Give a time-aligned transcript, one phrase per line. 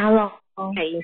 [0.00, 0.30] Hello，
[0.76, 1.00] 嘿，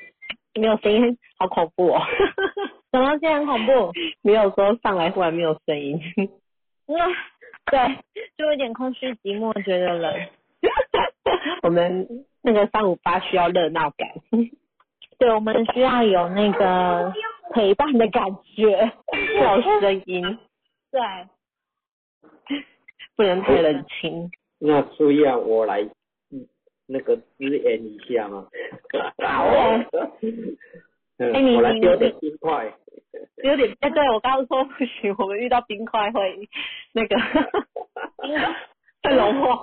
[0.54, 2.00] 没有声音，好恐怖哦！
[2.92, 3.92] 什么现在很恐怖？
[4.22, 6.00] 没有说上来忽然没有声音，
[6.86, 7.08] 那
[7.72, 7.98] 对，
[8.38, 10.14] 就有点空虚寂寞，觉得冷。
[11.64, 12.06] 我们
[12.40, 14.08] 那个三五八需要热闹感，
[15.18, 17.12] 对，我们需要有那个
[17.52, 18.22] 陪伴的感
[18.54, 18.92] 觉，
[19.40, 20.38] 有声音，
[20.92, 21.00] 对，
[23.16, 24.30] 不能太冷清。
[24.60, 25.90] 那需要我来嗯
[26.86, 28.46] 那个支援一下吗？
[29.24, 29.84] 好哦
[31.18, 32.72] 嗯哎你我来你丢点冰块。
[33.44, 36.48] 有点，哎，对我刚刚说不行，我们遇到冰块会
[36.92, 37.16] 那个
[39.02, 39.62] 会融化。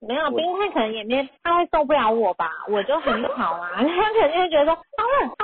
[0.00, 2.50] 没有冰块可能也没，他会受不了我吧？
[2.68, 4.82] 我就很吵啊，他肯定会觉得说好
[5.20, 5.34] 冷好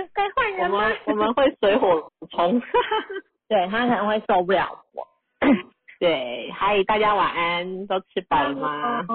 [0.00, 0.96] 冷，该换我人吗们？
[1.06, 2.60] 我们会水火冲。
[3.48, 5.06] 对他可能会受不了我。
[6.00, 9.06] 对，嗨，大家晚安，都吃饱了吗？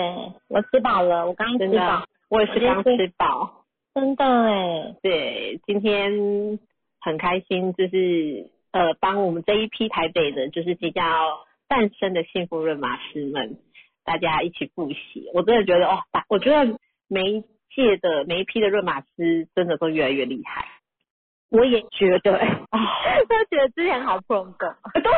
[0.00, 3.64] 哦，对我吃饱了，我刚真吃饱，，我也是刚吃饱。
[3.94, 6.58] 真的哎，对，今天
[7.00, 13.58] 很开心，就是呃，帮我们这一批台北的，就是即将要诞生的幸福润马师们，
[14.02, 15.30] 大家一起复习。
[15.34, 17.42] 我真的觉得哦，大我觉得每一
[17.74, 20.66] 届的每一批的润马师真的都越来越厉害。
[21.50, 22.80] 我也觉得哎， 啊、
[23.28, 24.52] 都觉得之前好不容易。
[24.58, 25.12] 对，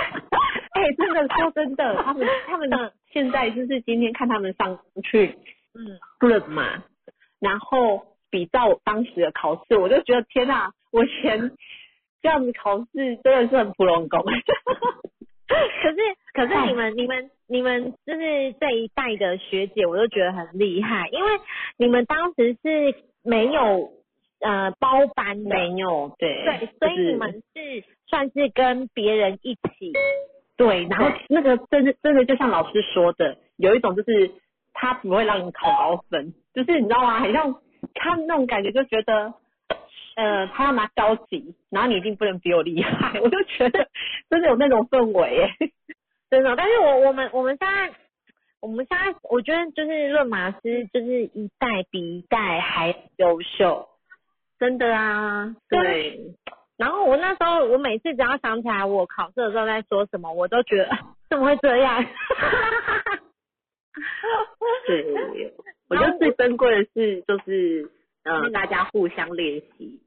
[0.74, 2.68] 哎、真的说真的，他们他们
[3.10, 5.38] 现在就是今天看他们上去
[5.74, 6.84] 嗯，润嘛，
[7.40, 11.52] 然后比照当时的考试，我就觉得天哪，我以前
[12.20, 14.22] 这样子考试真的是很普龙宫。
[15.46, 15.96] 可是
[16.32, 21.30] 可是你们你们你们就是这一代的学姐，我都觉得很厉害，因为
[21.76, 23.92] 你们当时是没有
[24.40, 29.92] 呃包班的，没有，对，对，所以你们是算是跟别人一起，
[30.56, 34.30] 对，然后那个真的真的就像老师说的，有一种就是
[34.72, 37.20] 他不会让你考高分，就是你知道吗？
[37.20, 37.54] 很像
[37.94, 39.34] 他那种感觉，就觉得
[40.16, 43.88] 呃他要拿高级，然后你一定不能比我厉害，我就觉得
[44.30, 45.70] 真的有那种氛围耶。
[46.30, 46.54] 真的。
[46.56, 47.92] 但是我我们我们现在
[48.60, 53.88] 我们现在我觉得就是论马师就是一代比一代还优秀，
[54.58, 56.20] 真的啊，对，
[56.76, 60.90] 然后我那时候我每次只要想起来我考试的时候在说什么，我都觉得
[61.30, 62.04] 怎么会这样？
[64.86, 65.54] 对，
[65.88, 67.90] 我觉得最珍贵的是就是
[68.24, 70.00] 呃大家互相练习、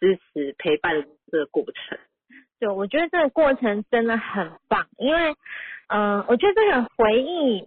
[0.00, 1.98] 支持、陪伴的这个过程。
[2.60, 5.34] 对，我觉得这个过程真的很棒，因为，
[5.88, 7.66] 嗯、我觉得这个回忆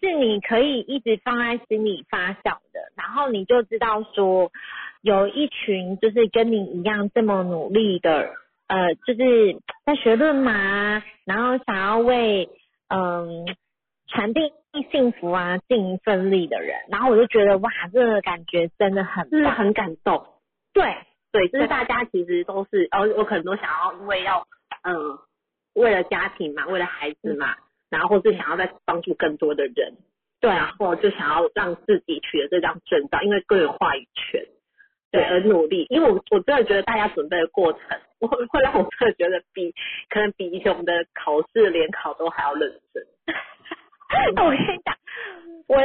[0.00, 4.50] 是你可以一直放在心里发酵的，然后你就知道说，
[5.04, 8.32] 有一群就是跟你一样这么努力的，
[8.66, 12.48] 呃，就是在学论嘛，然后想要为
[12.88, 13.44] 嗯
[14.08, 14.40] 传递
[14.90, 20.26] 幸福啊尽一份力的人，然后我就觉得哇，这个感觉真的很很感动。
[20.72, 20.96] 对。
[21.34, 24.46] 对，就是大家其实都是，哦，我可能都想要，因为要，
[24.84, 25.18] 嗯、
[25.74, 27.56] 为了家庭嘛，为了孩子嘛，
[27.90, 29.94] 然后或是想要再帮助更多的人，
[30.40, 34.46] 对，然后就想要让自己取得这张证照，因为更有话语权，
[35.14, 35.86] 对，对而努力。
[35.90, 37.80] 因为我我真的觉得大家准备的过程，
[38.18, 39.72] 我会会让我真的觉得比
[40.10, 43.06] 可能比以前我们的考试联考都还要认真。
[44.36, 44.96] 我跟你讲，
[45.66, 45.76] 我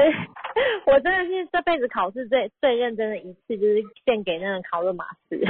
[0.86, 5.40] 我真的是这辈子考试最最认真的一次，就是献给那个考论马斯。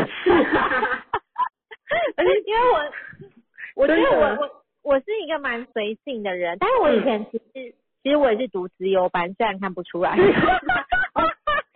[2.15, 2.91] 而且因为我，
[3.75, 7.73] 我觉得我我我是一个蛮随性的人，但是我以前其实、
[8.03, 10.15] 其实我也是读资优班，虽然看不出来。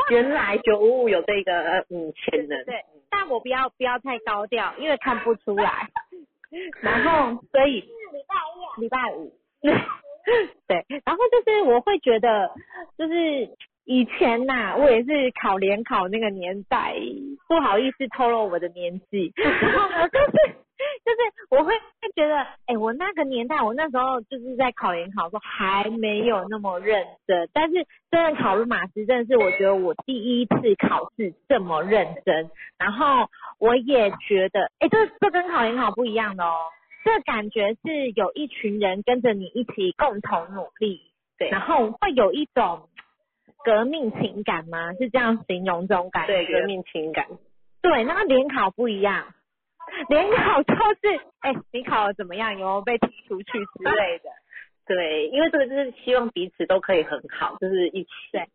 [0.12, 5.90] 原来九五五有这个呃嗯潜能，对，但我不要不要太高调，因为看不出来。
[6.82, 7.82] 然后，所以
[8.78, 9.32] 礼拜五，
[10.68, 12.52] 对，然后就是我会觉得，
[12.98, 13.50] 就是
[13.86, 16.96] 以前呐、我也是考联考那个年代，
[17.48, 20.32] 不好意思透露我的年纪， 然后呢，就是
[21.04, 21.74] 就是我会
[22.16, 36.56] 觉得，哎、我那个年代，我那时候就是在考联考的时候还没有那么认真，但是真的考入马师，真的是我觉得我第一次考试这么认真，然后我也觉得，哎、这这跟考联考不一样的哦，
[37.04, 41.02] 这感觉是有一群人跟着你一起共同努力，
[41.38, 41.50] 对。
[41.50, 42.88] 然后会有一种
[43.64, 44.94] 革命情感吗？
[44.94, 46.34] 是这样形容这种感觉？
[46.46, 47.28] 对革命情感。
[47.82, 49.34] 对，那联考不一样，
[50.10, 52.52] 联考就是， 哎、你考的怎么样？
[52.54, 54.30] 有没有被踢出去之类的？
[54.86, 58.10] 对，因为这个就是希望彼此都可以很好，就是一起。
[58.32, 58.48] 对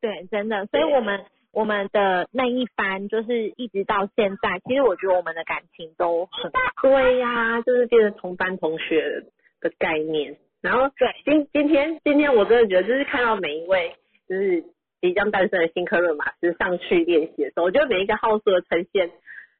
[0.00, 6.50] 对，真的，所以我们我们的那一班就是一直到现在，其实我觉得我们的感情都很
[6.82, 9.24] 对呀、就是变成同班同学
[9.60, 10.36] 的概念。
[10.60, 13.94] 然后对今今天今天我真的觉得，就是看到每一位
[14.28, 14.64] 就是
[15.00, 19.10] 即将诞生的新科瑞马斯上去练习的时候，我觉得每一个号数的呈现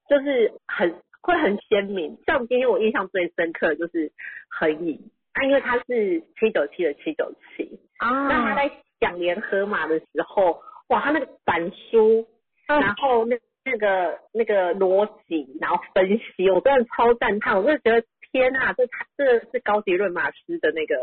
[0.09, 2.19] 就是很会很鲜明。
[2.27, 4.13] 像今天我印象最深刻的就是
[4.49, 5.01] 横移，
[5.33, 8.71] 啊，因为他是七九七的七九七，啊那他在
[9.01, 12.27] 讲联合马的时候，哇，他那个板书，
[12.69, 20.97] 嗯然后那那个那个逻辑，然后分析，我真的超赞叹，我真的觉得天呐，这他这是高级论马师的那个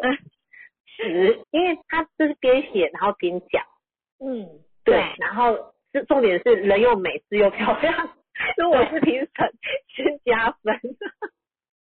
[1.52, 3.64] 因为他就是边写然后边讲，
[4.20, 4.48] 嗯，
[4.84, 8.10] 对，然后是重点是人又美，字又漂亮，
[8.58, 9.54] 如果我是评审，
[9.96, 10.80] 先加分。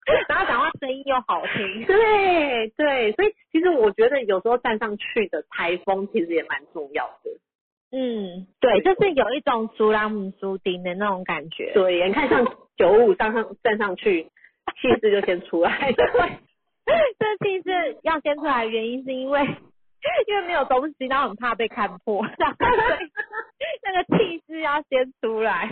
[0.28, 7.30] 然后讲话声音又好听，对对，所以其实我觉得有时候站上去的台风其实也蛮重要的。
[7.90, 12.44] 嗯，对，就是有一种苏拉姆苏丁的那种感觉，对，你看像
[12.76, 14.30] 九五上上站上去，
[14.80, 15.92] 气势就先出来。
[17.18, 19.40] 这气势要先出来的原因是因为
[20.28, 23.10] 因为没有东西，然后很怕被看破，然 后所以
[23.82, 25.70] 那个气势要先出来。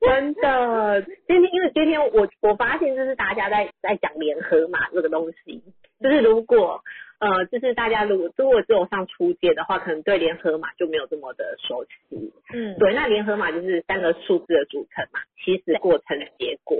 [0.00, 5.62] 真的，今天因为今天我我发现就是大家在在讲联合嘛这个东西，
[6.00, 6.80] 就是如果
[7.18, 12.32] 呃就是大家如果如果只有上初阶的话，可能对联合码就没有这么的熟悉。
[12.54, 16.76] 嗯，对，那联合码就是三个数字的组成嘛，起始、过程、结果。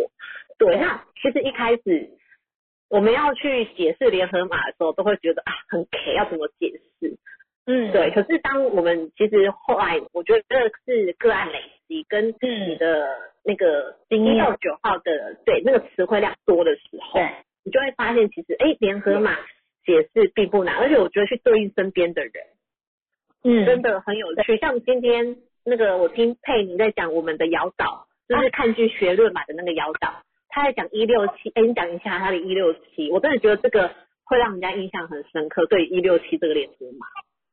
[0.59, 2.11] 对，那其实一开始
[2.93, 7.17] 我们要去解释联合码的时候，都会觉得啊很 K，要怎么解释？
[7.65, 17.19] 嗯，对，可是当我们其实后来，我觉得这是个案累积跟你嗯，的那个一到九号的对那个词汇量多的时候，
[17.65, 19.39] 你就会发现其实哎联合码
[19.87, 22.33] 解释并不难，而且我觉得去对应身边的人。
[23.43, 24.59] 嗯，真的很有趣。
[24.59, 30.23] 像今天那个我听佩妮在讲我们的摇导，就是看剧学论嘛的那个摇导，
[30.55, 33.91] 他在讲一六七，哎，你讲一下他的一六七，我真的觉得这个
[34.25, 35.65] 会让人家印象很深刻。
[35.65, 37.07] 对一六七这个联合码，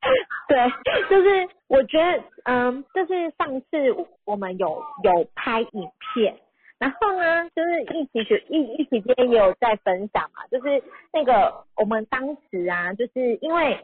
[0.49, 6.35] 对，就是我觉得，嗯，就是上次我们有有拍影片，
[6.77, 13.79] 然后呢，就是一起学一一起间也有在分享嘛，就是那个我们当时啊，就是因为，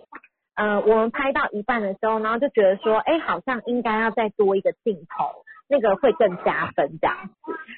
[0.56, 7.34] 呃，我们拍到一半的时候，然后就觉得说，哎，好像应该要再多一个镜头，那个会更加分这样子。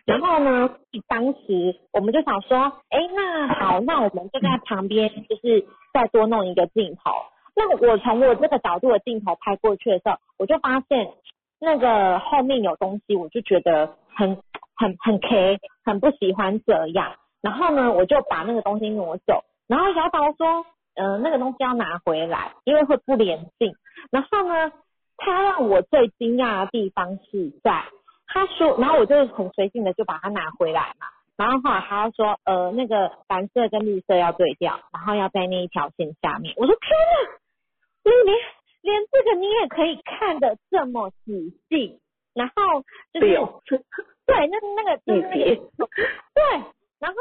[0.06, 0.70] 然后呢，
[1.08, 7.12] 当时我们就想说，哎，那好，那我们就在旁边就是再多弄一个镜头。
[7.56, 11.12] 那我从我这个角度的镜头拍过去的时候，我就发现
[11.60, 14.38] 那个后面有东西，我就觉得很
[14.76, 17.16] 很很 K，很不喜欢这样。
[17.42, 19.44] 然后呢，我就把那个东西挪走。
[19.68, 23.74] 然后小宝说，呃，那个东西要拿回来，因为会不连镜。
[24.12, 24.72] 然后呢，
[25.18, 27.86] 他让我最惊讶的地方是在
[28.28, 31.08] 他说，然后我就很随性的就把它拿回来嘛。
[31.36, 36.54] 然后后来他说，呃，那个蓝色跟绿色要对调，然后要在那一条线下面。
[36.58, 37.38] 我说天哪！
[38.04, 38.38] 你连
[38.82, 42.00] 连这个你也可以看得这么仔细，
[42.34, 42.82] 然后
[43.14, 43.28] 就是
[44.26, 45.88] 对那那个就是那细节个
[46.34, 46.44] 对，
[47.00, 47.18] 然后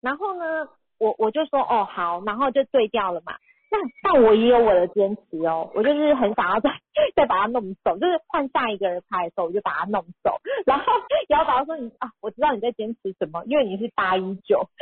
[0.00, 0.68] 然后呢，
[0.98, 3.34] 我我就说哦好，然后就对调了嘛。
[3.72, 6.70] 那但我也有我的坚持哦，我就是很想要再
[7.16, 10.36] 再把它弄走，就是换下一个人拍的时候，我就把它弄走。
[10.66, 10.84] 然后
[11.28, 14.60] 姚宝说你啊，我知道你在坚持什么，因为你是八一九，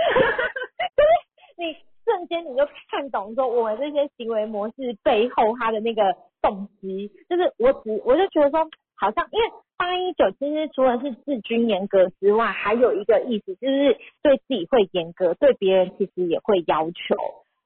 [0.97, 1.11] 就是
[1.57, 6.03] 你瞬间你就看懂说我们这些行为模式背后它的那个
[6.43, 17.15] 动机，就是我只我就觉得说，好像因为八一九其实除了是治军严格之外，还有一个意思就是对自己会严格，对别人其实也会要求。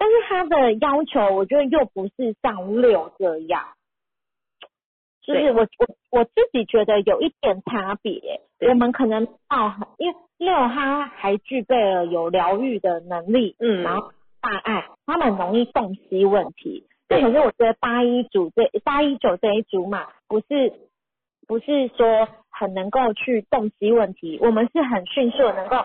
[0.04, 3.68] 但是他的要求，我觉得又不是像六这样，
[5.22, 8.42] 就是我我我自己觉得有一点差别。
[8.68, 16.86] 我们可能到，因为六他还具备了有疗愈的能力，嗯然后大爱，他们很容易洞悉问题。
[17.08, 20.74] 对可是我觉得八一组这八一九这一组嘛，不是
[21.46, 25.78] 不是说很能够去洞悉问题，我们是很迅速能够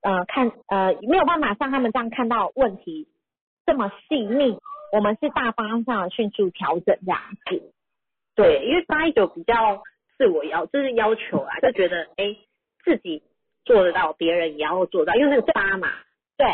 [0.00, 3.06] 呃看呃没有办法像他们这样看到问题
[3.68, 4.58] 这么细腻，
[4.94, 7.70] 我们是大方向的迅速调整这样子。
[8.34, 9.82] 对，因为八一九比较
[10.16, 12.34] 自我要，就是要求啊，就觉得哎
[12.82, 13.22] 自己
[13.66, 15.88] 做得到，别人也要做到，因为那个八嘛，
[16.38, 16.46] 对，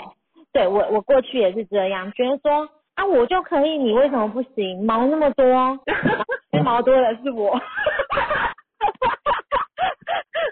[0.53, 4.85] 对我我过去也是这样，觉得说啊我就可以，你为什么不行？
[4.85, 5.79] 毛那么多，
[6.65, 7.61] 毛多的是我。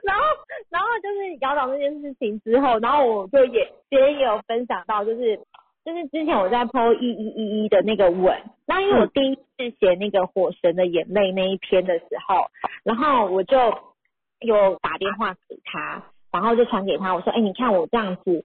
[0.04, 0.22] 然后，
[0.70, 5.38] 然后就是姚导那件事情之后，然后我就也别人也有分享到，就是
[5.84, 12.46] 就是之前我在 PO 一一一一的那个吻，那因为我第一次写那个火神的眼泪那一篇的时候，
[12.84, 13.56] 然后我就
[14.40, 18.44] 有打电话给他，然后就传给他，我说，哎，你看我这样子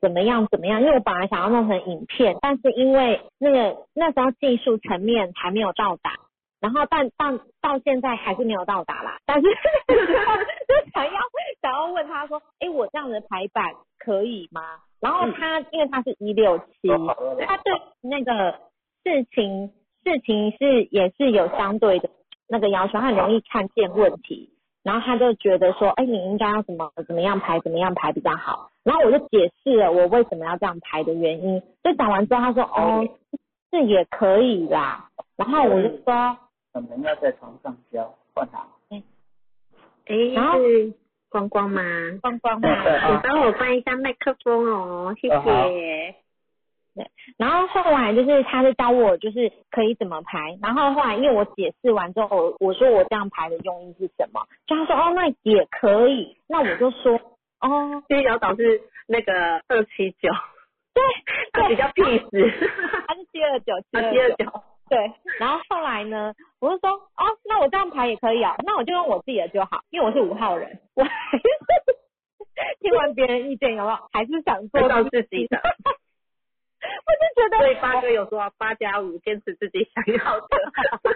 [0.00, 0.80] 怎么样怎么样？
[0.80, 6.12] 因为我本来想要弄成影片，但是因为那个那时候技术层面还没有到达，
[6.60, 9.48] 然后但但到现在还是没有到达啦，但是
[9.86, 9.94] 就
[10.92, 11.12] 想要
[11.62, 14.60] 想要问他说，哎，我这样的排版可以吗？
[15.00, 16.88] 然后他因为他是一六七，
[17.46, 18.58] 他对那个
[19.04, 19.72] 事情
[20.04, 22.10] 事情是也是有相对的
[22.48, 24.50] 那个要求，他很容易看见问题，
[24.82, 28.70] 然后他就觉得说，哎，你应该要怎么怎么样排，怎么样排比较好。
[28.82, 33.06] 然后我就解释了我为什么要这样排的原因，就讲完之后，他说，哦，
[33.70, 35.10] 这也可以啦。
[35.36, 36.36] 然后我就说，
[36.82, 38.66] 可能要在床上教换他。
[38.90, 40.14] 哎，
[40.58, 40.94] 是
[41.28, 41.82] 光光吗？
[42.22, 42.68] 光光吗？
[43.10, 46.14] 你帮我关一下麦克风哦，谢谢。
[46.94, 47.06] 对，
[47.36, 57.12] 然后后来就是他就教我就是可以怎么排，然后后来因为我解释完之后，我说我这样排的用意是什么，就他说哦那也可以，那我就说
[57.60, 59.32] 哦，因为摇导是那个
[59.68, 60.28] 二七九，
[60.94, 61.02] 对，
[61.52, 64.62] 他比较 peace，他是七二九，七二九。
[64.88, 71.44] 对，然后后来呢，我就说，哦，那我这样排也可以啊，那我就用我自己的就好，因为我是五号人，我还是
[72.80, 75.60] 听完别人意见有没有，还是想做到自己的。
[76.80, 80.46] 我就觉得，所以八哥有说八加五，坚持自己想要的。
[80.48, 81.12] 对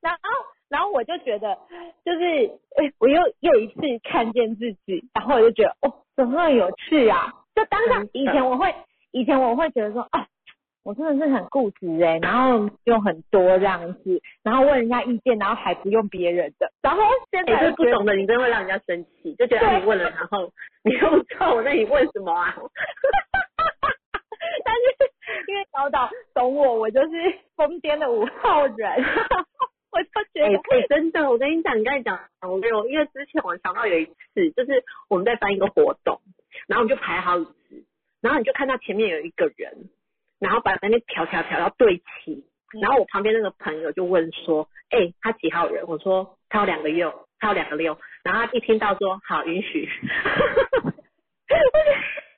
[0.00, 0.20] 然后，
[0.68, 1.56] 然后我就觉得，
[2.04, 2.46] 就是，
[2.76, 7.32] 哎，我又又一次看见自己，然后我就觉得，哦，怎么有趣啊？
[7.54, 8.74] 就当下，以前我会，
[9.12, 10.26] 以前我会觉得说，啊。
[10.84, 20.52] 我真的是很固执哎，然后用很多这样子，然后问人家意见，然后还不用别人的，然后现在不懂的，你真的会让人家生气，就觉得你问了，然后
[20.84, 22.54] 你又不知道我那你问什么啊？
[24.62, 24.82] 但是
[25.48, 27.08] 因为导导懂我，我就是
[27.56, 29.02] 疯癫的五号人，
[29.90, 36.20] 我就觉得哎，真的，我跟你讲，你刚才讲我没有，因为之前我想到有一次，就是我们在办一个活动，
[36.68, 37.84] 然后我们就排好椅子，
[38.20, 39.88] 然后你就看到前面有一个人。
[40.44, 42.44] 然后把那边调调调到对齐，
[42.82, 45.86] 然后我旁边那个朋友就问说，哎，他几号人？
[45.88, 47.96] 我说他有两个六，他有两个六。
[48.22, 49.88] 然后他一听到说好，允许，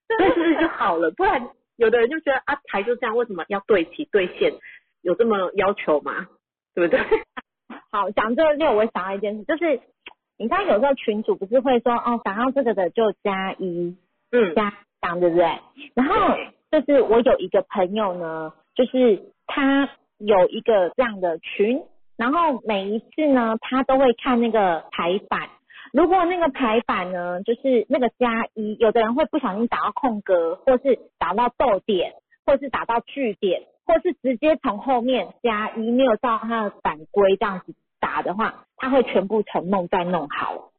[0.08, 1.10] 那是不是就好了？
[1.10, 4.52] 不然有的人就觉得啊，牌就这样，为什么要对齐对线？
[5.02, 6.28] 有这么要求吗？
[6.76, 7.00] 对不对？
[7.90, 9.80] 好，讲这个六，我想到一件事，就是
[10.38, 13.96] 你看有时候群主不是会说哦，想要这个的就加一，
[14.30, 15.58] 嗯，加三，对不对？
[15.96, 16.36] 然后。
[16.80, 21.82] 就是我有一个朋友呢，就是他有一个这样的群，
[22.18, 25.48] 然后每一次呢，他都会看那个排版。
[25.94, 32.12] 如果那个排版呢，就是那个加一，有的人会不小心打到空格，或是打到逗点，
[32.44, 40.70] 或是打到句点，或是直接从后面加一，没有照他的版规这样子打的话，他会全部重弄再弄好。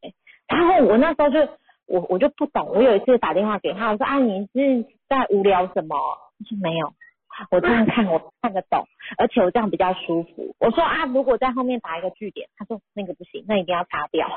[0.48, 1.40] 然后我那时候就
[1.88, 4.86] 我我就不懂，我有一次打电话给他，我说啊你是。
[5.10, 5.96] 在无聊什么？
[6.38, 6.94] 他说没有，
[7.50, 8.86] 我这样看我看得懂，
[9.18, 10.54] 而且我这样比较舒服。
[10.60, 14.28] 我说啊，如果在后面打一个句点，他说那个不行，那一定要擦掉。
[14.28, 14.34] 我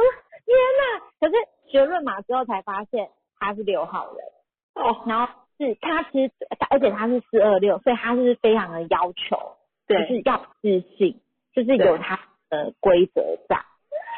[0.00, 0.10] 说
[0.44, 0.82] 天哪！
[1.20, 1.34] 可是
[1.70, 4.26] 学论马之后才发现他是六号人
[4.74, 6.32] 哦，然后是他其实
[6.70, 9.54] 而且他是四二六，所以他是非常的要求，
[9.86, 11.20] 就是要自信，
[11.52, 12.18] 就是有他
[12.50, 13.64] 的规则在。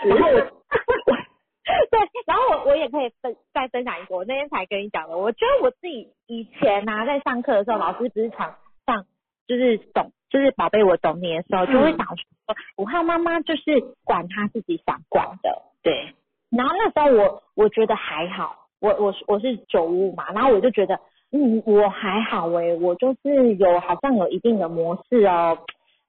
[0.07, 0.47] 然后我。
[1.91, 5.19] 对，然后我我也可以分再分享一个，我那天才跟你讲的。
[5.19, 8.55] 我觉得我自己以前呐，在上课的时候，老师不是常
[8.87, 9.05] 上，
[9.49, 12.25] 就是懂，就是宝贝我懂你的时候，就会讲说，
[12.77, 16.15] 五号妈妈就是管他自己想管的，对。
[16.51, 21.01] 然后那时候我我觉得还好，我我我是九五嘛，然后我就觉得，
[21.33, 25.59] 嗯，我还好哎，我就是有好像有一定的模式哦，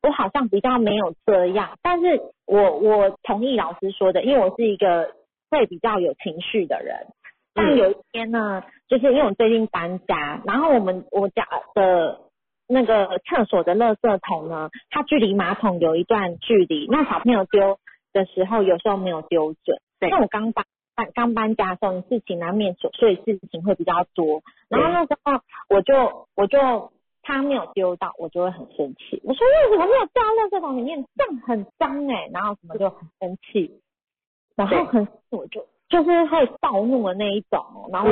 [0.04, 5.17] 我好像比较没有这样，但是我我同意老师说的，因为我是一个。
[5.50, 7.08] 会比较有情绪的人，
[7.54, 12.20] 但有一天呢，就是因为我最近搬家，然后我们我家的
[12.68, 17.80] 那个厕所的垃圾桶呢，它距离马桶有一段距离，那小朋友丢
[18.14, 19.80] 的时候有时候没有丢准。
[20.00, 26.92] 那我刚搬搬刚搬家的时候，事情难免琐碎事情会比较多，然后那时候我就我就
[27.24, 33.80] 他没有丢到，我就会很生气，我说为什么没有掉垃圾桶里面，这样很脏哎，然后什么就很生气。
[34.58, 38.10] 然后很我就就是会暴怒的那一种，然后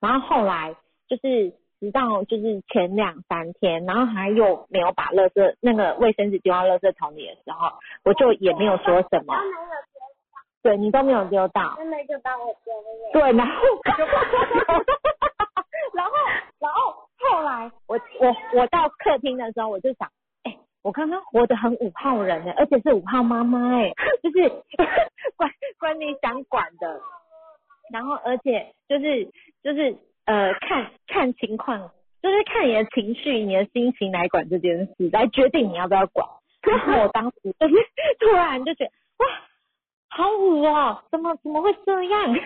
[0.00, 0.74] 然后后来
[1.06, 7.74] 就是直到就是前两三天，然后还又没有把垃圾那个卫生纸丢到垃圾桶里的时候，
[8.04, 9.34] 我就也没有说什么。
[10.62, 11.76] 对你都没有丢到。
[11.78, 13.12] 妹妹就帮我丢了。
[13.12, 13.52] 对，然后
[15.92, 16.12] 然后
[16.58, 20.08] 然后后来我我我到客厅的时候，我就想。
[20.84, 23.90] 我刚刚活得很五号人呢，而且是五号妈妈哎，
[24.22, 24.48] 就是
[25.36, 25.50] 管
[25.80, 27.00] 管你想管的，
[27.90, 29.24] 然后而且就是
[29.62, 31.90] 就是呃看看情况，
[32.22, 36.28] 就是看你的情绪、你的心情来管这件事，来决定你要不要管。
[36.62, 37.74] 然后我当时 就是
[38.20, 39.26] 突然就觉得哇，
[40.10, 42.36] 好五哦，怎么怎么会这样？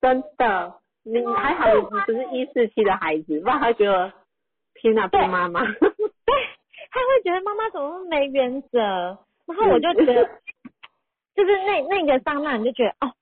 [0.00, 0.74] 真的，
[1.04, 4.12] 你还好你不是一四七的孩子，不然他觉得
[4.74, 5.62] 天哪，对妈妈。
[6.94, 10.24] 对，他会觉得妈妈怎么没原则，然后我就觉得，
[11.34, 13.12] 就是那那个刹那你就觉得哦，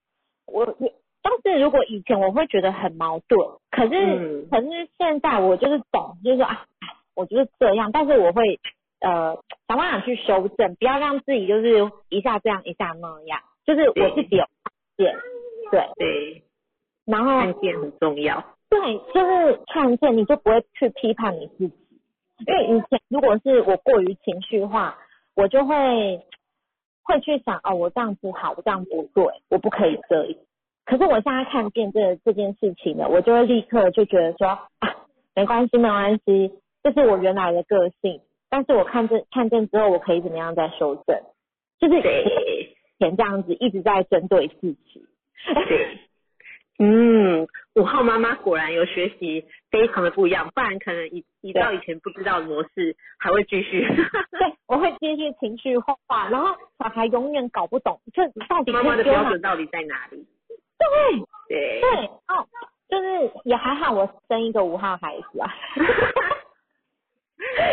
[0.47, 4.49] 我我当时如果以前我会觉得很矛盾，可是、嗯。
[4.51, 6.67] 可是现在我就是懂，就是说啊，
[7.15, 8.61] 我就是这样，但是我会
[9.01, 15.17] 呃想办法去修正，不要让自己就是一下这样一下那样，就是我自己有发现，
[15.71, 16.43] 对，对，
[17.07, 18.45] 然后看见很重要。
[18.69, 21.75] 对，就是看见你就不会去批判你自己，
[22.47, 24.99] 因为以前如果是我过于情绪化，
[25.35, 26.21] 我就会
[27.03, 30.35] 会去想哦，我这样不好，我这样不对，我不可以这样。
[30.85, 34.97] 可是我现在看见这这件事情了，我就会立刻就觉得说啊，
[35.35, 38.21] 没关系，没关系，这是我原来的个性，
[38.51, 41.21] 但是我看见看见之后，我可以怎么样再修正，
[41.79, 45.07] 就是以前这样子一直在针对自己。
[45.69, 45.99] 对，
[46.79, 53.87] 嗯，五号妈妈果然有学习非常的不一样，不然可能以依照以前不知道的模式，还会继续。
[53.87, 55.97] 对， 我会继续情绪化，
[56.29, 60.27] 然后小孩永远搞不懂这到底妈妈的标准到底在哪里？
[60.79, 60.89] 对
[61.49, 62.49] 对，对哦，
[62.89, 65.55] 就是也还好，我生一个五号孩子啊。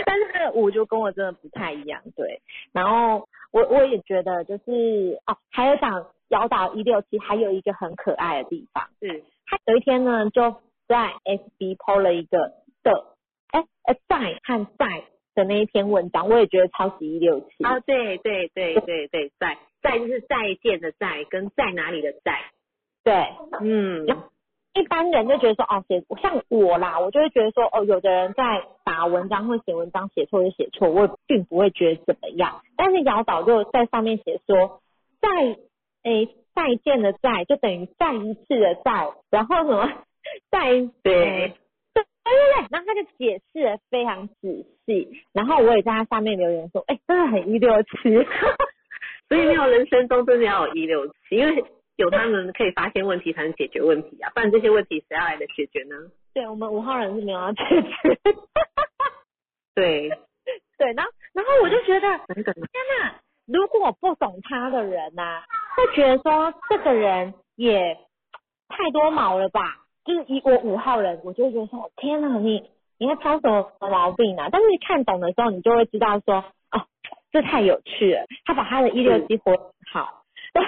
[0.05, 2.41] 但是那个五就跟我真的不太一样，对。
[2.73, 12.53] 然后我我也觉得就是哦，还有讲摇倒一六七，还有一个很可爱的地方，是他有一天呢就在 FB PO 了一个
[12.83, 13.15] 的，
[13.51, 15.03] 哎呃在和在
[15.33, 22.51] 的那一篇文章，我也觉得超级一六七啊，对对对对对，在在就是再见的在跟在哪里的在，
[23.03, 23.13] 对，
[23.61, 24.05] 嗯，
[24.73, 32.61] 一般人就觉得说，哦，写像我啦，我就会觉得说，哦，有的人在打文章或写文章写错就写错，我也并不会觉得怎么样。
[32.77, 34.81] 但是姚导就在上面写说，
[35.19, 35.57] 再
[36.03, 39.91] 诶再见的再就等于再一次的再，然后什么？
[40.51, 40.69] 再
[41.03, 41.53] 对。
[41.91, 47.89] 对对对，然后他就解释的非常仔细，然后我也在他下面留言说，哎、真的很一六七，
[49.27, 51.63] 所以没有人生中真的要有一六七，因为
[51.99, 55.95] 有他们可以发现问题才能解决问题啊，不然这些问题谁要来的解决呢？
[56.33, 58.17] 对我们五号人是没有要解决。
[59.75, 60.09] 对，
[60.79, 62.45] 对，然后然后我就觉得，天
[63.01, 63.19] 哪！
[63.45, 65.41] 如果不懂他的人呐、
[65.75, 67.97] 会觉得说这个人也
[68.69, 69.79] 太多毛了吧？
[70.05, 74.47] 就是以我五号人，我就会觉得说，天哪，你你在挑什么毛病啊？
[74.49, 76.85] 但是看懂的时候，你就会知道说，哦，
[77.31, 80.23] 这太有趣了，他把他的一六七活好。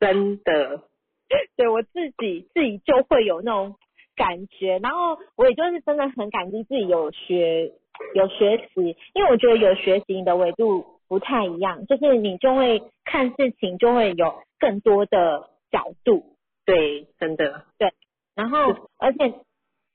[0.00, 0.82] 真的，
[1.56, 3.76] 对我自己自己就会有那种
[4.16, 7.72] 感觉，然后我也就是真的很感激自己有学
[8.14, 16.24] 有学习，因为我觉得有学习你的维度不太一样，就是你就会看事情就会有更多的角度，
[16.64, 17.92] 对，真的，对。
[18.34, 19.30] 然后而且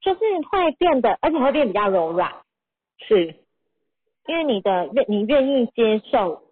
[0.02, 0.20] 就是
[0.52, 2.32] 会变得，而且会变比较柔软，
[3.00, 3.36] 是，
[4.28, 6.44] 因为你的愿你愿意接受。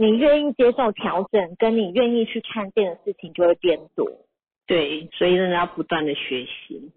[0.00, 4.08] 你愿意接受调整，跟你愿意去看见的事情就会变多，
[4.66, 6.90] 对，所以真的要不断的学习，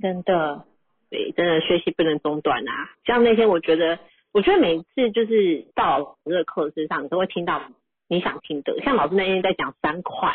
[0.00, 0.64] 真的。
[1.10, 2.90] 对，真的学习不能中断啊。
[3.04, 3.98] 像那天我觉得，
[4.32, 7.62] 我觉得每次就是到老师的课身上，你都会听到
[8.08, 8.80] 你想听的。
[8.82, 10.34] 像老师那天在讲三快，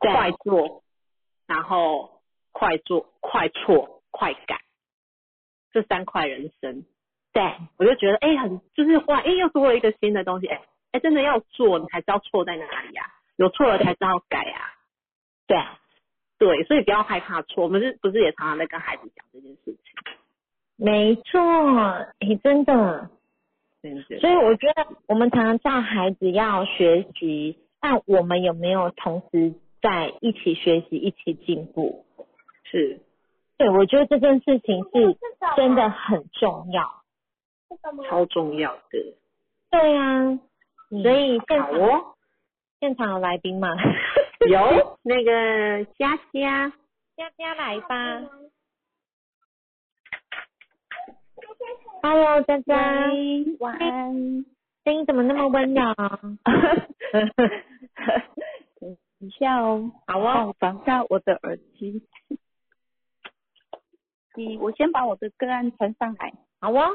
[0.00, 0.82] 对快做，
[1.46, 4.60] 然后快做、快错、快改，
[5.72, 6.84] 这三块人生。
[7.32, 7.42] 对，
[7.76, 13.04] 我就觉得，哎、很就是哇，哎、又多了一个新的东西，哎、哎、真的要做，你才知道错在哪里呀、
[13.36, 14.72] 有错了才知道改啊。
[15.46, 15.58] 对，
[16.38, 17.64] 对，所以不要害怕错。
[17.64, 19.76] 我们是不是也常常在跟孩子讲这件事情？
[20.76, 21.40] 没错，
[22.20, 23.10] 诶，真的。
[23.82, 32.06] 真的，所以我觉得我们常常叫孩子要学习，但我们有没有同时在一起学习、一起进步？
[32.64, 33.00] 是
[33.58, 35.16] 对，我觉得这件事情是
[35.56, 37.02] 真的很重要。
[38.08, 39.16] 超重要的。
[39.70, 40.38] 对呀、
[41.00, 42.14] 所以现场、哦，
[42.78, 43.68] 现场有来宾吗？
[44.46, 46.70] 有 那个佳佳，
[47.16, 48.20] 佳佳来吧。
[52.02, 52.76] Hello，佳佳，
[53.58, 54.44] 晚安。
[54.84, 55.94] 声音怎么那么温柔？
[58.78, 62.06] 等一下哦，好哦，帮我放下我的耳机。
[64.34, 66.34] 你，我先把我的个案传上来。
[66.60, 66.90] 好哦。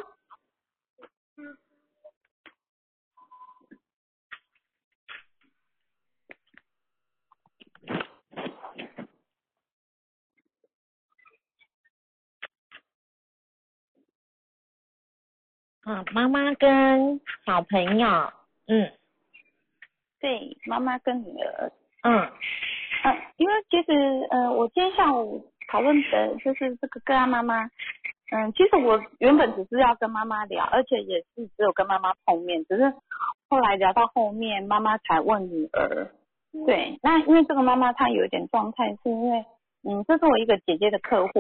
[15.90, 18.08] 嗯，妈妈跟小朋友，
[18.68, 18.92] 嗯
[20.20, 21.72] 对，妈妈跟女儿。
[22.04, 22.30] 嗯
[23.06, 23.94] 嗯，因为其实
[24.30, 27.70] 呃，我今天下午讨论的就是这个个案妈妈。
[28.30, 32.94] 嗯，其实我原本只是要跟妈妈聊，而且也是只有跟妈妈碰面，只是
[33.48, 36.12] 后来聊到后面，妈妈才问女儿。
[36.66, 39.46] 对，那因为这个妈妈她有一点状态，是因为
[39.88, 41.40] 嗯，这是我一个姐姐的客户，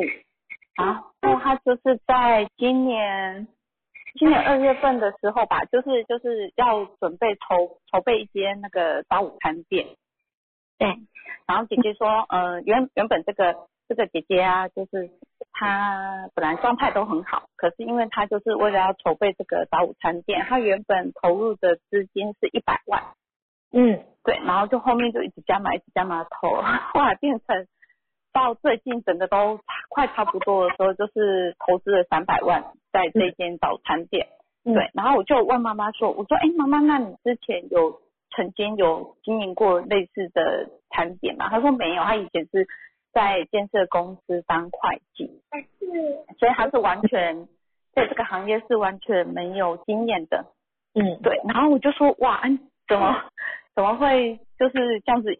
[0.77, 3.49] 然后她就是在今年
[4.17, 9.87] 今年二月份的时候吧，就是就是要准备筹筹备一间那个早午餐店。
[10.79, 10.87] 对，
[11.47, 13.55] 然后姐姐说，呃，原原本这个
[13.87, 15.09] 这个姐姐啊，就是
[15.51, 23.03] 她本来状态都很好，可是因为她就是为了要筹备这个早午餐店，她原本投入的资金是一百万，
[23.71, 26.61] 嗯对，然后就后面就一直加码，一直加码投，
[26.93, 27.67] 后来变成
[28.37, 34.27] 到最近整个都快差不多的时候，就是投资了三百万在这间早餐店。
[34.63, 37.99] 嗯对，然后我就问妈妈说，我说，哎，妈妈，那你之前有
[38.35, 41.49] 曾经有经营过类似的餐点吗？
[41.49, 42.67] 她说没有，她以前是
[43.11, 45.67] 在建设公司当会计，但是
[46.37, 47.47] 所以她是完全
[47.93, 50.45] 在这个行业是完全没有经验的。
[50.93, 53.15] 嗯，对，然后我就说哇，嗯怎么
[53.73, 55.33] 怎么会就是这样子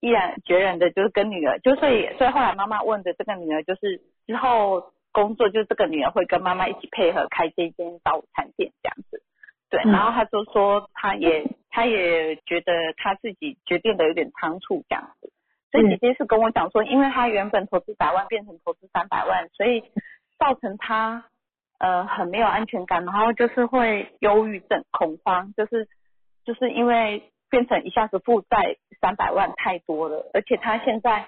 [0.00, 9.22] 毅然决然的，就是跟女儿，就所以所以后来妈妈问的这个女儿，就是之后工作，就这个女儿会跟妈妈一起配合开这间早午餐店这样子。
[9.68, 9.92] 对，嗯。
[9.92, 15.30] 然后他就说他也他也觉得他自己决定的有点仓促这样子，
[15.70, 19.82] 所以姐姐是跟我讲说，因为他原本投资百万变成投资三百万，所以
[20.38, 21.24] 造成他
[21.78, 25.86] 呃很没有安全感，然后就是会忧郁症、恐慌，就是
[26.44, 31.26] 就是因为变成一下子负债三百万太多了，而且他现在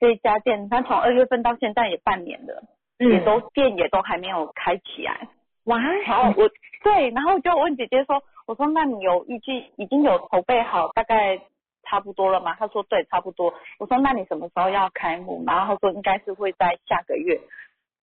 [0.00, 2.62] 这一家店，他从二月份到现在也半年了，
[2.98, 5.28] 也嗯，都店也都还没有开起来。
[5.64, 6.48] 哇，然后我
[6.82, 11.38] 对，然后我就问姐姐说，我说那你有预计已经有筹备好大概
[11.82, 12.54] 差不多了吗？
[12.58, 13.52] 她说对，差不多。
[13.78, 15.44] 我说那你什么时候要开幕？
[15.46, 17.40] 然后她说应该是会在下个月。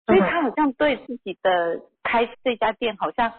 [0.06, 3.32] 所以她好像对自己的开这家店好像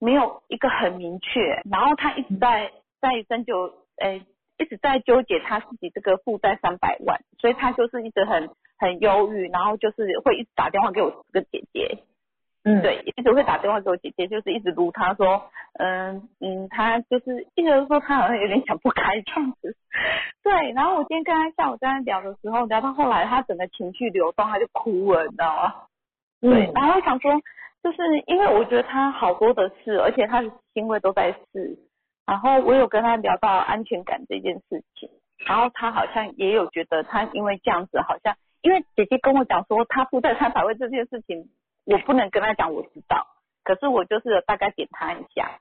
[0.00, 2.72] 没有一个很明确，然后她一直在
[3.10, 4.26] 在针灸，诶、
[4.58, 11.98] 一直在纠结他自己这个负债三百万，所以他就是一直很很忧郁，然后就是会一直打电话给我这个姐姐，
[12.64, 19.76] 嗯，对，一直会打电话给我姐姐，就是一直撸她说，嗯嗯，她就是一直说她好像有点想不开这样子。
[20.42, 25.74] 对，然后我今天跟她下午跟她聊的时候，聊到后来，她整个情绪流动，她就哭了，你知道吗？
[26.40, 27.32] 对，嗯然后我想说，
[27.82, 31.78] 就是因为我觉得她好多的事，而且她的行为都在试，
[32.26, 35.08] 然后我有跟他聊到安全感这件事情，
[35.46, 41.48] 然后他好像也有觉得他因为这样子，好像因为姐姐跟我讲说他负债三百万这件事情，
[41.84, 43.28] 我不能跟他讲我知道，
[43.62, 45.60] 可是我就是大概点他一下，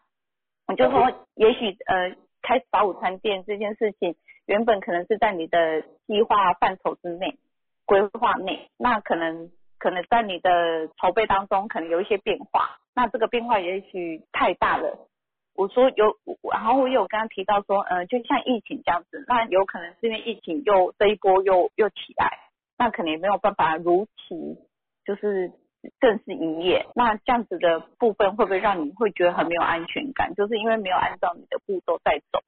[0.67, 4.15] 我就说也许呃开早午餐店这件事情，
[4.47, 7.37] 原本可能是在你的计划范畴之内、
[7.85, 15.07] 规划内，那可能可能在你的筹备当中可能有一些变化，那这个变化也许太大了。
[15.55, 16.17] 我说有，
[16.51, 22.37] 然后我有跟他提到说，呃，就像疫情这样子，那有可能是因为疫情又这一波又又起来，
[22.77, 24.57] 那可能也没有办法如期
[25.05, 25.51] 就是
[25.99, 30.33] 正式营业，那这样子的部分会不会让你会觉得很没有安全感？
[30.35, 32.39] 就是因为没有按照你的步骤在走，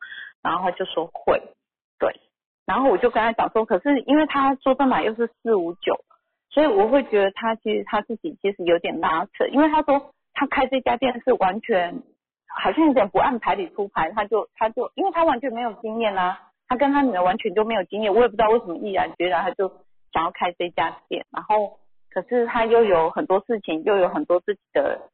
[0.41, 1.41] 然后他就说会，
[1.99, 2.19] 对，
[2.65, 5.97] 然后我就跟他讲说，可是因为他说真买又是四五九，
[6.49, 12.03] 所以我会觉得他其实他自己其实有点拉扯，因为他说他开这家店是完全
[12.47, 19.69] 好像有点不按牌理出牌，他就他就因为他完全没有经验啊，他跟他女儿完全就没有经验，我也不知道为什么毅然决然他就
[20.11, 21.79] 想要开这家店，然后
[22.09, 25.09] 可是他又有很多事情，又有很多自己的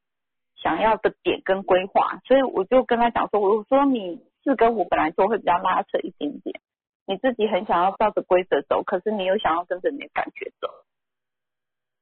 [0.62, 6.62] 想要的点跟规划，所以我就跟他讲说，我说你四跟五本来就会比较拉扯一点点，
[7.06, 10.70] 你自己很想要照着规则走，可是你又想要跟着你的感觉走。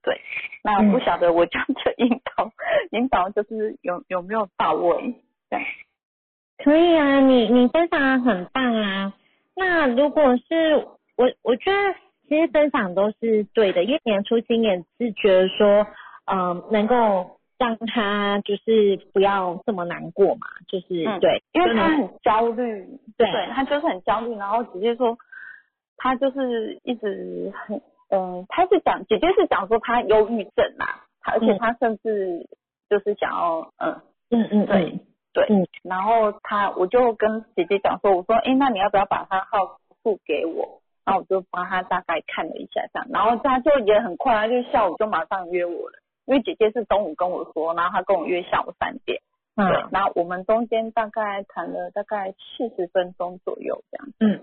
[0.03, 0.19] 对，
[0.63, 2.51] 那不晓得我这样子引导，
[2.91, 5.13] 引导就是有有没有到位？
[5.49, 5.59] 对，
[6.63, 9.13] 可以啊，你你分享的很棒啊。
[9.55, 10.75] 那如果是
[11.17, 11.77] 我，我觉得
[12.27, 15.85] 其实分享都是对的，因为年初心也是觉得说，
[16.25, 22.87] 嗯、能够让他就是不要这么难过嘛，就是、嗯对，因为他很焦虑，
[23.17, 25.15] 对对他就是很焦虑，然后直接说
[25.97, 27.79] 他就是一直很
[28.11, 31.57] 嗯，他是讲姐姐是讲说她忧郁症啦，他而且嗯。
[31.57, 32.47] 他甚至
[32.89, 34.65] 就是想要嗯嗯嗯。
[34.67, 34.99] 对嗯
[35.33, 35.67] 对，嗯。
[35.83, 40.81] 然后她我就跟姐姐讲说，我说哎，那你要不要把她号付给我？
[41.03, 45.99] 然后我就帮她大概看了一下这样，然后她就也很快，她就下午就马上约我了。
[46.25, 49.19] 因为姐姐是中午跟我说，然后她跟我约下午三点，
[49.55, 54.07] 对嗯，然后我们中间大概谈了大概四十分钟左右这样。
[54.19, 54.39] 嗯，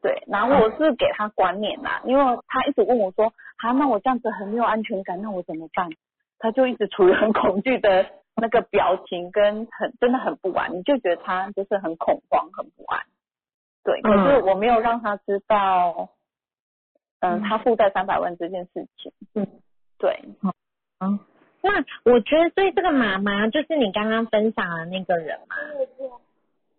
[0.00, 5.88] 对，然后我是给他观念啦，因为他一直问我说，啊，那我这样子很没有安全感，那我怎么办？
[6.38, 8.06] 他就一直处于很恐惧的
[8.36, 13.00] 那个表情，跟很真的很不安，你就觉得他就是很恐慌、很不安。
[13.82, 16.10] 对，可是我没有让他知道，
[17.20, 19.12] 嗯，他负债三百万这件事情。
[19.34, 19.46] 嗯，
[19.98, 20.22] 对，
[21.00, 21.18] 嗯，
[21.60, 21.72] 那
[22.04, 25.56] 我觉得，所以这个妈妈就是你刚刚分享的那个人嘛，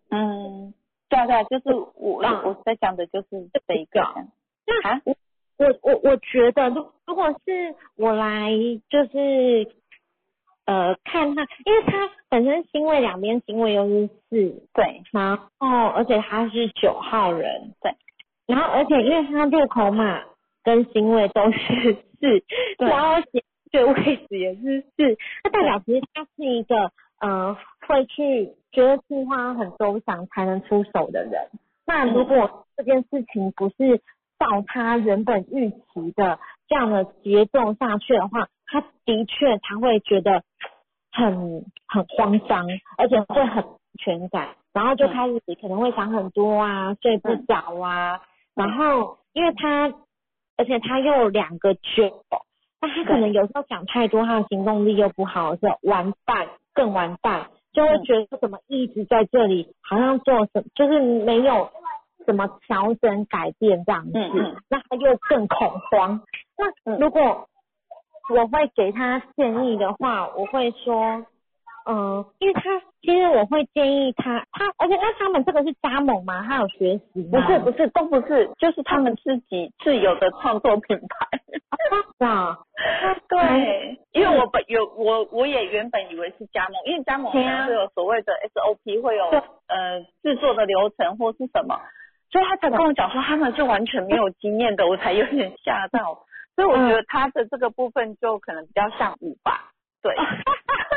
[0.08, 0.72] 嗯，
[1.10, 2.42] 对啊对啊，就是我、嗯。
[2.44, 3.28] 我在讲的就是
[3.66, 4.00] 这一个。
[4.66, 5.02] 那啊？
[5.58, 8.50] 我我我觉得，如如果是我来，
[8.88, 9.70] 就是
[10.64, 17.94] 呃看他，因为他本身星位两边星位又是四，对，然后而且他是九号人，对，
[18.46, 20.22] 然后而且因为他入口码
[20.64, 21.58] 跟星位都是
[21.92, 22.42] 四，
[22.78, 27.54] 然后显对位置也是四，那代表其实他是一个呃
[27.90, 31.48] 会去觉得计划很周详才能出手的人。
[31.84, 33.98] 那如果这件事情不是
[34.38, 40.44] 照他原本预期的这样的节奏下去的话，他的确他会觉得
[41.10, 48.20] 很很慌张，而且会很安全感，然后就开始可能会想很多啊，睡不着啊，
[48.54, 49.92] 然后因为他
[50.56, 52.24] 而且他又有两个九，
[52.80, 61.70] 那他可能有时候想太多，他的行动力又不好，是完蛋更完蛋，就会觉得怎么一直在这里，好像做什就是没有
[62.26, 64.18] 什么调整改变这样子，
[64.68, 66.22] 那他又更恐慌。
[66.58, 67.46] 那嗯如果
[68.34, 71.24] 我会给他建议的话，我会说，
[71.86, 76.44] 嗯、因为他其实我会建议他，他而且那他们这个是加盟吗？
[76.46, 77.40] 他有学习吗？
[77.40, 81.40] 不是不是都不是，就是他们自己自有的创作品牌。
[82.18, 82.58] 啊，
[83.28, 91.80] 对，因为我本有我我也原本以为是加盟，因为加盟对啊是有所谓的 SOP，会有呃制作的流程或是什么，
[92.30, 96.26] 所以他才跟我讲说他们是完全没有经验的，我才有点吓到。
[96.56, 99.70] 所以我觉得他的这个部分就可能比较像五吧，
[100.02, 100.14] 对，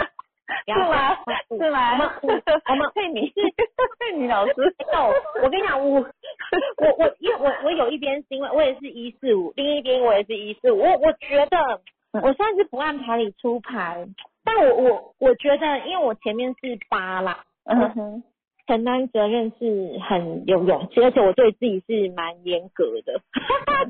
[0.67, 1.17] 是吗？
[1.49, 1.91] 是吗？
[2.21, 3.31] 我们我们 佩妮，
[3.99, 4.53] 佩妮老师，
[4.93, 11.81] 哦，我跟你讲，我我我因为我我有一边是因为我也是一四五，另一边我也是一四五，我我觉得
[12.21, 14.05] 我算是不按牌理出牌，
[14.43, 18.23] 但我我我觉得因为我前面是八啦，嗯哼，
[18.67, 23.21] 承担责任是很有勇气，而且我对自己是蛮严格的，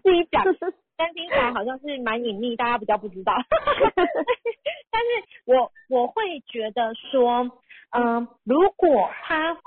[0.03, 0.43] 自己讲，
[0.95, 3.33] 但听起来好像是蛮隐秘，大家比较不知道。
[4.91, 5.07] 但是
[5.45, 7.51] 我我会觉得说，
[7.91, 9.57] 嗯、如果他，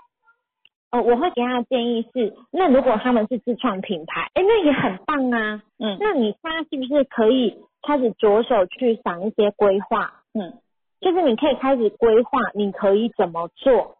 [0.91, 5.63] 呃，我会给他的建议是，那如果他们是自创品牌，哎，那也很棒啊。
[5.79, 10.23] 嗯那你他是不是可以开始着手去想一些规划？
[10.33, 10.59] 嗯
[11.01, 13.99] 就是你可以开始规划你可以怎么做。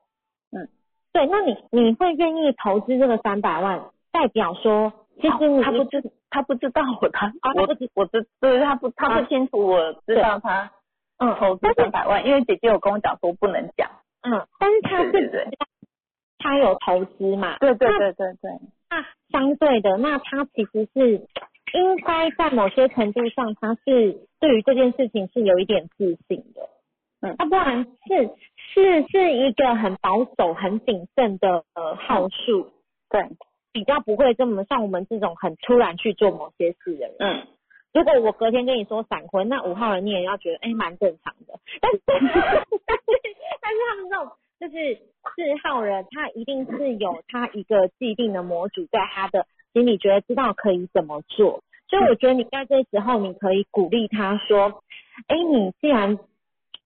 [0.51, 0.69] 嗯，
[1.13, 10.71] 对，那你你会愿意投资这个三百万，代表说其实你他不知他不知道我他我不知我知对他不他啊不清楚我知道他
[11.19, 13.91] 嗯投资三百万，因为姐姐有跟我讲说不能讲。
[14.23, 15.49] 嗯，但是他是
[16.39, 17.57] 他有投资嘛？
[17.59, 18.51] 对对对对对，
[18.91, 21.27] 那相对的，那他其实是
[21.73, 26.69] 应该在某些程度上，他是对于这件事情是有一点自信的。
[27.23, 28.31] 嗯他、不然是
[28.75, 32.71] 是是一个很保守、很谨慎的呃号数，
[33.09, 33.23] 对，
[33.77, 37.15] 比较不会这么像我们这种很突然去做某些事的人。
[37.19, 37.47] 嗯，
[37.93, 42.25] 如果我隔天跟你说闪婚，那五号人你也要觉得哎蛮正常的，但是但是
[43.61, 51.63] 但是他们这种就是四号人，他一定是有他一个既定的模组在他的心里，觉得知道可以怎么做。
[51.91, 54.83] 所以我觉得你在这时候，你可以鼓励他说
[55.29, 56.19] ：“哎，你既然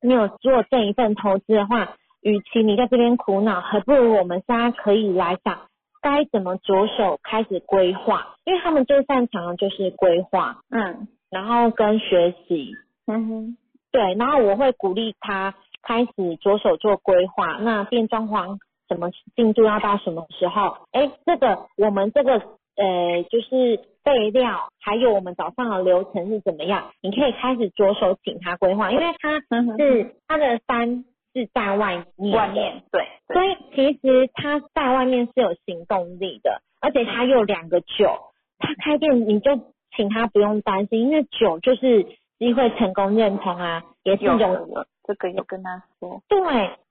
[0.03, 5.70] 你有做这一份投资的话，与其你在这边苦恼，还不如我们现在可以来想
[6.01, 11.09] 该怎么着手开始规划，因为他们最擅长的就是规划，嗯。
[11.31, 12.73] 然后跟学习，
[13.07, 13.57] 嗯哼，
[13.93, 16.11] 对，然后我会鼓励他开始
[16.41, 17.59] 着手做规划。
[17.61, 18.59] 那变装潢
[18.89, 20.77] 什么进度要到什么时候？
[20.91, 26.91] 哎，这个我们这个呃就是备料，还有我们早上的流程是怎么样？
[27.01, 38.19] 你可以开始着手请他规划，因为他是他的山是在外面，外面对对所以其实他在外面是有行动力的，而且他又有两个九，
[38.59, 39.59] 他开店你就
[39.97, 42.07] 请他不用担心，因为九就是
[42.39, 44.39] 机会成功认同啊，也是有
[45.05, 46.39] 这个有跟他说，对。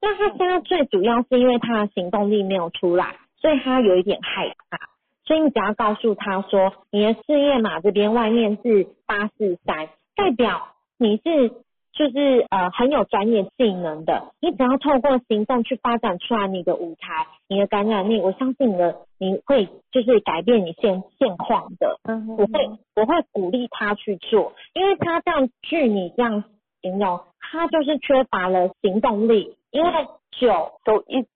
[0.02, 4.78] 那他现在最主要是因为他的行动力没有出来，所以他有一点害怕。
[5.26, 11.52] 所以你只要告诉他说，你的事业码这边外面是八四三，代表你是
[12.00, 22.00] 就是呃很有专业技能的，你只要透过行动去发展出来你的舞台、你的感染力，我相信你的你会就是改变你现现况的。
[22.04, 26.46] 嗯我会我会鼓励他去做，因为他这样据你这样
[26.82, 29.92] 形容，他就是缺乏了行动力，因为
[30.32, 31.28] 酒都一直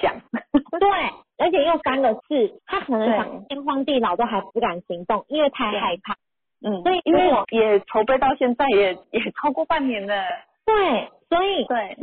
[0.00, 0.14] 想，
[0.78, 0.88] 对，
[1.36, 6.14] 而且又三个字，他可能想天荒地老都还不敢行动，因为太害怕。
[6.64, 10.24] 嗯，所以因为我也筹备到现在也也超过半年了，
[10.64, 11.96] 对，所以对，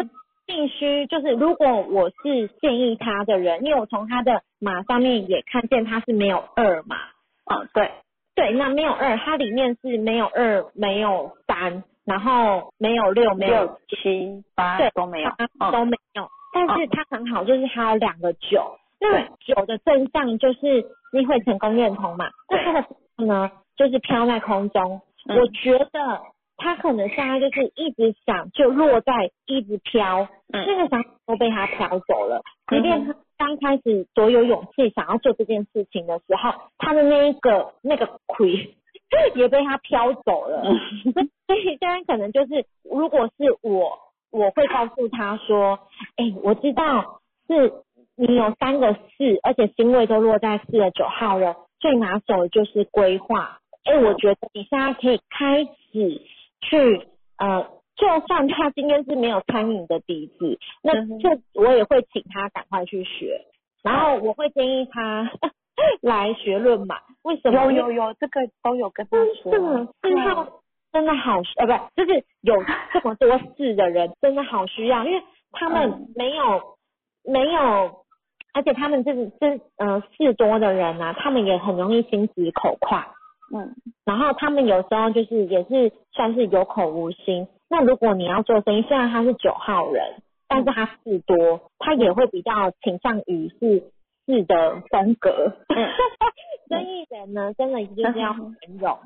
[0.46, 6.98] 必须就是，如果我是建议他的人，因为我从他的码上面也看见他是没有二嘛，
[7.46, 7.92] 嗯，对，
[8.36, 15.32] 对，那没有二，它里面是没有二，没有三，然后没有六，没有七八对都没有，
[15.72, 26.20] 都没有，但是它很好，就是它有两个九，那九的正向就是你会成功认同嘛，那对它的呢就是飘在空中，嗯我觉得
[26.58, 32.42] 他可能现在就是一直想就落在一直飘，嗯那个想法都被他飘走了。
[32.68, 38.76] 即嗯便他刚开始多有勇气想要做这件事情的时候，他的那一个那个魁
[39.36, 40.62] 也被他飘走了。
[40.68, 43.98] 嗯所以现在可能就是，如果是我，
[44.30, 45.80] 我会告诉他说，
[46.18, 47.72] 哎、我知道是
[48.18, 53.60] 你有三个四，而且星位都落在四的九号了，最拿手的就是规划。
[53.86, 56.22] 哎、我觉得你现在可以开始
[56.62, 61.20] 去呃，就算他今天是没有餐饮的底子，那嗯哼。
[61.20, 63.46] 这我也会请他赶快去学，
[63.82, 65.32] 然后我会建议他
[66.02, 66.98] 来学论嘛。
[67.24, 67.72] 为什么？
[67.72, 70.48] 有有有，这个都有跟他说，真的，四号
[70.92, 72.56] 真的好需，呃，不，就是有
[72.94, 76.14] 这么多事的人，真的好需要，因为他们嗯。
[76.16, 76.78] 没有、
[77.24, 78.06] 没有，
[78.54, 83.06] 而且他们这这呃事多的人啊，他们也很容易心直口快，
[83.54, 87.48] 嗯然后他们有时候就是也是算是有口无心。
[87.70, 93.92] 那如果你要做生意，虽然他是九号人，但是他事多，他也会比较倾向于是
[94.26, 95.54] 事的风格。
[95.68, 95.78] 嗯
[96.70, 98.98] 生意人呢，真的就是要圆融。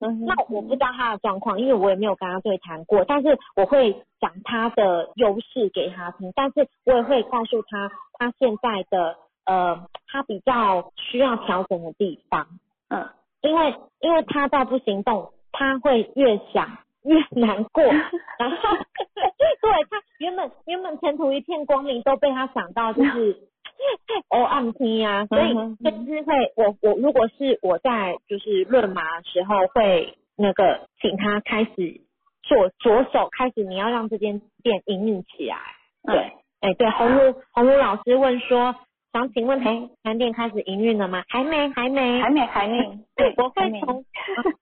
[0.00, 7.88] 嗯那我不知道他的状况，因为我也没有跟他对谈过，但是我会讲他的优势给他听，但是我也会告诉他
[8.18, 12.48] 他现在的呃，他比较需要调整的地方，
[12.88, 13.08] 嗯
[13.42, 17.82] 因为因为他再不行动，他会越想越难过，
[18.38, 18.56] 然后
[19.60, 23.48] 对他原本原本前途一片光明都被他想到就是。
[24.28, 32.00] O M T 啊，所以就是会我我如果是我在就是论麻的时候会那个请他开始
[32.44, 35.56] 做着手开始你要让这间店营运起来。
[36.04, 38.76] 嗯对，哎对，红茹红茹老师问说，
[39.12, 41.22] 想请问台南店开始营运了吗？
[41.28, 42.20] 还没还没。
[42.20, 44.04] 还没还没， 对，我会从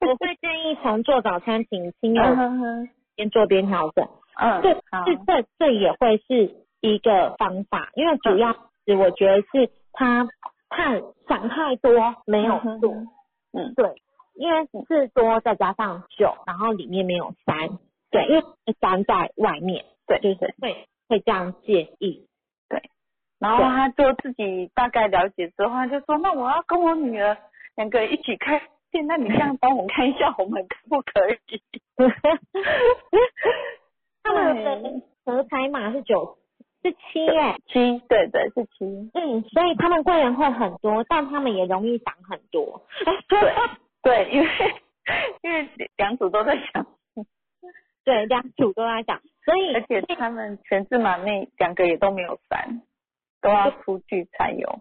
[0.01, 2.23] 我会建议从做早餐请亲友
[3.15, 4.05] 边做边调整。
[4.41, 5.05] 嗯这好。
[5.05, 8.53] 这这这也会是一个方法，因为主要
[8.87, 10.27] 是我觉得是他
[10.69, 11.93] 太想太多
[12.27, 12.93] 没有做，
[13.53, 13.75] 嗯。
[13.77, 13.95] 对，
[14.35, 17.79] 因为四多再加上九，然后里面没有三，
[18.11, 18.43] 对，因为
[18.81, 22.27] 三在外面，对就是会会这样建议，
[23.41, 27.37] 然后他就自己大概了解之后，他就说：“那我要跟我女儿
[27.77, 31.63] 两个一起开店，那你这样帮我看一下，我们可不可以？
[34.23, 36.37] 他们的合财码是九
[36.83, 42.83] 是七耶，？”七，对对是七，嗯，所以他们贵人会很多，但他们也容易想很多。
[43.27, 43.41] 对
[44.03, 44.49] 对，因为
[45.43, 46.87] 因为两组都在想，
[48.05, 52.83] 对，两组都在讲，所以而且他们全字码内两个也都没有三，
[53.41, 54.81] 都要出去才有。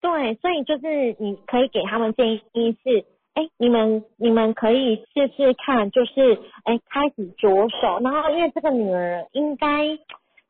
[0.00, 9.96] 对，所以就是你可以给他们建议是，哎，你们你们可以试试看，就是哎开始着手，然后因为这个女儿应该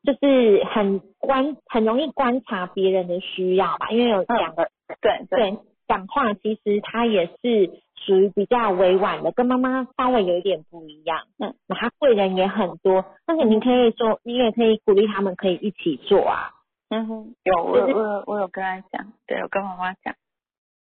[0.03, 4.69] 就是很观很容易观察别人的需要吧，因为有两个、
[5.01, 11.21] 对对对讲话，其实她也是属于比较委婉的，跟妈妈稍微有一点不一样。
[11.39, 16.51] 嗯，那她贵人也很多，但是你可以说，你也可以鼓励他们可以一起做啊。
[16.95, 20.15] 嗯哼，有我有我有我有跟他讲，对我跟妈妈讲，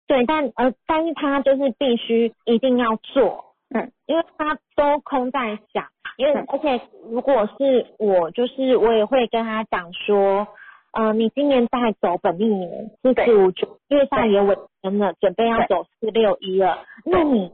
[0.05, 5.87] 对，但呃，但是他就是必须一定要做，嗯，因为他都空在想，
[6.17, 6.45] 因为、嗯。
[6.47, 6.79] 而且
[7.09, 10.47] 如果是我，就是我也会跟他讲说，
[10.93, 17.51] 呃，你今年在走本命年四对四五九，月上也尾声了，准备要走四六一了，那你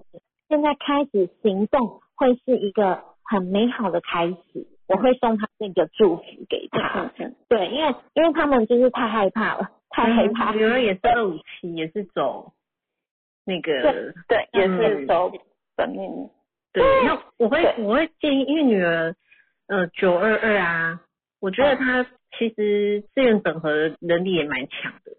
[0.49, 7.11] 现在开始行动会是一个很美好的开始，我会送他那个祝福给他，
[7.47, 10.51] 对，因为因为他们就是太害怕了，太害怕。
[10.51, 10.57] 了。
[10.57, 12.51] 女儿也是二五七，也是走
[13.45, 15.31] 那个对，也是嗯走
[15.75, 16.29] 本命，
[16.73, 16.83] 对。
[17.05, 19.15] 那我会我会建议，因为女儿
[19.67, 21.01] 呃九二二啊，
[21.39, 22.05] 我觉得她
[22.37, 25.13] 其实资源整合能力也蛮强的，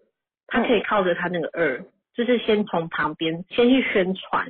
[0.47, 4.47] 她可以靠着他那个二，就是先从旁边先去宣传，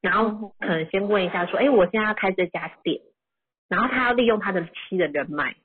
[0.00, 3.00] 然后可能先问一下说，哎，我现在要开这家店，
[3.68, 5.56] 然后他要利用他的七的人脉，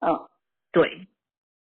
[0.00, 0.28] 嗯。
[0.72, 1.06] 对。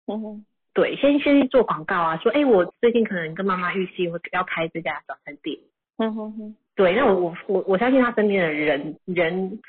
[0.07, 0.45] 嗯哼。
[0.73, 5.59] 对，先先去做广告啊，说，哎，我最近可能跟妈妈预期会要开这家早餐店。
[5.97, 9.59] 嗯哼哼，对，那我我我我相信他身边的人人，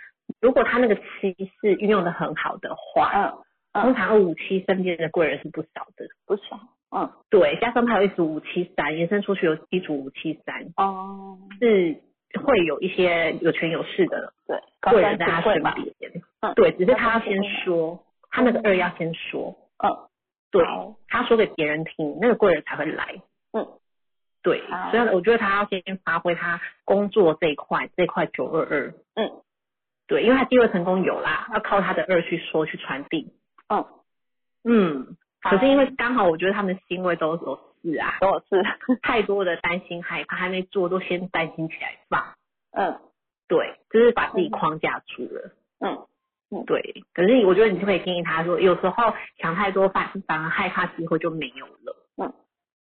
[0.41, 6.09] 如果他那个七是运用的很好的话，嗯嗯，通常二五七身边的贵人是不少的。
[6.25, 6.59] 不少，
[6.91, 7.13] 嗯。
[7.29, 12.01] 对，加上他有一组五七三，延伸出去有一组五七三，哦，是
[12.41, 15.75] 会有一些有权有势的对，贵人在他身，边。
[16.41, 20.09] 嗯对，只是他要先说，他那个二要先说，嗯
[20.51, 20.65] 对，
[21.09, 23.23] 他说给别人听，那个贵人才会来。
[23.53, 23.67] 嗯
[24.43, 28.95] 对，所以我觉得他要先发挥他工作这一块，这一块九二二。
[29.15, 29.43] 嗯
[30.07, 33.33] 对，因为他第二成功有啦，要靠他的二去说去传递。
[33.69, 33.87] 嗯，
[34.65, 38.63] 嗯，可是因为刚好我觉得他们星位都有四啊，跟我是，
[39.03, 42.35] 太多的担心害怕还没做，都先担心起来放。
[42.73, 42.99] 嗯
[43.47, 45.53] 对，就是把自己框架住了。
[45.81, 51.97] 嗯对，可是我觉得你就可以建议他说，有时候想太多反反而害怕机会就没有了。
[52.17, 52.33] 嗯，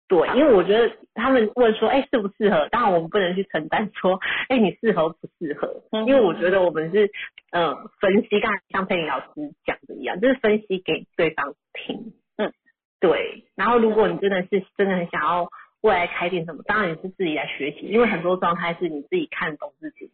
[0.09, 2.69] 对，因为我觉得他们问说，哎、适不适合？
[2.69, 4.21] 当然我们不能去承担说，
[4.51, 5.83] 哎、你适合不适合？
[5.93, 7.11] 嗯因为我觉得我们是
[7.51, 9.27] 呃分析，刚才像佩妮老师
[9.65, 12.13] 讲的一样，就是分析给对方听。
[13.03, 13.45] 嗯，对。
[13.55, 15.49] 然后如果你真的是真的很想要
[15.83, 20.11] 未来开店什么，当然也是自己来学习，因为很多状态是你自己看懂自己。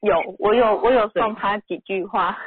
[0.00, 2.38] 有，我有我有送他几句话。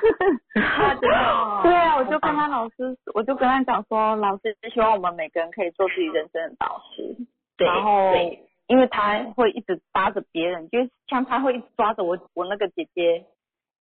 [1.02, 7.16] 对啊，我就跟他老师，我就跟他讲说，老师希望我们每个人可以做自己人生的导师。
[7.58, 8.14] 对然后，
[8.68, 13.26] 因为他会一直扒着别人，就像他会一直抓着我我那个姐姐，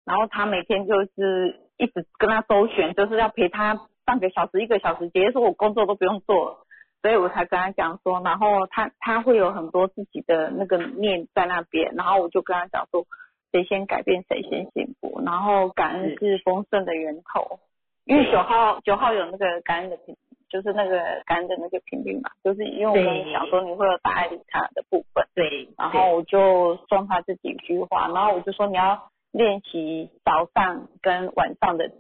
[0.07, 3.79] 然后他每天就是一直跟他周旋，就是要陪他
[4.09, 5.11] 半个小时、一个小时。
[5.11, 6.57] 姐姐说我工作都不用做了，
[7.03, 13.05] 所以我才跟他讲说，然后他他会有很多自己的那个念在那边，然后我就跟他讲说，
[13.53, 16.39] 谁先改变谁先幸福，然后感恩是。
[16.43, 17.61] 丰盛的源头，
[18.07, 20.17] 因为九号九号有那个感恩的频，
[20.49, 20.97] 就是那个
[21.27, 31.91] 感恩的那个频率嘛，就是因为我跟你讲说你会有大爱理他的部分，对，然后我就送他这几句话，然后我就说你要练习早上跟晚上的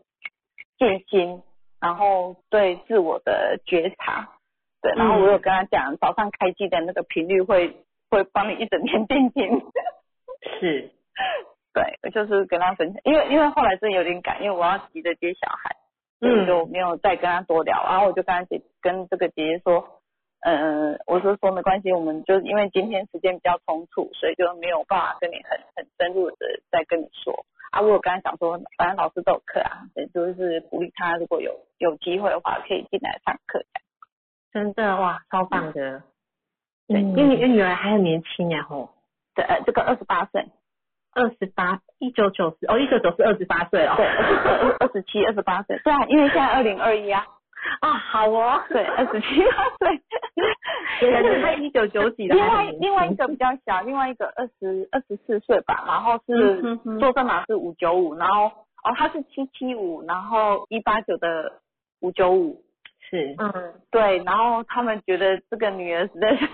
[0.78, 1.42] 静心，
[1.80, 4.28] 然后对自我的觉察，
[4.82, 7.76] 对，然后我有跟他讲早上开机的那个频率会
[8.10, 9.62] 会帮你一整天定心。
[10.60, 10.90] 是，
[11.72, 15.76] 对，我就是跟他分享，因为因为后来真的有点赶，因为我要急着接小孩，
[16.20, 17.84] 所以就没有再跟他多聊。
[17.84, 20.00] 然后我就跟他姐跟这个姐姐说，
[20.40, 26.36] 嗯、我是说没关系，我们就因为今天时间比较冲突，所以就没有办法跟你很很深入的
[26.70, 27.44] 再跟你说。
[27.70, 33.64] 啊，我有跟他讲说，反正老师都有课啊，对，就是鼓励他如果有有机会的话，可以进来上课。
[34.52, 36.02] 真的哇，超棒的。
[36.86, 38.90] 对，嗯因为你女儿还很年轻呀吼，
[39.34, 40.48] 对，呃，这个二十八岁，
[41.12, 43.94] 二十八，一九九四，哦，一九九四二十八岁哦。
[43.96, 47.26] 对，二二十七、二十八岁，对啊，因为现在二零二一啊，
[47.80, 48.62] 啊，好哦。
[48.68, 50.02] 对，二十七八岁。
[51.12, 61.60] 感觉他一九九几的另外另外一个比较小，另外一个二十二十四岁吧，然后是嗯哼哼做证码是五九五，然后哦他是七七五，然后一八九的
[62.00, 62.64] 五九五，
[63.08, 66.48] 是，嗯，对，然后他们觉得这个女儿实在是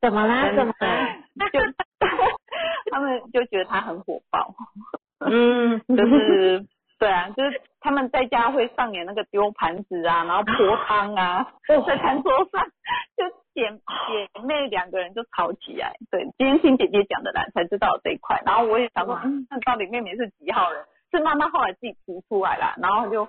[0.00, 0.52] 怎么啦？
[0.54, 1.18] 怎么啦？
[1.52, 1.60] 就
[2.90, 4.54] 他们就觉得她很火爆，
[5.20, 6.64] 嗯，就是
[6.98, 12.64] 对啊，就是他们在家会上演那个丢盘子啊，然后泼汤啊，在餐桌上
[13.16, 13.24] 就
[13.54, 13.70] 姐
[14.08, 15.94] 姐妹两个人就吵起来。
[16.10, 18.42] 对，今天听姐姐讲的啦，才知道这一块。
[18.44, 20.84] 然后我也想说，嗯，那到底妹妹是几号人？
[21.10, 23.26] 是妈妈后来自己提出来啦，然后就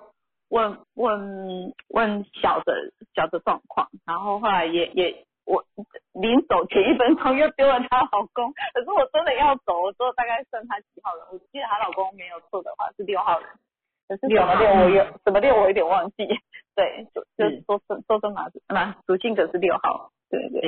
[0.50, 5.64] 问问问小的小的状况，然后后来也也我
[6.12, 11.26] 临走前一分钟又丢了她老公，可是我真的要走，我之后大概剩她几号人？
[11.32, 13.48] 我记得她老公没有错的话是六号人，
[14.10, 16.26] 可是什么六我有什么六我有点忘记，
[16.76, 20.62] 对，就就是说说说真马马属性格是六号，对对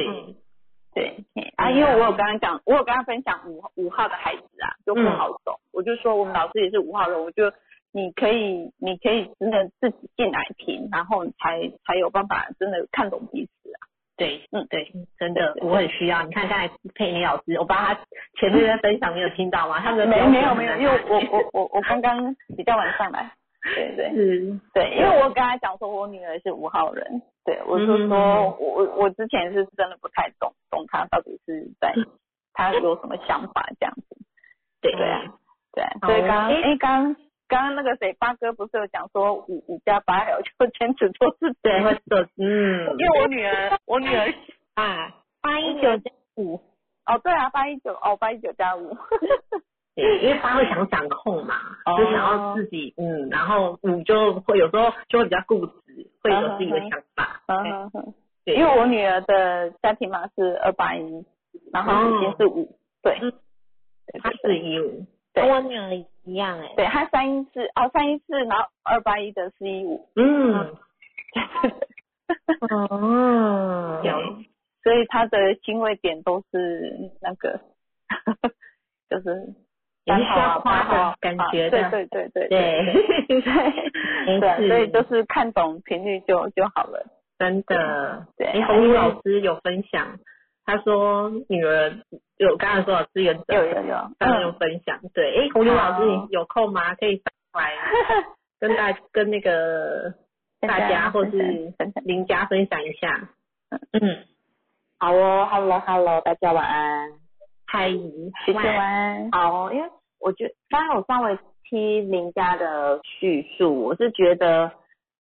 [0.94, 1.54] 对，对。
[1.56, 7.52] 啊，因为我有跟他讲，我有跟他分享五五号的孩子啊，就不好走，我就说我们老师也是五号人，我就
[7.92, 13.90] 你可以你可以真的自己进来听，然后你才才有办法真的看懂彼此啊。
[14.18, 16.22] 对，嗯对，真的，我很需要。
[16.24, 17.94] 你看刚才佩妮老师，我帮他
[18.40, 19.80] 前面在分享，你有听到吗？
[19.80, 23.32] 他们的没没有没有，因为我我我我刚刚比较晚上来，
[23.76, 28.18] 对对嗯，对，因为我刚才讲说我女儿是五号人，对我就嗯说
[28.60, 31.94] 我我我之前是真的不太懂懂她到底是在
[32.54, 34.18] 她有什么想法这样子。
[34.82, 35.22] 对对啊，
[35.74, 37.16] 对所以刚刚诶哎刚
[37.52, 41.58] 刚刚刚那个谁八哥不是有讲说五五加八，还有就坚持做自己。
[41.62, 44.34] 对，会做，嗯，因为我女儿，我女儿
[44.76, 46.62] 啊，八一九加五，
[47.06, 48.96] 哦，对啊，八一九哦，八一九加五。
[49.94, 57.42] 对，因为八会想掌控嘛，哦就想要自己，嗯，然后五就会有时候就会比较固执，会有自己的想法。
[58.46, 61.26] 对，因为我女儿的家庭码是二八一，
[61.74, 63.34] 然后已经是五，对，嗯
[64.24, 65.94] 他是一五，对跟我女儿
[66.24, 70.76] 一样哎、对，它三一四哦三一四，然后二八一的四一五，嗯，
[72.70, 74.20] 哦，有，
[74.84, 77.60] 所以他的欣慰点都是那个，
[79.10, 79.54] 就是
[80.06, 84.40] 也是需三号啊要夸八感觉的，对对对对对，对。
[84.40, 87.06] 对，所以就是看懂频率就就好了。
[87.40, 88.28] 真的。
[88.38, 88.48] 对。
[88.48, 90.20] 哎，红宇老师有分享，
[90.72, 91.92] 他说女儿
[92.38, 96.96] 有刚才说的资源者，有有有，刚刚有分享，对，哎，红宇老师你有空吗？
[96.96, 97.74] 可以上来
[98.58, 100.14] 跟大 跟那个
[100.62, 103.30] 大家或是分享邻家分享一下。
[103.92, 104.24] 嗯，
[104.98, 107.12] 好哦，Hello Hello，大家晚安。
[107.68, 107.90] 嗨，
[108.46, 109.30] 谢谢晚安。
[109.32, 109.90] 好哦，因为
[110.22, 114.72] 我觉得刚刚我稍微听林家的叙述，我是觉得，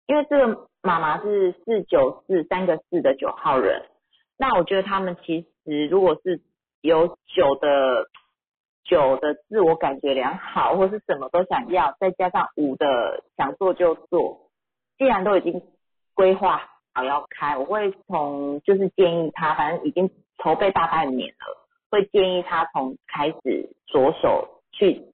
[0.06, 3.82] 因为这个妈妈是四九四三个四的九号人，
[4.40, 6.42] 那我觉得他们其实如果是
[6.80, 8.08] 有九的
[8.86, 14.50] 九的自我感觉良好，或是什么都想要，再加上五的想做就做，
[14.98, 15.62] 既然都已经
[16.14, 20.10] 规划好要开，我会从就是建议他，反正已经
[20.42, 21.68] 筹备大半年了。
[21.92, 25.12] 会建议他从开始着手去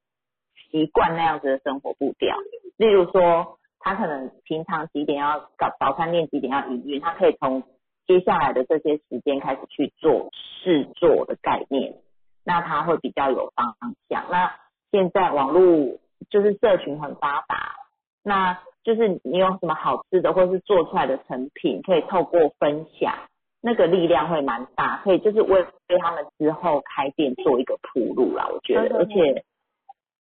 [0.69, 2.38] 习惯那样子的生活步调。
[2.78, 7.63] 例如说，他可能平常几点要搞早餐店几点要营运，他可以从
[8.08, 11.95] 接下来的这些时间开始去做试做的概念，
[12.43, 13.76] 那他会比较有方
[14.10, 14.26] 向。
[14.30, 14.53] 那
[14.91, 15.97] 现在网络
[16.30, 17.76] 就是社群很发达，
[18.24, 23.14] 那就是你有什么好吃的，或是做出来的成品，可以透过分享。
[23.62, 29.43] 那个力量会蛮大，可以就是为为他们之后开店做一个铺路啦，我觉得，嗯而且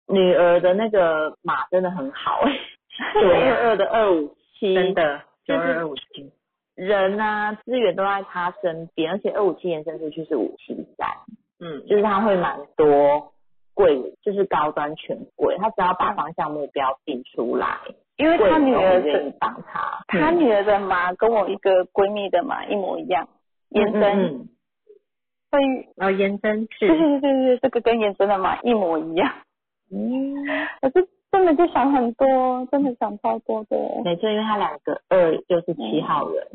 [0.08, 2.52] 女儿的那个码真的很好、 欸，
[3.20, 6.32] 九二二的二五七，真的九就是二二五七，
[6.76, 11.08] 人啊资源都在他身边，而且二五七延伸出去是五七三，
[11.60, 13.32] 嗯，就是他会蛮多
[13.74, 17.80] 贵，就是高端权贵，他只要把方向目标定出来，
[18.18, 23.28] 因为他女儿都愿意的帮他，他女儿的妈跟我一个闺蜜的妈一模一样，
[23.70, 24.48] 延伸嗯
[25.52, 25.60] 会，
[25.96, 29.32] 然后延伸对是，对对对，这个跟延伸的妈一模一样。
[29.92, 30.34] 嗯，
[30.82, 33.76] 可是真的就想很多，真的想超多的。
[34.06, 36.48] 没错，因为他两个二就是七号人。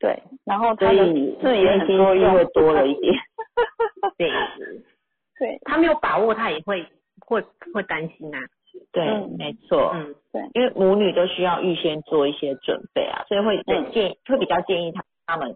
[0.00, 3.14] 对，然后所她的以字也很多用，内心戏会多了一点。
[4.16, 4.30] 对，
[5.38, 5.58] 对。
[5.64, 6.84] 他没有把握，他也会
[7.26, 8.40] 会会担心啊，
[8.90, 9.36] 对，嗯。
[9.38, 10.42] 没错，嗯，对。
[10.54, 13.92] 因为母女都需要预先做一些准备啊，所以会嗯。
[13.92, 15.54] 建会比较建议他他们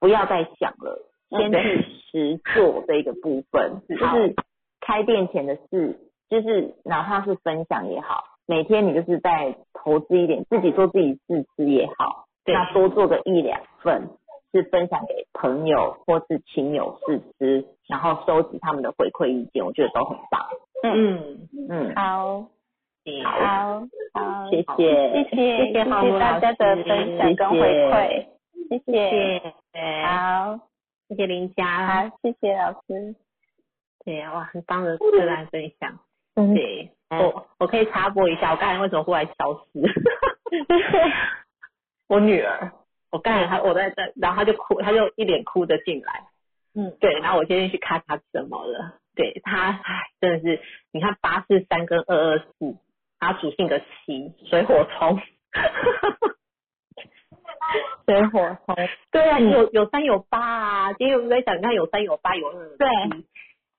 [0.00, 1.00] 不要再想了，
[1.30, 4.34] 嗯先去实做这个部分， 就是
[4.80, 5.98] 开店前的事，
[6.28, 14.08] 就是哪怕是分享也好，每天你就是在投资一点，自己做自己试吃也好，那多做个一两份。
[14.50, 20.48] 是分享给朋友或是亲友试吃，然后收集他们的回馈意见，我觉得都很棒。
[20.82, 22.46] 嗯，嗯，好，
[23.04, 28.26] 对好，好，谢谢，谢谢，谢谢大家的分享跟回馈，
[28.70, 29.10] 谢谢。
[29.10, 30.58] 谢，谢，好，
[31.10, 33.14] 谢谢林佳，好，谢谢老师，
[34.02, 35.98] 对，哇，很棒的个案分享，
[36.38, 39.60] 嗯对，我我可以插播一下，我刚才为什么忽然消失？
[42.08, 42.70] 我女儿，
[43.10, 46.28] 我刚才她我在这，然后她就哭，她就一脸哭着进来，
[46.74, 50.60] 嗯，对，然后我今天去看她怎么了，对她，唉，真的是，
[50.92, 52.76] 你看八四三跟二二四，
[53.18, 55.20] 她属性的七，水火冲，
[58.06, 58.76] 水火冲，
[59.10, 62.86] 对啊，有有三有八啊，今天我在想，你看有三有八有二有七，对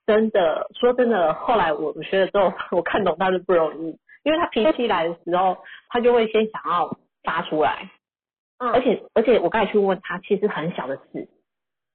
[0.10, 7.91] 真的说真的，后来我我学了之后，我看懂他是不容易，因为他脾气来的时候，他就会先想要发出来，
[8.57, 11.30] 嗯而且而且我刚才去问他，其实很小的事，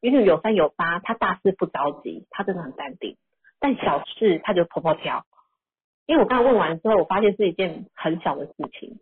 [0.00, 3.16] 因为有三有八，他大事不着急，他真的很淡定，
[3.58, 5.24] 但小事他就婆婆跳，
[6.06, 9.00] 因为我刚才问完之后，我发现是一件很小的事情，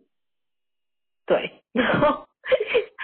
[1.27, 2.25] 对， 然后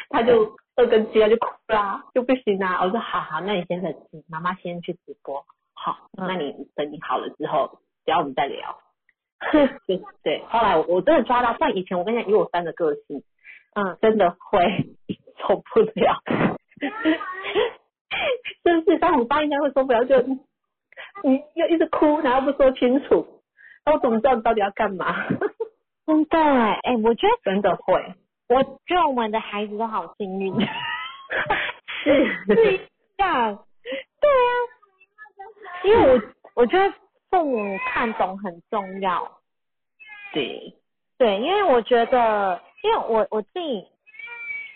[0.09, 5.45] 他就二根鸡他就哭啦，就不行啊，我说好好，那你先冷静，妈妈先去直播。
[5.81, 8.77] 好，那你等你好了之后，只要我们再聊。
[9.87, 13.23] 对对，后来我我真的抓到，像以前我跟你讲，以我三的个性，
[13.73, 14.65] 嗯，真的会
[15.39, 16.21] 受不了，
[18.63, 18.99] 是不是？
[18.99, 20.19] 三五八应该会受不了，就
[21.23, 23.41] 你又一直哭，然后不说清楚，
[23.85, 25.25] 那我怎么知道你到底要干嘛？
[26.05, 28.13] 真的哎、哎、我觉得真的会。
[28.49, 30.53] 我觉得我们的孩子都好幸运，
[32.03, 33.63] 是是这样，
[34.19, 34.58] 对啊，
[35.83, 36.21] 因为我
[36.55, 36.93] 我觉得
[37.29, 39.39] 父母看懂很重要，
[40.33, 40.73] 对，
[41.17, 43.85] 对，因为我觉得，因为我我自己，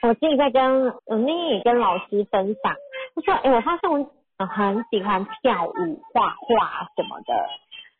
[0.01, 2.76] 我自己在跟我那天也跟老师分享，
[3.16, 7.34] 我说，哎、我发现我呃很喜欢跳舞、画画什么的，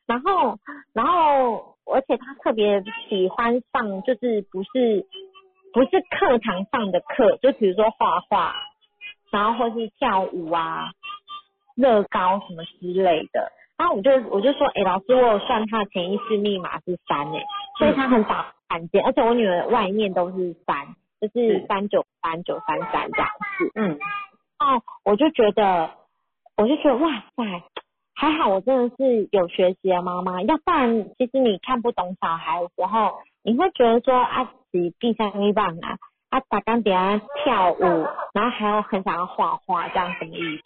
[0.06, 0.58] 然后，
[0.94, 5.06] 然后，而且他特别喜欢上，就是不是
[5.74, 8.56] 不是课堂上的课，就比如说画画，
[9.32, 10.92] 然后或是跳舞啊、
[11.76, 13.52] 乐高什么之类的。
[13.78, 17.44] 然后我就我就说，哎、老师，我有算他的潜意识密码是三哎、
[17.80, 23.72] 所以他很少看见，而且我女儿外面都是三，就是是三九三九三三这样子。
[23.76, 23.98] 嗯，
[24.60, 25.90] 哦，我就觉得，
[26.56, 27.64] 我就觉得哇塞，
[28.14, 35.98] 还好我真的是有学习的妈妈，要不然其实你看不懂小孩的时候，你会觉得说啊，自己闭上一棒啊，
[36.30, 37.80] 啊打刚等下跳舞，
[38.34, 40.64] 然后还有很想要画画，这样什么意思？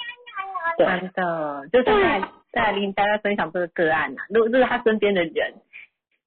[0.78, 5.53] 对真的，就是在在跟大家分享这个个案啊，如果就是他身边的人，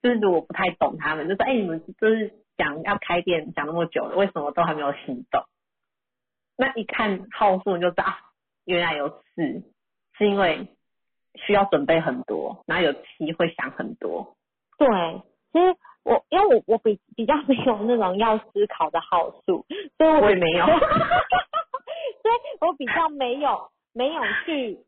[0.03, 5.43] 就是如果不太懂他们，就说哎、你们就是讲要开店讲那么久了，为什么都还没有行动？
[6.57, 8.18] 那一看号数你就知道，啊
[8.64, 9.62] 原来有事，
[10.18, 10.68] 是因为
[11.34, 14.36] 需要准备很多，然后有期会想很多。
[14.76, 14.86] 对，
[15.53, 19.64] 其实我因为我我比比较没有那种要思考的号数，
[19.97, 20.66] 所以我我也没有
[22.22, 24.78] 所以我比较没有没有去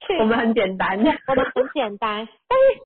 [0.00, 2.80] 去我们很简单，我们很简单，但是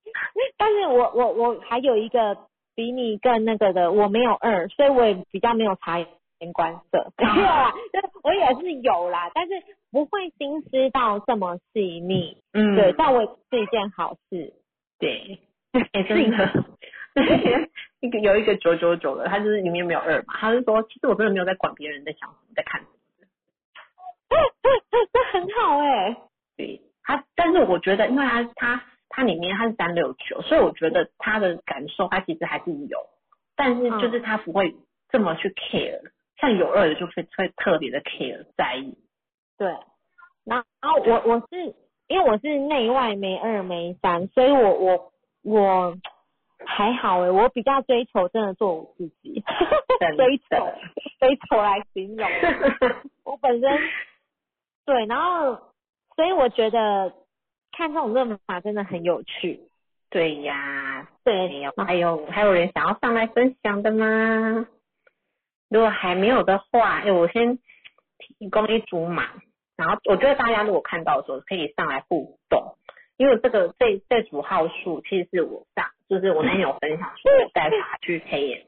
[0.57, 2.37] 但是我我我还有一个
[2.75, 9.53] 比你更那个的，我没有二，所以我也比较没有察言观色，没有啦，就是我也是有啦，但是
[9.91, 14.53] 不会心思到这么细腻，嗯，对，但我也是一件好事，
[14.99, 15.39] 对，
[15.73, 16.49] 是、 真的，
[18.01, 22.91] 一个有一个九九九的，他就是里面没有二嘛，他是说，其实我真的没有在管别人在想什么，在看什么。
[24.29, 26.15] 这很好哎、
[26.57, 32.99] 对他，但是我觉得，因为他他他里面他是三六九，所以我觉得他的感受他其实还是有，
[33.55, 34.75] 但是就是他不会
[35.09, 36.01] 这么去 care，、
[36.39, 38.97] 像有二的就会会特别的 care 在意。
[39.57, 39.73] 对，
[40.43, 41.75] 然后我我是
[42.07, 45.11] 因为我是内外没二没三，所以我我
[45.43, 45.97] 我
[46.65, 49.43] 还好诶，我比较追求真的做我自己，
[50.17, 50.73] 追求
[51.19, 52.27] 追求来形容，
[53.23, 53.69] 我本身
[54.85, 55.73] 对，然后
[56.15, 57.13] 所以我觉得
[57.71, 59.61] 看这种论法真的很有趣，
[60.09, 61.49] 对呀，对，
[61.85, 64.67] 还有还有人想要上来分享的吗？
[65.69, 67.57] 如果还没有的话，哎，我先
[68.19, 69.29] 提供一组码，
[69.75, 72.77] 然后我觉得大家如果看到的时候可以上来互动，
[73.17, 78.67] 因为这个这这组号数其实是我上，就是我那天有分享说我带他去黑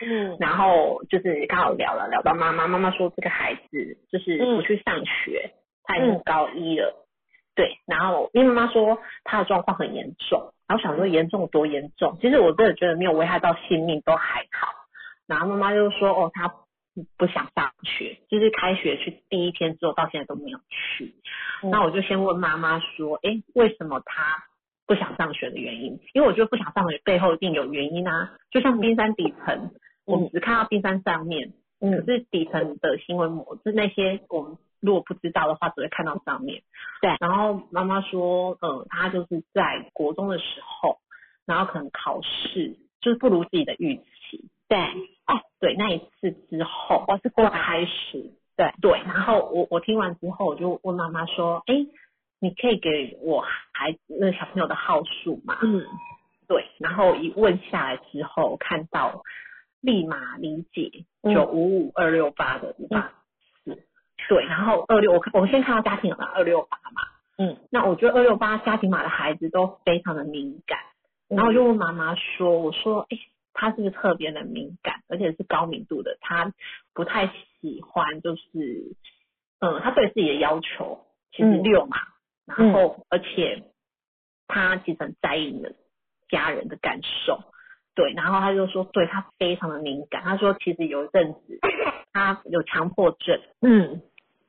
[0.00, 0.36] 嗯。
[0.40, 5.52] 然后就是刚好聊了聊到妈妈，妈妈说这个孩子就是不去上学，
[5.84, 7.06] 他已经高一了，
[7.54, 14.72] 对，然后因为妈妈说他的状况很严重，然后想说严重多严重，其实我真的觉得没有危害到性命都还好，
[15.26, 16.52] 然后妈妈就说哦他
[17.18, 21.14] 不想上学，就是开学去第一天之后到现在都没有去，
[21.62, 21.70] 嗯。
[21.70, 24.44] 那我就先问妈妈说，诶，为什么他
[24.86, 26.00] 不想上学的原因？
[26.14, 29.72] 因为我觉得不想上学背后一定有原因啊，就像冰山底层，
[30.06, 36.62] 我们只看到冰山上面，可嗯是底层的行为模式那些我们如果不知道的话，只会看到上面。
[37.00, 40.98] 对然后妈妈说，呃，她就是在国中的时候，
[41.44, 44.48] 然后可能考试就是不如自己的预期。
[44.68, 51.74] 对，哦，对，那一次之后，我是就开始，对对，然后我我听完之后，我就问妈妈说，哎，
[52.40, 55.58] 你可以给我孩子那个小朋友的号数吗？
[55.62, 55.84] 嗯
[56.48, 59.22] 对，然后一问下来之后，看到
[59.86, 61.32] 立马理解嗯。
[61.32, 63.12] 九五五二六八的五八
[63.64, 63.78] 四，
[64.28, 67.02] 对，然后二六我看我先看到家庭码二六八嘛，
[67.38, 70.78] 嗯，那我觉得二六八家庭码的孩子都非常的敏感，
[71.28, 73.18] 然后我就问妈妈说，我说，哎，
[73.52, 76.52] 他是不是特别的敏感，而且是高敏度的，他
[76.92, 77.28] 不太
[77.60, 78.96] 喜欢就是，
[79.60, 81.62] 嗯，他对自己的要求其实嗯。
[81.62, 81.96] 六嘛，
[82.44, 83.62] 然后而且
[84.48, 85.74] 他其实很在意你的
[86.28, 87.40] 家人的感受，
[87.96, 91.58] 对，然后他就说对他非常的敏感，他说其实有一阵子
[92.12, 94.02] 他有强迫症，嗯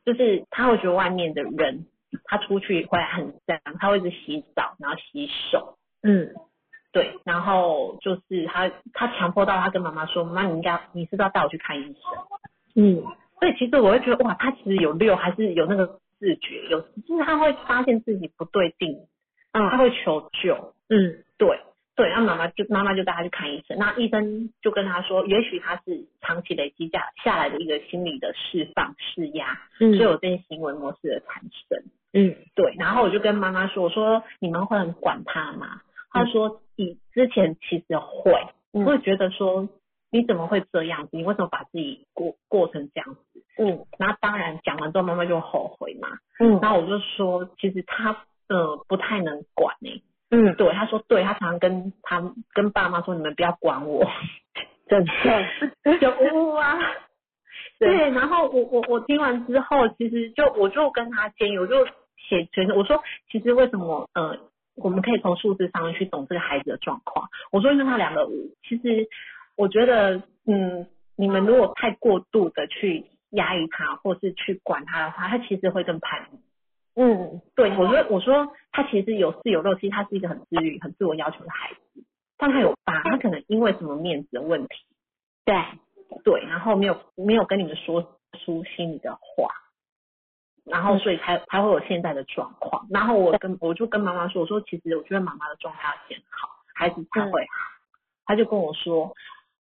[0.06, 1.88] 就是他会觉得外面的人
[2.26, 6.30] 他出去回来很脏，他会一直洗澡，然后洗手，嗯
[6.92, 12.84] 对，然后就是他他强迫到他跟妈妈说，妈妈你应该你是不是要带我去看医生？
[12.84, 13.04] 嗯
[13.40, 18.98] 所以其实我会觉得哇，他其实有六还是有那个自觉，有就是他会发现自己不对劲，
[19.52, 21.60] 嗯他嗯会求救，嗯对，
[21.98, 31.84] 对，然后妈妈就妈妈就带他去看医生，那医生就跟他说，也许他是长期累积下下来的一个心理的释放释压，嗯所以有这些行为模式的产生。
[32.14, 35.82] 嗯对，然后我就跟妈妈说，我说你们会很管他吗？
[36.12, 38.32] 他说以之前其实会，
[38.74, 39.68] 嗯会觉得说
[40.12, 41.18] 你怎么会这样子？
[41.18, 43.44] 你为什么把自己过过成这样子？
[43.58, 46.10] 嗯然后当然讲完之后，妈妈就后悔嘛。
[46.40, 49.90] 嗯然后我就说，其实他呃不太能管呢、
[50.30, 52.22] 嗯，对，他说对，他常常跟他
[52.54, 54.06] 跟爸妈说，你们不要管我，
[54.90, 56.78] 真的，有呜呜啊。
[57.80, 61.86] 对，然后我我我听完之后，其实就我就跟他建议，我就
[62.18, 64.38] 写全我说其实为什么呃
[64.76, 67.30] 我们可以从数字上面去懂这个孩子的状况。
[67.52, 69.08] 我说因为他两个五，其实
[69.56, 76.40] 我觉得嗯你们如果太过度的去压抑他，或是去管他的话，他其实会更叛逆。
[77.00, 82.04] 嗯对我说我说他其实有四有六，其实他是一个很自律、很自我要求的孩子，
[82.38, 84.76] 但他有八，他可能因为什么面子的问题，
[85.46, 85.56] 对，
[86.24, 89.50] 对，然后没有没有跟你们说出心里的话，
[90.66, 92.88] 然后所以才才会有现在的状况。
[92.90, 97.48] 然后我跟我就跟妈妈说，我说其实我觉得妈妈的状态要先好，孩子才会好。
[98.26, 99.14] 他就跟我说，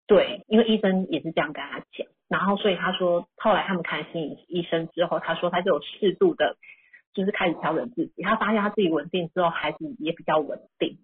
[0.07, 6.57] 对，因为医生也是这样跟他讲，然后所以他说后来他们看心理医生之后，他说他就有适度的，
[7.17, 8.21] 就是开始调整自己。
[8.21, 10.99] 他发现他自己稳定之后，孩子也比较稳定。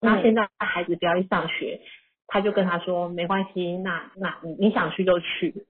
[0.00, 1.80] 那现在孩子不要去上学，
[2.28, 5.66] 他就跟他说没关系，那那你你想去就去。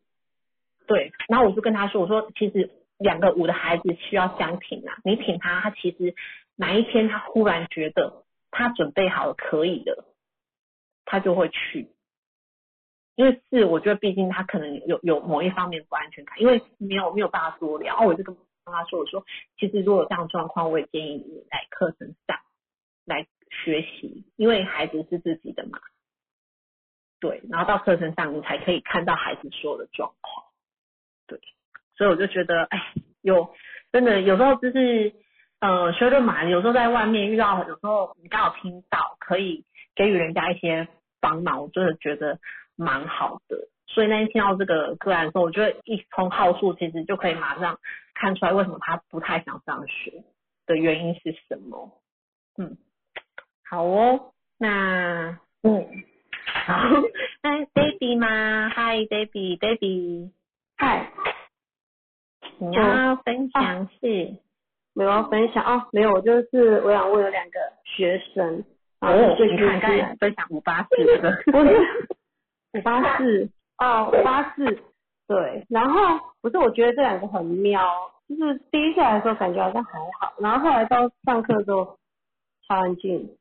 [0.86, 6.14] 对，然后我就跟他说，我说其实两个五的孩子需要相挺啊，你挺他，他其实
[6.57, 10.05] 哪一天他忽然觉得他准备好了可以的，
[11.07, 11.88] 他就会去。
[13.16, 17.99] 因为四，我觉得毕竟他可能有有某一方面不安全感，因为没有没有办法多聊。
[18.01, 18.22] 我就
[18.67, 19.25] 跟他说，我说
[19.59, 22.37] 其实如果这样状况，我也建议你来课程上
[23.05, 25.79] 来学习，因为孩子是自己的嘛。
[27.21, 30.47] 对，然后到课程上你才可以看到孩子所有的状况。
[31.29, 31.41] 对，
[31.97, 32.93] 所以我就觉得，哎，
[33.23, 33.55] 有
[33.93, 35.14] 真的有时候就是，
[35.61, 39.64] 呃，学了马，有时候在外面遇到，有时候你刚好听到，可以
[39.95, 40.89] 给予人家一些
[41.21, 42.41] 帮忙，我真的觉得
[42.75, 43.69] 蛮好的。
[43.87, 47.78] 所以那天听到这个个案的时候，我觉得一从号数其实就可以马上
[48.14, 50.24] 看出来为什么他不太想上学
[50.66, 52.01] 的原因是什么。
[52.59, 52.76] 嗯，
[53.64, 55.87] 好哦，那嗯，
[56.66, 56.74] 好，
[57.43, 60.30] 那 baby 吗？Hi baby，baby，
[60.76, 61.12] 嗨，
[62.59, 64.37] 你要分享是？
[64.95, 68.64] 没有要分享哦，没有，我就是我想问有两个学生，
[68.99, 72.09] 然后哦，最近你看刚才分享五八四这个， 不是
[72.72, 74.64] 五八四哦，五八四
[75.29, 77.83] 对，然后不是我觉得这两个很妙，
[78.29, 81.99] 就是第一次来的时候感觉好像还好，然后后来到上课之后
[82.68, 83.37] 超安静，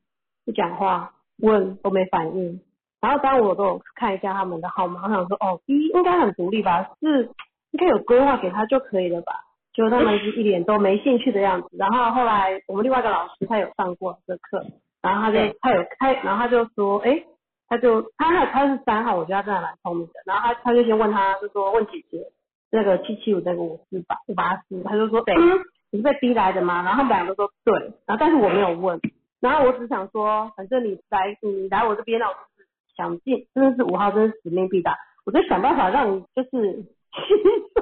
[0.45, 2.59] 不讲话，问都没反应，
[2.99, 7.29] 然后当我都有看一下他们的号码，我想说哦，一应该很独立吧，是
[7.71, 9.33] 应该有规划给他就可以了吧。
[9.73, 11.67] 结果他们是一脸都没兴趣的样子。
[11.73, 14.65] 然后后来我们另外一个老师他有上过这课，
[15.01, 17.21] 然后他就他有开，然后他就说，哎，
[17.67, 20.13] 他就他他他是三号，我觉得他真的蛮聪明的。
[20.25, 22.31] 然后他他就先问他，就说问姐姐
[22.71, 25.59] 那个七七五那个五四八五八四，他就说，对嗯，
[25.91, 26.83] 你是被逼来的吗？
[26.83, 27.73] 然后他们两个都说对，
[28.05, 28.99] 然后但是我没有问，
[29.39, 37.37] 然后我只想说，反正你来你来我这边，那我就是想尽，真的是五号，真是使命必达，我就想办法让你就是轻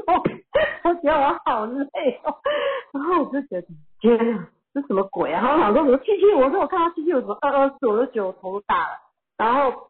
[0.06, 0.24] 松。
[0.84, 2.36] 我觉得我好累哦，
[2.94, 3.68] 然后我就觉得
[4.00, 5.42] 天哪，这什么鬼啊？
[5.42, 9.03] 然后我想说，我说七七，我说我看到七七，我什么二二四，我就觉得我头都大了。
[9.38, 9.90] 然后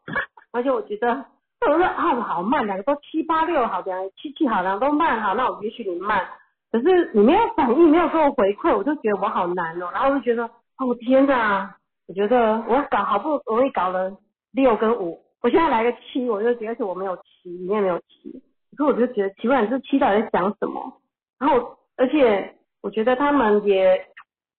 [0.52, 1.24] 而且我觉得，
[1.60, 6.26] 我说啊，好慢，两个都七八六好，两个七七好，两个都慢好，那我允许你慢。
[6.72, 9.90] 可是你没有反应，没有给我回馈，我就觉得我好难哦。
[9.92, 11.76] 然后我就觉得，哦天哪，
[12.08, 14.12] 我觉得我搞好不容易搞了
[14.52, 18.42] 六跟五，我现在来个七，我就觉得而且我没有七，里面没有七。
[18.76, 21.00] 可是我就觉得奇怪，这七到底在讲什么？
[21.38, 24.04] 然后，而且我觉得他们也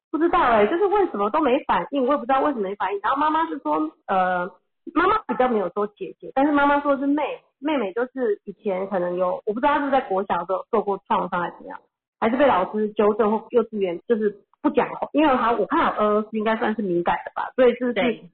[0.10, 3.00] 不知道哎、就是为什么都没反应，我也不知道为什么没反应。
[3.02, 4.50] 然后妈妈是说，呃，
[4.94, 7.24] 妈妈比较没有说姐姐，但是妈妈说是妹
[7.60, 11.80] 妹妹，就是以前可能有，我不知道她是在国小的时候受过创伤还是怎样，
[12.20, 17.94] 还是被老师纠正或幼稚园就是不讲话，因为她我看好二二四应该算是敏感的吧，所以就是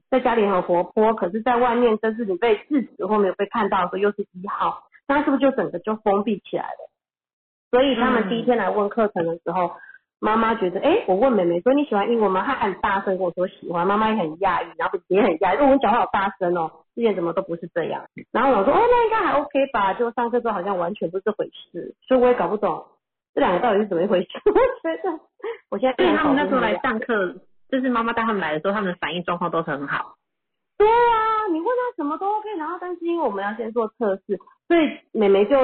[0.10, 4.84] 在家里很活泼，可是在外面就是你被制止或没有被看到的时候又是一号。
[5.08, 6.90] 那是不是就整个就封闭起来了？
[7.70, 9.72] 所以他们第一天来问课程的时候，
[10.24, 12.44] 妈妈觉得，哎，我问妹妹说你喜欢英文吗？
[12.46, 18.06] 她很大声跟我说喜欢，妈妈也很讶异，然后也很讶异，因为我讲话好大声哦，之前怎么都不是这样。
[18.32, 19.96] 然后我说，哦，那应该还 OK 吧？
[19.96, 22.86] 就上课之后好像完全不是这回事，所以我也搞不懂
[23.34, 24.30] 这两个到底是怎么一回事。
[24.46, 25.20] 我觉得
[25.72, 27.36] 我现在所以他们那时候来上课，
[27.70, 30.18] 就是妈妈带他们来的时候，他们的反应状况都是很好。
[30.78, 35.58] 对啊，你问他什么都 OK，然后但是因为我们要先做测试，所以妹妹就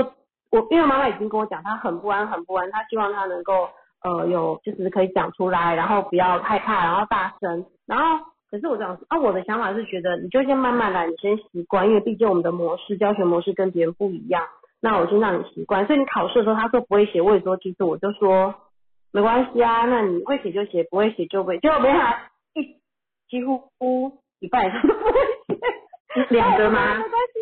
[0.49, 3.69] 我因为妈妈已经跟我讲，她很不安，很不安，她希望她能够
[4.03, 14.43] 呃有就是可以讲出来，然后不要害怕，然后大声，然后可是我讲啊，我的想法是觉得你就先慢慢来，你先习惯，因为毕竟我们的模式教学模式跟别人不一样，
[14.79, 15.85] 那我先让你习惯。
[15.87, 18.53] 所以你考试的时候，他说不会写，我也说其实我就说
[19.11, 22.13] 没关系啊，那你会写就写，不会写就背，结果没想
[22.53, 22.77] 一
[23.29, 23.69] 几乎
[24.39, 26.27] 一半以上都不会写。
[26.29, 27.39] 两个吗没关系。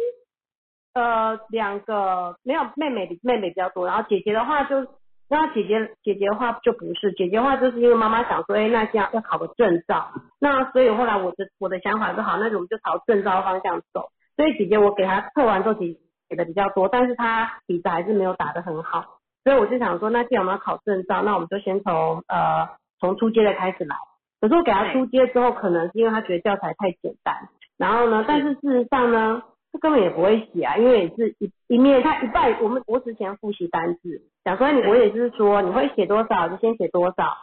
[0.96, 4.82] 呃，两个没有妹妹比妹妹比较多，然后姐姐的话就，
[5.28, 14.10] 那姐姐姐姐的话就不是，姐姐的话就是因为妈妈想说，哎，那这样要考个证照，那所以后来我的我的想法是好，那我们就朝证照方向走。
[14.36, 16.00] 所以姐姐我给她测完之后，姐姐
[16.30, 22.70] 给的比较多，但是她底子还是没有打得很好，所以我就想说，那既然我们要考证照，那我们就先从呃
[23.00, 23.96] 从初阶的开始来。
[24.40, 29.42] 可是我给她初阶之后，可能是因为她觉得教材太简单，然后呢，但是事实上呢。
[29.76, 37.36] 他根本也不会写啊，因为也是一一面，他一半我们我之前复习单字，讲说你我也是说你会写多少就先写多少，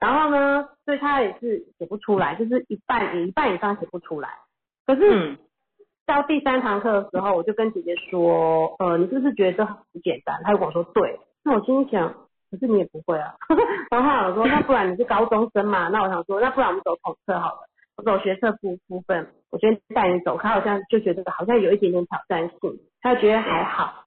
[0.00, 4.30] 然后呢，所以他也是写不出来，就是一半一半以上写不出来。
[4.84, 5.38] 可是嗯
[6.06, 10.40] 到第三堂课的时候，我就跟姐姐说，呃，你是不是觉得这很简单？
[10.42, 12.12] 她就跟我说对，那我心里想，
[12.50, 13.34] 可是你也不会啊。
[13.90, 15.88] 然后她想说，那不然你是高中生嘛？
[15.88, 17.68] 那我想说，那不然我们走统测好了。
[17.96, 24.04] 我走学测部部分，我觉得带你走，他好像就觉得好像有一点点挑战性，他就觉得还好。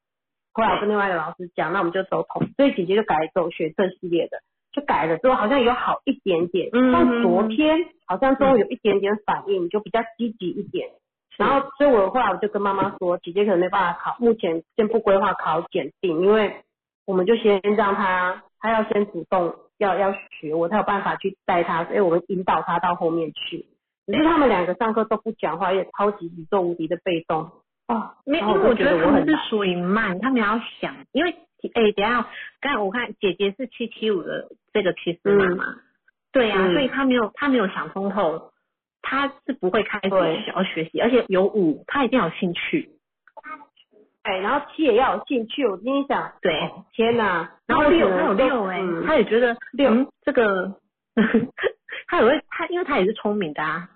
[0.53, 4.39] 后来我跟另外一个老师讲，那我们就走统，所以姐姐就改走学测系列的，
[4.71, 10.89] 就改了之后好像有好一点点，嗯但昨天好像终于有一点点反应，就比较积极一点。
[11.37, 16.63] 然后，所以我后来我就跟妈妈说，姐姐可能没办法考，目前先不规划考检定，因为
[17.05, 23.65] 我们就先让她，她要先主动要要学，我才有办法去带她，所以我们引导她到后面去。
[24.11, 27.51] 只是他们两个上课都不讲话，也超级宇宙无敌的被动。
[27.87, 31.31] 哦，没，因为我觉得他们是属于慢，他们要想，因为
[31.73, 32.27] 哎，等下，
[32.61, 35.65] 刚才我看姐姐是七七五的这个七十码嘛，
[36.31, 36.73] 对呀、嗯。
[36.73, 38.51] 所以他没有他没有想通透，
[39.01, 40.09] 他是不会开始
[40.45, 42.91] 想要学习，而且有五，他一定要有兴趣，
[44.23, 45.65] 哎，然后七也要有兴趣。
[45.65, 47.51] 我今天想，对，哦天哪！
[47.65, 49.03] 然后六他有六哎、嗯。
[49.05, 49.89] 他也觉得六。
[49.89, 50.75] 嗯这个，
[52.07, 53.89] 他也会他因为他也是聪明的啊，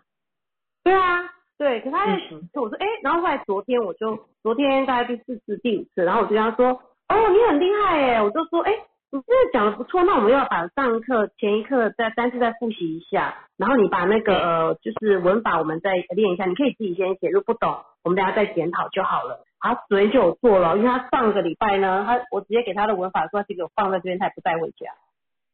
[0.83, 1.23] 对啊，
[1.57, 6.69] 对，可是他嗯就我说，哎，然后后来昨天我就昨天大概第四次、第五次，然后我就跟他说，
[7.09, 8.71] 哦，你很厉害耶，我就说，哎，
[9.11, 19.45] 你真的讲的不错，那我们要把上课前一课再单次再复习一下，然后你把那个呃就是文法我们再练一下，你可以自己先写，如果不懂，我们等下再检讨就好了。
[19.59, 24.91] 他昨天就有做了，因为他上个礼拜呢，他我直接给他的文法说，这个我放在这边，他也不带回家。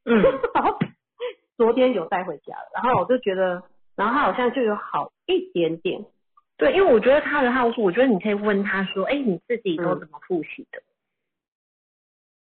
[0.05, 0.23] 嗯，
[0.55, 0.79] 然后
[1.55, 3.61] 昨天有带回家了，然后我就觉得，
[3.99, 6.03] 然后他好像就有好一点点。
[6.57, 10.81] 对，因为我觉得他的好处，我觉得你可以问他说，哎，你自己都怎么复习的？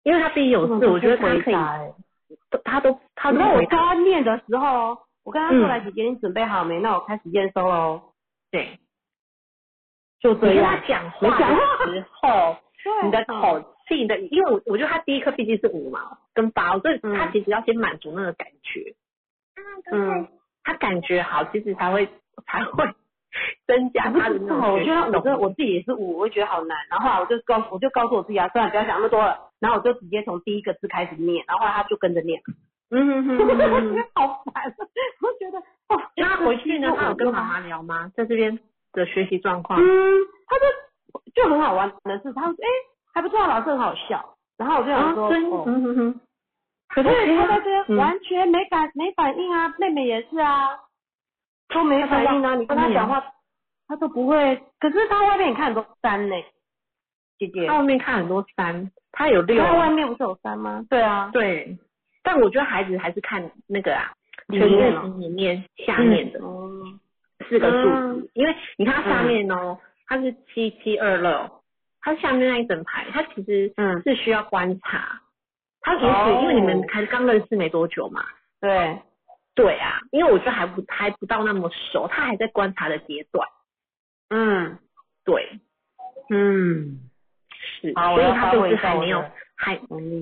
[0.02, 1.54] 因为他自己有事，我觉得他可以，
[2.62, 6.78] 他都他都回答，教他念的时候，我跟他说：“嗯来，姐姐，你准备好没？
[6.80, 8.02] 那我开始验收喽。
[8.50, 8.78] 对，”
[10.20, 11.38] 就这样你跟他。
[11.38, 12.56] 讲话的时候，
[13.02, 18.94] 你的口气的，因为我我觉得他第一课毕竟是五毛，跟八，所以嗯他其实要先满足那个感觉，
[19.90, 20.28] 嗯，
[20.64, 22.08] 他感觉好，其实才会
[22.46, 22.84] 才会
[23.66, 26.76] 增加他的那种我觉得我学习动力真的我自己也是五，我会觉得好难。
[26.90, 29.38] 然后后来我就告我就告诉我自己啊，算了，不要想那么多了。
[29.60, 32.40] 然后我就直接从第一个字开始念，然后后来他就跟着念。
[32.90, 34.04] 嗯哼哼哼哼哼。
[34.14, 34.74] 好烦，
[35.20, 35.58] 我觉得
[35.88, 36.00] 哦。
[36.16, 36.92] 那他回去呢？
[36.96, 38.10] 他有跟妈妈聊吗？
[38.14, 38.58] 在这边
[38.92, 39.80] 的学习状况？
[39.80, 39.84] 嗯，
[40.46, 40.62] 他就
[41.42, 42.66] 就很好玩的是，他说哎、
[43.12, 44.36] 还不错，老师很好笑。
[44.56, 46.20] 然后我就想说，对，哦，嗯哼哼。
[46.94, 50.68] 可是他在这完全没感、没反应啊，妹妹也是啊，
[51.68, 52.54] 都没反应啊。
[52.54, 53.20] 你跟他讲话，
[53.88, 54.62] 他都不会。
[54.78, 56.36] 可是他外面你看很多山呢，
[57.36, 60.84] 姐姐，他外面看很多山，他有六他，外面不是有山吗？
[60.88, 61.76] 对啊，对。
[62.22, 64.12] 但我觉得孩子还是看那个啊，
[64.46, 66.70] 里面哦里面下面的哦，
[67.48, 69.76] 四个数因为你看它下面哦，
[70.06, 71.50] 它是七七二六，
[72.00, 75.20] 它下面那一整排，它其实嗯是需要观察。
[75.84, 78.24] 它也哦许因为你们才刚认识没多久嘛，
[78.60, 78.98] 对，
[79.54, 83.46] 对啊，因为我觉得还不还不到那么熟，他还在观察的阶段，
[84.30, 84.78] 嗯。
[85.26, 85.58] 对，
[86.28, 87.00] 嗯，
[87.80, 89.24] 是，所以他就是还没有
[89.56, 89.74] 还。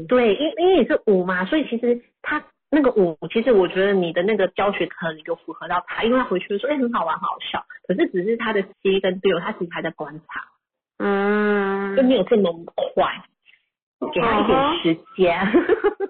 [0.07, 2.41] 对，因因为你是五嘛，所以其实他
[2.71, 7.61] 那个五，其实我觉得你的那个教学可能有符合到他，因为他回去就说，哎、很好玩，很好笑。
[7.89, 10.45] 可是只是他的七跟六，他其实还在观察，
[10.99, 11.97] 嗯。
[11.97, 12.53] 就没有这么
[12.95, 13.25] 快，
[14.11, 15.39] 给他一点时间。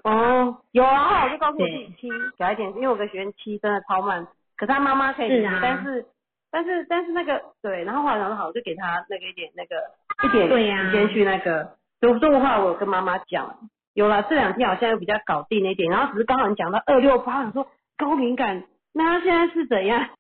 [0.05, 4.27] 哦， 有啊，后我就告诉我自己七，给他一点，因为我的学员七真的超慢，
[4.57, 6.05] 可是他妈妈可以是啊但是
[6.51, 9.77] 但是但是那个对，然后后来想说好，我就给他那个一点那个
[10.25, 13.57] 一点时间去那个，所以所以后来我有跟妈妈讲，
[13.95, 17.67] 有了这两天好像又比较搞定了一点，然后只是刚好你讲到二六八，我说
[17.97, 20.05] 高敏感，那他现在是怎样？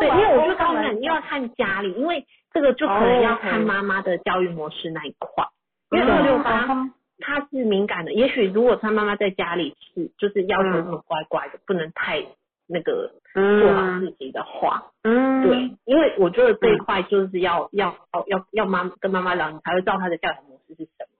[0.00, 5.44] 对，因为我觉得高刚敏感又要看家里，因为这个就可能要看妈妈的教育模式那一块。
[5.90, 6.10] 因为嗯。
[6.10, 6.66] 二六八。
[6.68, 12.24] 嗯他是敏感的，也许如果他妈妈在家里是就是要求很乖乖的，不能太
[12.68, 21.17] 那个做好自己的话，嗯，对，因为我觉得这一块就是要、要要要要妈跟妈妈聊，你才会知道他的教养模式是什么，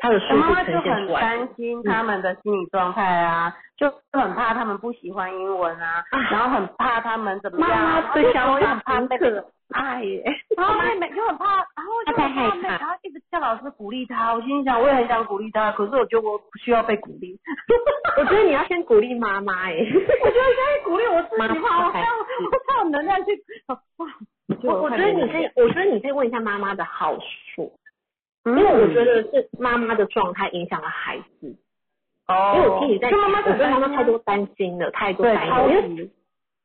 [0.00, 1.26] 他的数妈妈就呈现很出来的。
[1.26, 9.42] 担心他们的心理状态啊，就很怕他们不喜欢英文啊，然后很怕他们怎么样，对小就很怕孩妹妹
[9.72, 10.24] 爱 耶，
[10.56, 14.34] 然后妹妹就很怕，然后就很怕然后一直叫老师鼓励他。
[14.34, 17.38] 我心里想，我也很想鼓励他，可是我觉得我不需要被鼓励。
[18.18, 19.78] 我觉得你要先鼓励妈妈耶。
[19.86, 22.06] 我觉得现在鼓励我自己吧，我还才有
[22.50, 23.30] 我才有能量去。
[23.98, 24.06] 哇，
[24.64, 27.16] 我我觉得你可以，我觉得你可以问一下妈妈的好
[27.54, 27.72] 处，
[28.44, 31.56] 因因为我觉得是妈妈的状态影响了孩子。
[32.28, 36.10] 哦，因为我听你在妈妈我对妈妈太多担心了，太多担忧，因为超级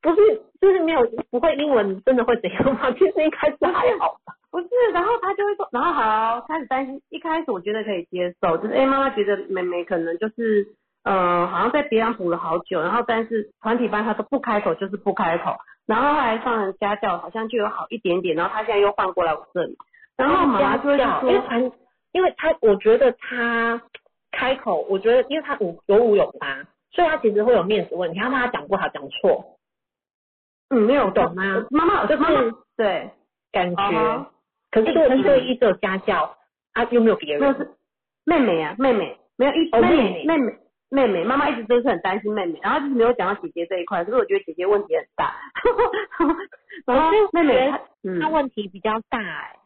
[0.01, 1.01] 不是就是没有
[1.31, 2.91] 不会英文，真的会怎样吗？
[2.97, 4.33] 其实一开始还好吧。
[4.51, 7.01] 不是，然后他就会说，然后好开始担心。
[7.09, 10.65] 一开始我觉得可以接受，就是哎，妈妈觉得妹妹可能就是
[11.03, 15.55] 呃，好像在别人补了好久，然后但是团体班他都不开口，就是不开口。
[15.87, 19.75] 然后后来上了家教，好像就有好一点点，然后他现在又换过来我这里，
[20.17, 21.71] 然后妈妈就会家教因为
[22.13, 23.81] 因为他我觉得他
[24.31, 29.57] 开口，我觉得因为他五有五有八，所以他其实会有面子问题，他怕他讲不好讲错，
[30.69, 31.65] 嗯，没有懂吗？
[31.69, 32.41] 妈妈就是妈妈
[32.77, 33.11] 对，
[33.51, 34.25] 感觉。
[34.71, 36.37] 可是如果一对一只有家教
[36.73, 37.71] 啊，又没有别人，就是
[38.25, 39.17] 妹妹啊，妹妹。
[39.37, 40.59] 没有一哦妹妹妹妹。
[40.91, 45.35] 妹妹妹，妈妈一直都是很担心妹妹，然后就是没有讲到姐姐这一块，可是我觉得姐姐问题很大，
[46.85, 47.73] 然后 妹妹
[48.21, 49.57] 她问题比较大哎、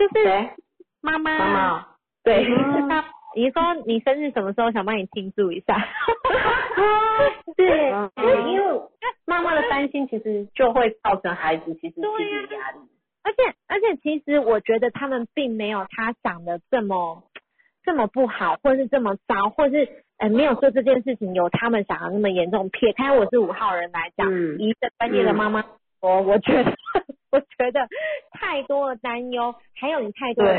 [0.00, 0.50] 就是
[1.02, 1.38] 妈妈。
[1.38, 1.86] 妈妈。
[2.24, 2.46] 对，
[3.36, 5.76] 你说你生日什么时候想帮你庆祝一下？
[7.56, 7.92] 对。
[7.92, 8.10] 嗯，
[8.50, 8.80] 因为
[9.26, 12.78] 妈妈的担心其实就会造成孩子其实心理压力。
[13.22, 17.22] 而且而且其实我觉得他们并没有他想的这么
[17.84, 19.86] 这么不好，或是这么糟，或是
[20.16, 22.70] 呃没有说这件事情有他们想的那么严重。
[22.70, 24.58] 撇开我是五号人来讲，嗯。
[24.58, 25.64] 以一个专业的妈妈
[26.00, 26.74] 我，我觉得
[27.30, 27.88] 我觉得
[28.32, 30.52] 太多的担忧，还有你太多的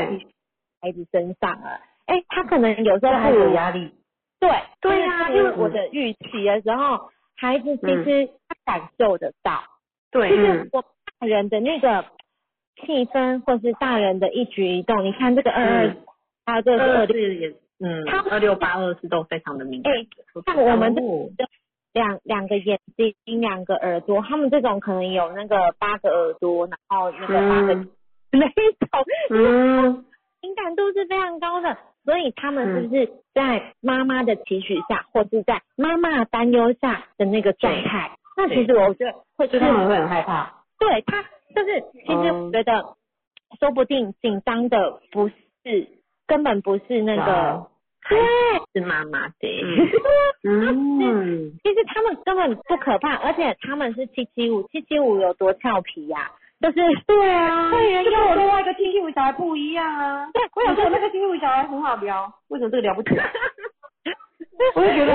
[0.80, 1.80] 孩子身上了。
[2.06, 3.92] 哎，他可能有时候会有压力，
[4.40, 4.50] 对
[4.80, 9.62] 对呀因为我的预期的时候，孩子其实他感受得到，
[10.10, 10.82] 对就是嗯我
[11.20, 12.04] 大人的那个
[12.84, 15.04] 气氛，或是大人的一举一动。
[15.04, 15.96] 你看这个二二嗯，
[16.44, 19.92] 还有这个是二六，也，嗯，他二六八二四都非常的明显。
[19.92, 20.06] 哎，
[20.46, 21.30] 像我们的哦
[21.92, 27.90] 两两个眼睛，两个耳朵，他们这种可能有那个八个耳朵，然后那个八个嗯。
[28.32, 28.88] 那一种，
[29.30, 30.04] 嗯。
[30.40, 38.10] 敏感度是非常高的，所以他们是不是在妈妈的期许下，或是在妈妈担忧下的那个状态？
[38.36, 41.22] 那其实我觉得会就是他们会很害怕，对他
[41.54, 42.46] 就是，其实嗯。
[42.46, 42.96] 我觉得
[43.60, 45.34] 说不定紧张的不是
[46.26, 47.68] 根本不是那个啊，
[48.08, 48.18] 对，
[48.74, 49.48] 是妈妈的，
[50.44, 56.30] 嗯，其实他们根本不可怕，而且他们是七七五，七七五有多俏皮呀、
[56.60, 60.28] 就是对啊，会员跟我就跟我另外一个七七五小孩不一样啊。
[60.32, 63.30] 对，我想说，我那个七七五小孩很好聊，为什么这个聊不起来？
[64.74, 65.12] 我就觉得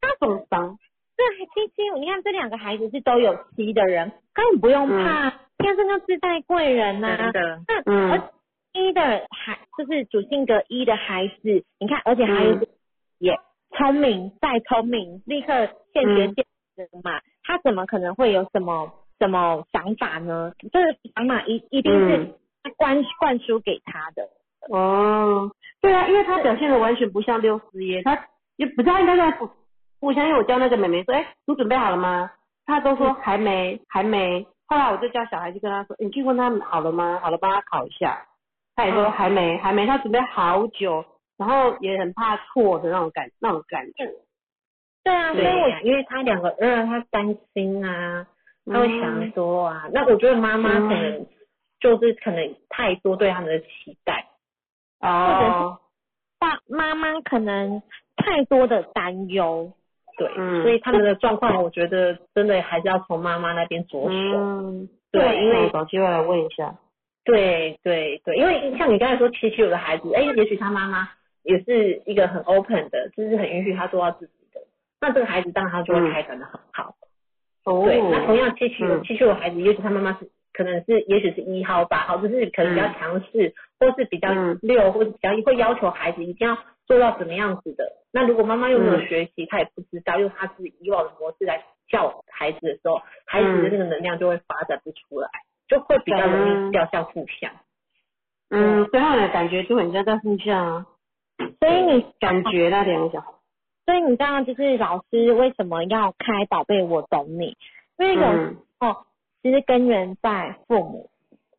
[0.00, 0.78] 他怎么伤。
[1.16, 8.10] 对七七五，你看这两个孩子是都有七的人，根本不用怕，天生就自带贵人呐、真的，那嗯。
[8.12, 8.18] 而
[8.74, 9.00] 一的
[9.30, 12.66] 孩就是主性格一的孩子，你看，而且还有嗯
[13.18, 13.38] 也
[13.70, 15.46] 聪明再聪明，立刻
[15.92, 20.52] 现学嗯现成嘛，他怎么可能会有什么什么想法呢？
[20.72, 24.28] 这个想法一一定是嗯他灌灌输给他的。
[24.68, 25.50] 哦，
[25.80, 29.48] 对啊，因为他表现的完全不像六四耶，他也不知道应该在不
[30.00, 32.30] 不相信我教那个妹妹说，哎，你准备好了吗？
[32.66, 34.44] 他都说还没，还没。
[34.66, 37.20] 后来我就叫小孩去跟他说，你去问他好了吗？
[37.22, 38.26] 好了，帮他考一下。
[38.76, 39.86] 他也说还没，还没。
[39.86, 41.04] 他准备好久，
[41.36, 44.10] 然后也很怕错的那种感那种感觉。
[45.04, 48.26] 对啊，所以我呀，因为他两个二，他担心啊，
[48.66, 51.26] 他会想嗯说啊，那我觉得妈妈可能
[51.78, 54.26] 就是可能太多对他们的期待，
[55.00, 55.78] 哦，
[56.38, 57.82] 爸妈妈可能
[58.16, 59.70] 太多的担忧。
[60.16, 64.08] 对，嗯所以他们的状况，我觉得真的还是要从妈妈那边着手。
[64.08, 66.74] 嗯，对，因为找机会来问一下。
[67.24, 71.08] 对对对，因为像你刚才说七七有的孩子，哎，也许他妈妈
[71.42, 74.60] 也是一个很 open 的，就是很允许他做到自己的，
[75.00, 76.94] 那这个孩子当然他就会开展的很好。
[77.64, 79.02] 哦，对，那同样气虚嗯。
[79.04, 84.58] 气虚的孩子，也许他妈妈是可能是也许是一号八号，就是可能比较强势，或是比较嗯。
[84.60, 87.84] 六，或者比较会要求孩子一定要做到什么样子的。
[88.12, 89.06] 那如果妈妈又没有嗯。
[89.06, 95.30] 学习，她也不知道用她自己以往的模式来教孩子的时候，孩子的那个能量就会发展不出来，
[95.74, 97.50] 就会比较容嗯易掉向负向。
[98.50, 100.86] 嗯，对他们的感觉就很像在互相啊，
[101.58, 103.32] 所以你感觉那两个小孩，
[103.86, 107.56] 所以你知道，就是老师为什么要开宝贝我懂你，
[107.98, 108.56] 因为有时嗯。
[108.78, 109.04] 候
[109.42, 111.10] 其实根源在父母，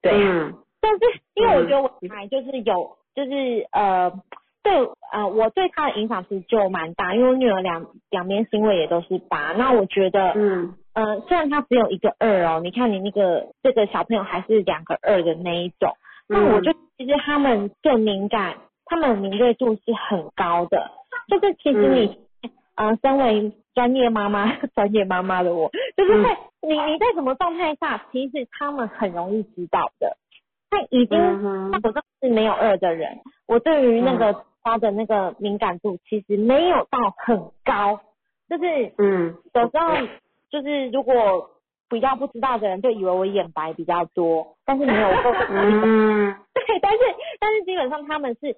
[0.01, 0.13] 对。
[0.13, 0.53] 嗯。
[0.79, 0.99] 但是
[1.33, 4.11] 因为我觉得我小孩就是有，就是呃，
[4.63, 4.73] 对
[5.11, 15.91] 呃，我对他的影响其实就蛮大，因为我女儿两两边星位也都是八，那我觉得，嗯呃，虽然他只有一个二哦，你看你那个这个小朋友还是两个二的那一种，
[16.27, 20.89] 那我就其实他们更敏感，他们的敏锐度是很高的，
[21.27, 22.17] 就是其实你、
[22.75, 26.29] 呃，身为专业妈妈， 专业妈妈的我，就是会、
[26.61, 30.17] 你你在什么状态下，其实他们很容易知道的。
[30.69, 31.19] 他已经，
[31.73, 31.91] 我这
[32.21, 37.99] 是没有二的人，我对于那个他的那个敏感度其实没有到很高，
[38.49, 39.35] 就是嗯。
[39.53, 39.87] 有时候
[40.55, 41.49] 就是如果
[41.89, 45.33] 比较不知道的人就以为我眼白比较多，但是没有够。
[45.51, 46.99] 嗯对，但是
[47.41, 48.55] 但是基本上他们是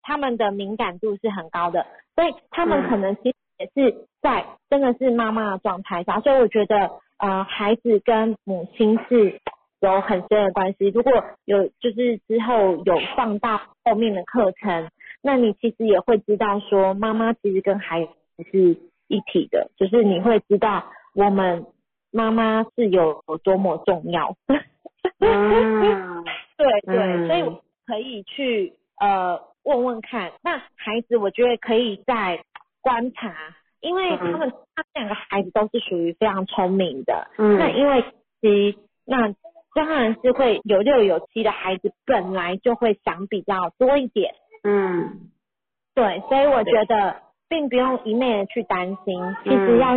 [0.00, 9.40] 他们的敏感度是很高的，所以他们嗯可能其实也是在真的是妈妈的状态下，所以我觉得呃孩子跟母亲是
[9.80, 10.88] 有很深的关系。
[10.88, 11.12] 如果
[11.44, 14.88] 有就是之后有放大后面的课程，
[15.22, 18.10] 那你其实也会知道说妈妈其实跟孩子
[18.50, 20.84] 是一体的，就是你会知道
[21.16, 21.66] 我们
[22.12, 24.36] 妈妈是有多么重要。
[25.18, 26.22] 嗯
[26.56, 27.26] 对对，嗯。
[27.26, 30.32] 所以我可以去呃问问看。
[30.42, 32.44] 那孩子，我觉得可以再
[32.82, 33.34] 观察，
[33.80, 37.28] 因为他们、他们两个孩子都是属于非常聪明的。
[37.38, 37.58] 嗯。
[37.58, 38.04] 那因为
[38.42, 39.34] 其实那
[39.74, 45.30] 当然是会有六有七的孩子本来就会想比较多一点，嗯。
[45.94, 49.96] 对，所以我觉得并不用一昧的去担心，其实嗯要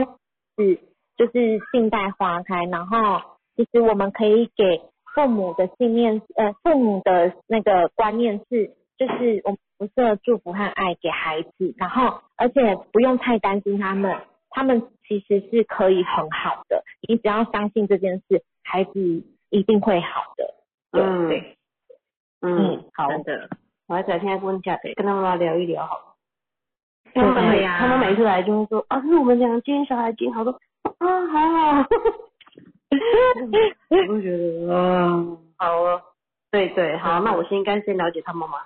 [0.56, 0.80] 是
[1.20, 3.22] 就是静待花开，然后
[3.58, 4.82] 其实我们可以给
[5.14, 14.16] 父母的信念，呃，父母的那个观念是，就是我们不设祝福和爱给孩子，然后而且不用太担心他们，
[14.50, 20.56] 他们其实是可以很好的，你只要相信这件事，孩子一定会好的。
[20.94, 21.58] 对嗯对，
[22.42, 23.50] 嗯，好，的，
[23.90, 26.04] 我要改天再问一下，跟他妈妈聊一聊好了。
[27.14, 30.60] 对他们每呀他们每次来就会说啊，是我们两今天小孩今好多
[31.00, 31.86] 啊，还好。
[33.90, 35.26] 我就觉得啊，
[35.58, 36.02] 好了，
[36.52, 38.58] 对对，好，那我先应该先了解他妈妈。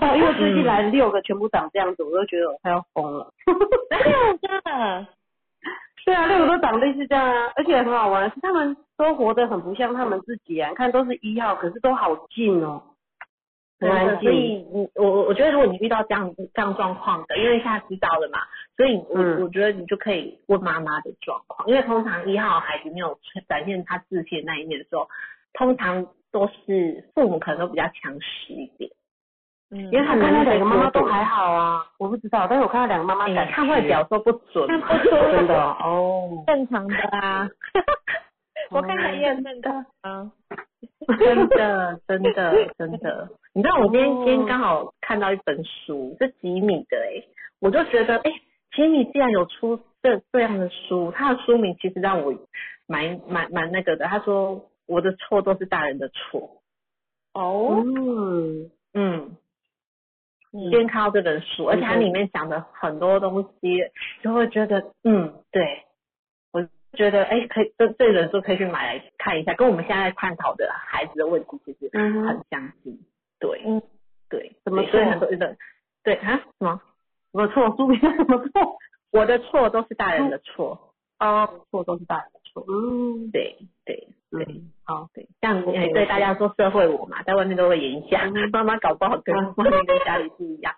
[0.00, 3.32] 哦，因为最近来六个全部长这样子，我都觉得我快要疯了。
[3.46, 5.06] 真的，
[6.04, 12.82] 对啊，六个都长类似这样啊，而且很好玩，是他们都活得很不像他们自己啊，你看都是一号，可是都好近哦，
[13.80, 14.30] 很真的，安静。
[14.30, 18.38] 所以你我我我觉得，如果你遇到这样这样状况的，因为现在知道了嘛，
[18.78, 19.42] 所以我、嗯。
[19.42, 25.06] 我觉得你就可以问妈妈的状况，因为通常一号孩子没有展现他自信的那一面的时候，
[25.52, 28.90] 通常都是父母可能都比较强势一点，
[29.70, 34.88] 嗯因为他看到两个妈妈都还还好啊，我不知道，但是我看到两个妈妈感你看外表说不准嘛，
[35.32, 37.48] 真的 哦，正常的啊，
[38.70, 40.30] 我看起来也很正常啊。
[41.18, 44.22] 真的真的真的，你知道我今天哦。
[44.26, 47.24] 今天刚好看到一本书，是吉米的哎、
[47.60, 48.30] 我就觉得哎、
[48.72, 52.34] 吉米既然有出这这样的书，他的书名其实让我
[52.86, 54.06] 蛮蛮蛮那个的。
[54.06, 56.62] 他说我的错都是大人的错。
[57.32, 59.36] 哦，嗯嗯，
[60.52, 63.78] 嗯今天看到这本书，而且它里面讲的很多东西，
[64.22, 65.84] 就会觉得嗯，对，
[66.52, 72.98] 我觉得哎、可以这这本书可以去买来看一下，跟我们现在探讨的孩子的问题其实嗯很相近。
[73.38, 73.82] 对，嗯，
[74.28, 75.56] 对，怎么对所以很多人
[76.02, 76.80] 对啊什么？
[77.38, 78.76] 我错，书名怎么错？
[79.12, 80.92] 我的错都是大人的错。
[81.20, 82.64] 哦，错都是大人的错。
[82.66, 90.74] 嗯，对对对，嗯，好，对，像 OK，哎对大家说社会我嘛，在外面都会影响，妈妈搞不好跟嗯外面跟家里不一样，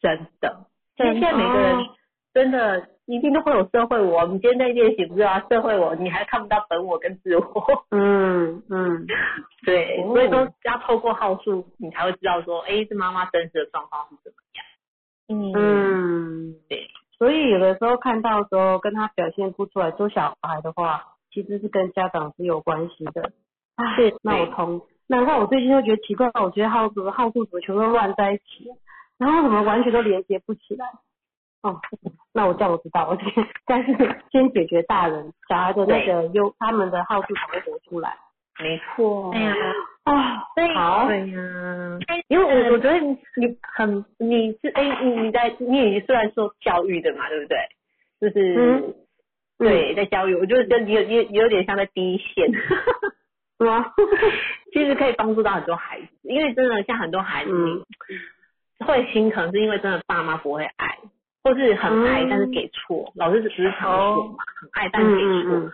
[0.00, 0.66] 真的。
[0.96, 1.86] 所以现在每个人哦
[2.32, 5.44] 真的一定都会有社会我，你今天在练习不是啊？
[5.50, 7.44] 社会我，你还看不到本我跟自我。
[7.90, 9.06] 嗯嗯
[9.66, 14.64] 对，哦所以说要透过号数，你才会知道说，哎，这妈妈真实的状况是怎么样。
[15.30, 16.88] 嗯嗯，对。
[17.16, 23.32] 所以有的时候看到的时候，跟他表现不出来做小孩的话，其实是跟家长是有关系的。
[23.76, 28.68] 唉是那我同，难怪我最近就觉得奇怪，我觉得号子号数怎么全都乱在一起，
[29.18, 30.86] 然后怎么完全都连接不起来？
[31.62, 31.78] 哦，
[32.32, 33.92] 那我这样我知道，我先但是
[34.32, 38.16] 先解决大人小孩的那个优，他们的好处才会活出来。
[38.62, 39.30] 没错。
[39.32, 39.54] 哎呀、
[40.04, 47.58] 啊，所以好，对呀、因为我我觉得你你很你是哎、你你在你也虽然说教育的嘛，对不对？
[48.20, 48.94] 就是、嗯。
[49.58, 52.48] 对，在教育，我觉得跟你有有有点像在第一线，
[53.60, 53.92] 是吗？
[54.72, 57.84] 其实可以帮助到很多孩子，因为真的像很多孩子，嗯。
[58.86, 60.98] 会心疼，是因为真的爸妈不会爱，
[61.44, 62.28] 或是很爱、嗯。
[62.30, 65.72] 但是给错，老师只是常说嘛，很爱但是给错，嗯嗯。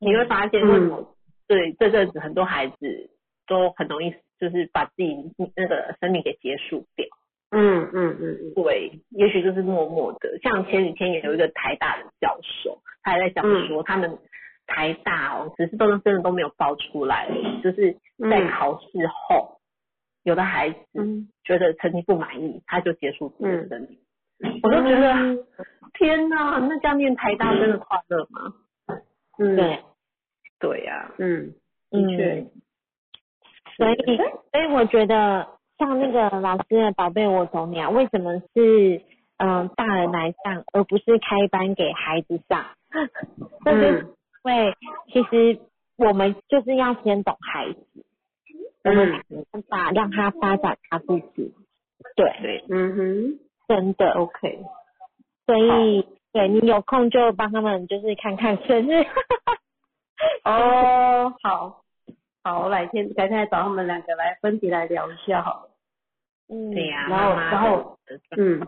[0.00, 1.11] 你会发现为什么、
[1.54, 3.10] 对这阵子很多孩子
[3.46, 5.14] 都很容易就是把自己
[5.54, 7.06] 那个生命给结束掉。
[7.50, 10.38] 嗯嗯嗯嗯对，也许就是默默的。
[10.42, 14.18] 像前几天也有一个台大的教授，他还在讲嗯说，他们
[14.66, 17.28] 台大哦，只是都真的都没有爆出来，
[17.62, 19.60] 就是在嗯考试后，
[20.22, 23.98] 有的孩子嗯觉得成绩不满意，他就结束自己的生命。
[24.40, 25.44] 嗯，我都觉得，
[25.98, 28.54] 天哪，那这样念台大真的快乐吗？
[29.38, 29.82] 嗯对，
[30.62, 31.52] 对呀、嗯
[31.90, 32.40] 的确。
[32.40, 32.50] 嗯，
[33.76, 39.02] 所以所以我觉得像那个老师的宝贝我懂你啊，为什么是
[39.38, 42.64] 嗯、大人来上，而不是开班给孩子上？
[43.64, 44.14] 那就是嗯
[44.44, 44.76] 因为
[45.12, 45.58] 其实
[45.96, 48.04] 我们就是要先懂孩子，
[48.84, 51.52] 我们嗯没办法让他发展他自己。
[52.14, 53.38] 对，对，嗯哼。
[53.68, 54.12] 真的。
[54.12, 54.60] ，OK，
[55.46, 59.04] 所以对你有空就帮他们就是看看生日。
[60.44, 61.82] 哦，好，
[62.42, 65.68] 好，我改天改天来找他们两个来分别来聊一下好了。
[66.48, 67.98] 嗯对呀、然后妈妈然后
[68.36, 68.60] 嗯，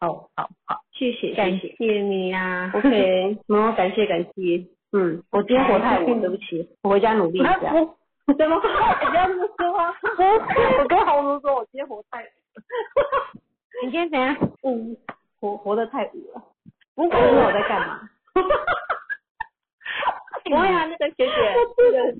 [0.00, 7.58] 好好好，谢谢感谢谢谢你呀、，OK，然 后感谢感谢，嗯，我今天活太晚，对不起，我回家努力一下。
[7.60, 7.96] 怎么？
[8.36, 9.94] 这么说啊！
[10.80, 12.24] 我 跟红茹说，我今天活太，
[13.84, 14.34] 你今天怎样？
[14.64, 14.96] 嗯，
[15.38, 16.42] 活活得太午了。
[16.96, 18.00] 不我知道我在干嘛。
[20.48, 21.32] 不会啊，那个学姐，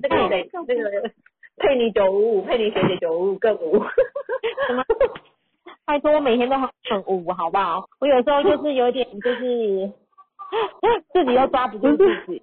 [0.01, 1.11] 那个那个谁，那个
[1.57, 3.83] 佩妮九五五，佩妮学姐九五五更五。
[4.67, 4.83] 什么？
[5.85, 7.87] 拜托，我每天都很很无，好不好？
[7.99, 9.91] 我有时候就是有点就是
[11.13, 12.41] 自己又抓不住自己。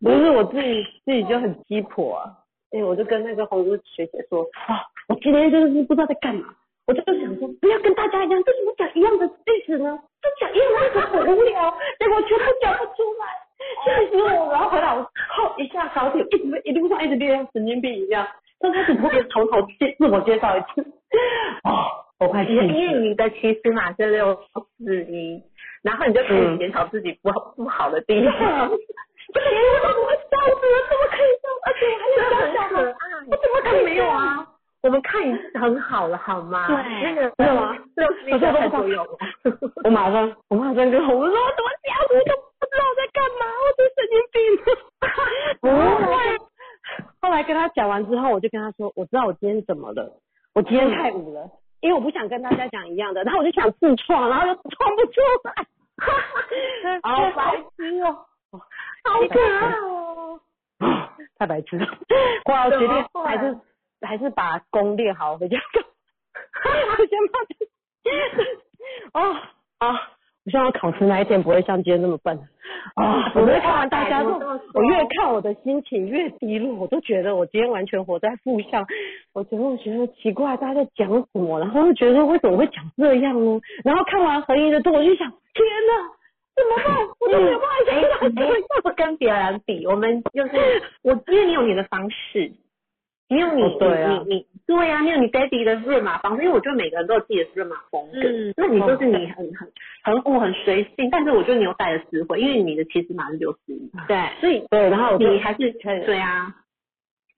[0.00, 2.32] 不是我自己自己就很鸡婆啊，
[2.70, 6.54] 所以我就跟那个红茹学姐说啊，我今天真的是不知道在干嘛，
[6.86, 9.98] 我就想说不要跟大家一样，为什么讲一样的句子呢？
[10.22, 13.26] 就讲一样的历史很无聊，结果全部讲不出来，
[13.84, 14.52] 气死我！
[14.52, 18.26] 然后回来我靠一下高铁，一直一路上一直练像神经病一样，
[18.60, 20.82] 刚开始特别从头介自我介绍一次，
[21.64, 21.86] 哦，
[22.20, 22.66] 我快气因。
[22.66, 24.38] 为你的起始码是六
[24.78, 25.42] 四一，
[25.82, 28.32] 然后你就可以检讨自己不好不好的地方。
[29.34, 30.76] 这个人我怎么笑死我？
[30.88, 31.48] 怎么可以笑？
[31.66, 32.94] 而且我还有小小 的，
[33.30, 34.46] 我怎么可以没有啊？
[34.86, 36.68] 我们看已经很好了，好吗？
[36.68, 39.18] 对那个没有啊六十一太多有了。
[39.82, 41.98] 我马上，我马上跟红说，我怎么这样？
[42.08, 44.40] 我都不知道我在干嘛，我是神经病。
[45.60, 46.38] 不会。
[47.20, 50.08] 后来跟他讲完之后，我就跟他说，我知道我今天怎么了，
[50.54, 51.50] 我今天太午了，
[51.80, 55.66] 因为我不想跟大家讲一样的，然后我就想自创，然后又创不出来。
[57.02, 60.38] 好白痴哦，好可爱哦，
[61.38, 61.86] 太白痴了。
[62.44, 63.58] 我决定还是
[64.06, 65.84] 还是把功练好，回家干。
[66.98, 67.66] 我先把这，
[69.20, 69.36] 哦
[69.78, 69.92] 啊！
[70.44, 72.38] 我希望考试那一天不会像今天这么笨
[72.94, 73.32] 啊！
[73.34, 74.38] 我越看完大家都，
[74.74, 78.86] 我越看我的心情越低落，我都觉得我今天完全活在负向。
[79.34, 81.58] 我觉得我觉得奇怪，大家在讲什么？
[81.58, 83.60] 然后又觉得为什么会讲这样呢？
[83.84, 85.92] 然后看完合一的图，我就想，天哪，
[86.54, 87.08] 怎么办？
[87.18, 88.62] 我都没有办法想到这样。
[88.84, 92.52] 不跟别人比，我们就是 我，因为你有你的方式，
[93.28, 94.22] 你有你、哦对啊。
[94.26, 99.68] 你你对呀、没有你 baby 的日马方式，因为我觉得每个人都有自己的日马风格，嗯那你就是你很很
[100.02, 106.52] 很我很随性，但是我觉得你有带的智慧，因为你的其实码是六十一，对，所以对，然后你还是对啊，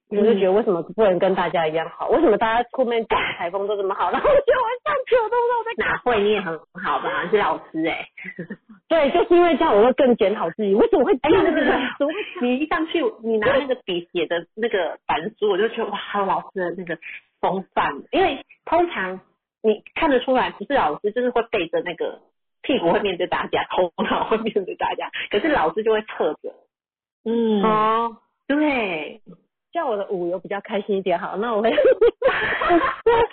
[0.09, 2.09] 我就觉得为什么不能跟大家一样好？
[2.09, 5.69] 为什么大家后面讲台风都这么好，然后我觉得我上去我都不知道我在。
[5.79, 7.23] 哪会你也很好吧？
[7.23, 8.05] 你是老师哎、
[8.89, 11.41] 对，就是因为这样，我会更检讨自己，为什么会这样？
[11.41, 12.13] 哎呀，对对对，怎么？
[12.41, 16.97] 你一上去，你拿那个笔写的那个板书，我就觉得哇，老师的那个
[17.39, 18.01] 风范。
[18.11, 19.21] 因为通常
[19.61, 22.19] 你看得出来，不是老师就是会背着那个
[22.61, 26.53] 屁股会面对大家，头脑会面对大家，可是老师就会侧着。
[27.25, 28.17] 嗯，哦，
[28.47, 29.18] 对，
[29.71, 31.69] 叫我的舞有比较开心一点好，那我会。
[31.69, 31.75] 有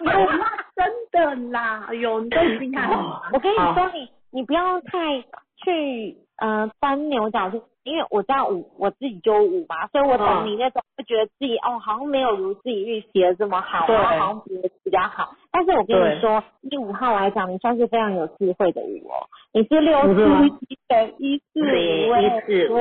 [0.05, 2.89] 那，真的啦，哎呦，你真厉害。
[3.33, 5.21] 我跟你说，你你不要太
[5.65, 15.35] 去呃钻牛角尖，因为我知道舞我自己就舞嘛，所以我懂嗯你那种会觉得自己哦好像没有如自己预期的这么好，对然后好像别比较好。
[15.51, 20.23] 但是我跟你说，以五号来讲，你算是非常有智慧的五哦，你是六四
[20.69, 22.79] 一的一四对，五哎一四五。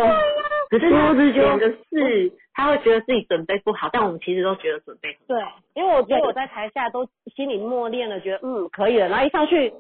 [0.70, 5.46] 可是六四九个四，他会觉得自己准备不好，但我们其实都觉得准备很对，
[5.76, 7.06] 因为我觉得我在台下都
[7.36, 9.74] 心里默念了，觉得嗯可以了，然后一上去，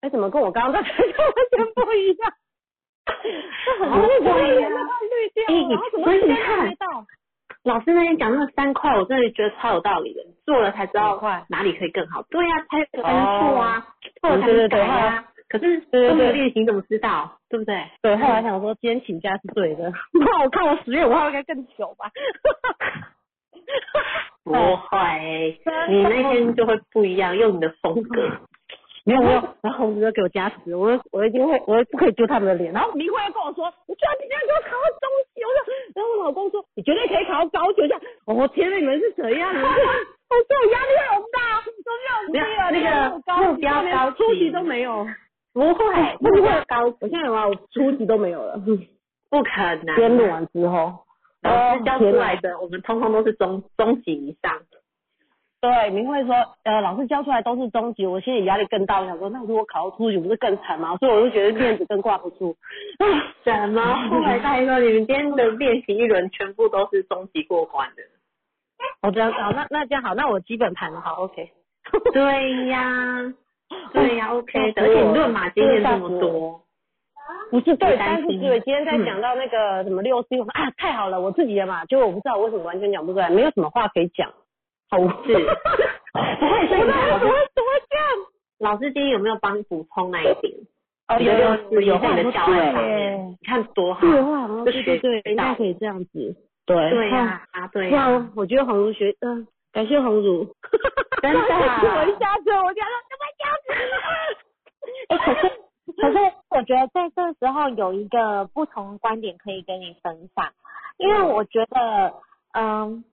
[0.00, 2.32] 哎怎么跟我刚刚在台上完全不一样？
[3.64, 4.08] 这很然后
[5.90, 6.76] 怎么所以你看？
[7.64, 12.22] 老师那天讲那三块，我真的觉得超有道理的，做了才知道哪里可以更好。
[12.30, 13.86] 对呀、才有犯错啊，
[14.20, 15.24] 做了才改啊。
[15.48, 17.38] 可是对对都没有练习，怎么知道？
[17.48, 17.82] 对不对？
[18.02, 22.10] 对，后来想说今天请假是对的，那我看我十月五号应该更久吧。
[24.44, 25.60] 不会，
[25.90, 28.30] 你那天就会不一样，用你的风格。
[29.06, 32.72] 没有没有，然后红子就给我加持，我我一定会，我不可以丢他们的脸。
[32.72, 35.62] 然后明慧又跟我说，你居然今天给我考到中级，我说，
[35.94, 37.82] 然后我老公说，你绝对可以考到高级。
[37.82, 39.46] 我说，我天呐，你们是怎样？
[39.54, 45.06] 我说我压力好大，都没有那个目标连高级初级都没有，
[45.56, 48.58] 不会，不会高，我现在有啊，我初级都没有了。
[49.30, 49.96] 不可能。
[49.96, 50.92] 先录完之后，
[51.40, 54.60] 老师教出来的，我们通通都是中中级以上。
[55.62, 56.34] 对，明慧说，
[56.64, 59.00] 呃，老师教出来都是中级，我心里压力更大。
[59.00, 60.94] 我想说，那如果考到初级，不是更惨吗？
[60.98, 62.54] 所以我就觉得面子更挂不住。
[63.42, 63.82] 什么？
[64.10, 68.02] 后来他还说你们今天的练习一轮全部都是中级过关的。
[69.00, 71.50] 哦，这样好，那那这样好，那我基本盘好，OK。
[72.12, 73.32] 对呀，
[73.92, 74.82] 对呀，OK 的。
[74.82, 76.62] 而且你论马经验这么多，
[77.50, 84.32] 不是对，但是今天在讲到那个什么六 C，我说啊，太好了，我自己的嘛，就我不知道我为什么完全讲不出来，没有什么话可以讲，
[84.90, 88.06] 好无趣 不会，老师怎么怎么这样？
[88.58, 90.54] 老师今天有没有帮你补充那一点？
[91.08, 94.00] 哦，有有在你的教案上对面，你看多好。
[94.00, 96.36] 对话，对对对，应该可以这样子。
[96.64, 100.46] 对对呀，啊对呀，哇，我觉得红茹学，嗯、感谢红茹，
[101.20, 103.68] 真的啊我一下子我就说怎么这样子？
[105.12, 105.52] 哎，可是
[106.00, 106.16] 可是
[106.48, 110.50] 我觉得在这时候有一个不同观点可以跟你分享，
[110.96, 112.14] 因为我觉得，
[112.54, 113.04] 嗯，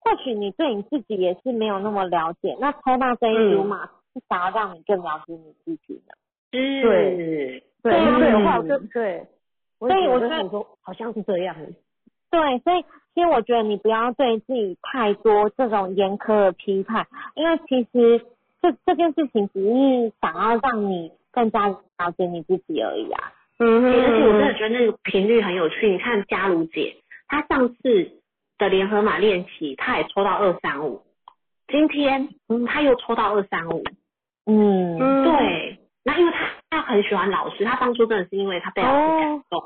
[0.00, 6.16] 或许你对你自己也是没有那么了解，那抽到这一组嘛，是想要让你更了解你自己的。
[6.52, 9.26] 是，对对啊对，我就对，
[9.78, 11.54] 所以我觉得就想说好像是这样。
[12.32, 12.82] 对，所以
[13.14, 18.24] 其实我觉得你不要对自己太多这种严苛的批判，因为其实
[18.60, 23.32] 这这件事情只是想要让你更加了解你自己而已啊。
[23.58, 25.88] 嗯而且我真的觉得那个频率很有趣。
[25.92, 26.96] 你看嘉如姐，
[27.28, 28.10] 她上次
[28.58, 31.02] 的联合马练习，她也抽到二三五，
[31.68, 32.30] 今天
[32.66, 33.84] 她又抽到二三五，
[34.46, 35.78] 嗯，对。
[36.02, 39.62] 那因为她她很喜欢老师，她当初真的是因为她被老师感动，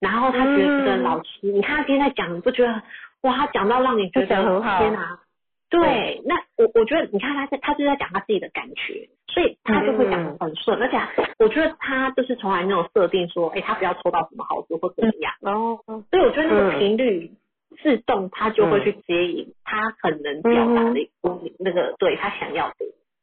[0.00, 2.82] 然后他觉得老师，你看他今天在讲，你不觉得
[3.22, 4.78] 哇，他讲到让你觉得很好。
[4.78, 5.18] 天哪、
[5.68, 10.98] 对，那我我觉得你看他在他就是在讲他自己的感觉，所以他就会讲得很顺，而且
[11.38, 17.30] 我觉得他就是从来没有设定说，哎、他不要抽到什么好处或怎么样，然后所以我觉得那个频率
[17.82, 21.06] 自动他就会去接引他很能表达的
[21.58, 22.74] 那个对他想要的，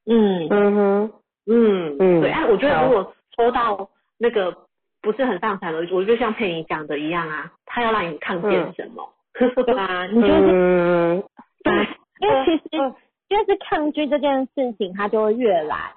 [0.06, 0.48] 嗯。
[0.50, 1.12] 嗯，
[1.50, 4.56] 嗯嗯对，哎、我觉得如果抽到那个
[5.02, 9.14] 不是很上场的，我就像佩妮讲的一样啊，他要让你看见什么，
[9.66, 11.24] 对啊，你就是、嗯，
[11.64, 11.74] 对，
[12.20, 12.96] 因为其实嗯
[13.30, 15.92] 越是抗拒这件事情，他就会越来。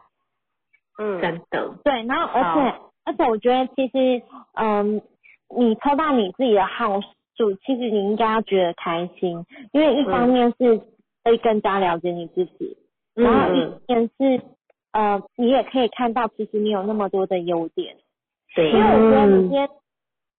[0.98, 4.22] 嗯，真的，对，然后而且而且我觉得其实，
[4.54, 5.00] 嗯，
[5.56, 7.00] 你抽到你自己的号
[7.36, 10.78] 数，其实你应该要觉得开心，因为一方面是
[11.24, 12.76] 可以更加了解你自己，
[13.14, 14.42] 然后一方面是
[14.92, 17.96] 呃，你也可以看到其实你有那么多的优点，
[18.54, 18.70] 对。
[18.70, 19.68] 因为我觉得嗯你今天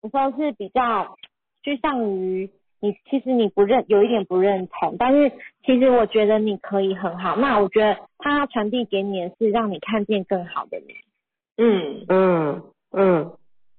[0.04, 1.18] 有时候是比较
[1.64, 5.32] 趋向于你，其实你不认有一点不认同，但是
[5.66, 7.36] 其实我觉得你可以很好。
[7.36, 10.96] 那我觉得他要传递给你的是让你看见更好的你。
[11.58, 13.32] 嗯，嗯嗯，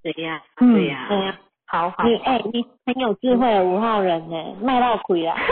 [0.02, 0.74] 对呀，嗯。
[0.74, 1.38] 对呀，对呀。
[1.66, 5.34] 好好，你哎、你很有智慧的五号人呢，卖到亏了。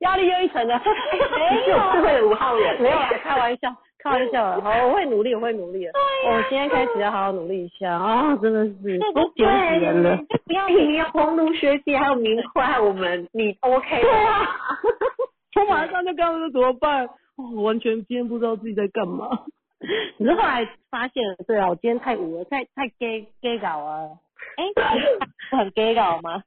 [0.00, 3.74] 压力又一层了， 没有 智慧的五号人，没有啦，开玩笑，
[4.10, 4.60] 开玩笑的。
[4.64, 5.92] 好，我会努力，我会努力的。
[6.28, 8.36] 我今天开始要好好努力一下啊！
[8.42, 10.16] 真的是对都丢死人了。
[10.28, 14.10] 就不要你要红炉学姐，还有明快，我们， 你 OK 对
[15.64, 17.06] 我马上就跟他们说怎么办？
[17.36, 19.28] 哦我完全今天不知道自己在干嘛。
[20.18, 24.08] 只是后来发现，对啊，我今天太无了，太太 gay gay 搞啊。
[24.56, 26.42] 哎、你很 gay 搞吗？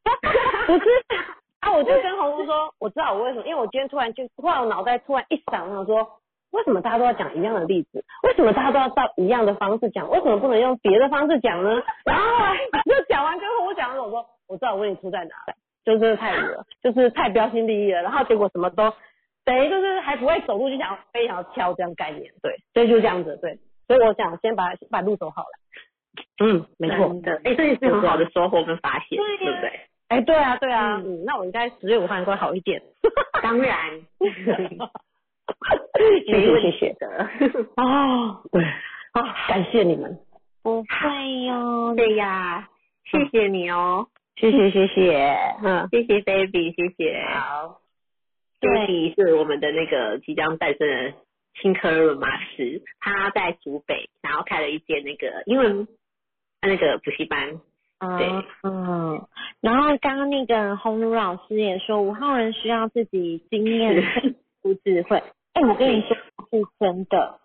[0.65, 0.83] 不是
[1.59, 6.07] 啊，我就跟红叔说，我知道我为什么，因为我今天突然就突然我脑袋突然一闪，我想说，
[6.51, 8.03] 为什么大家都要讲一样的例子？
[8.23, 10.09] 为什么大家都要照一样的方式讲？
[10.09, 11.81] 为什么不能用别的方式讲呢？
[12.05, 15.53] 然后后来就讲完之后，我讲的时候，我说我知道我问你出在哪了，
[15.85, 18.93] 就真的太无了，就是太标新立异了，然后结果什么都。
[19.45, 23.57] 等于就是还不会走路就想非常跳这样概念，对，所以就这样子，对，
[23.87, 25.49] 所以我想先把先把路走好了。
[26.43, 27.07] 嗯，没错。
[27.07, 29.79] 真的，哎，这也是很好的收获跟发现，对对不对？
[30.09, 32.83] 哎，对啊，对啊，嗯，那我应该十月五号应好一点。
[33.41, 33.77] 当然，
[36.25, 36.93] 谢 谢谢谢。
[36.99, 37.29] 的。
[37.75, 38.63] 哦，对，
[39.13, 40.17] 啊，感谢你们。
[40.61, 42.67] 不会哟，对呀，
[43.05, 44.69] 谢谢你哦，谢谢。
[44.69, 47.23] 谢谢，嗯，谢谢 baby，谢谢。
[47.33, 47.79] 好
[48.59, 51.13] ，baby 是我们的那个即将诞生的
[51.61, 55.87] 新科润马师，他在竹北，然后开了一间那个英文
[56.61, 57.59] 那个补习班。
[58.17, 58.27] 对。
[58.27, 59.27] 嗯嗯，
[59.61, 64.01] 然后刚刚那个红茹老师也说，五号人需要自己经验
[64.61, 65.23] 出智慧。
[65.59, 66.15] 哎，我跟你说
[66.49, 67.37] 是真的，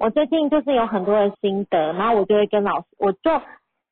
[0.00, 3.38] 我最近就是有很多的心得，然后我就会跟老师，我就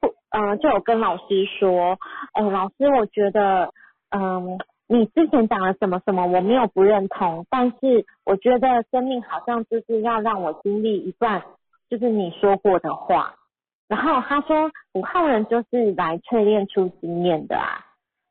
[0.01, 1.97] 不嗯、呃就有跟老师说，
[2.33, 3.73] 哎，老师，我觉得
[4.11, 4.59] 嗯。
[4.91, 11.43] 你之前讲了什么什么，我没有不认同，但是我觉得生命好像就是要让我经历一段，
[11.91, 13.35] 就是你说过的话。
[13.87, 17.85] 然后他说五号人就是来淬炼出经验的啊，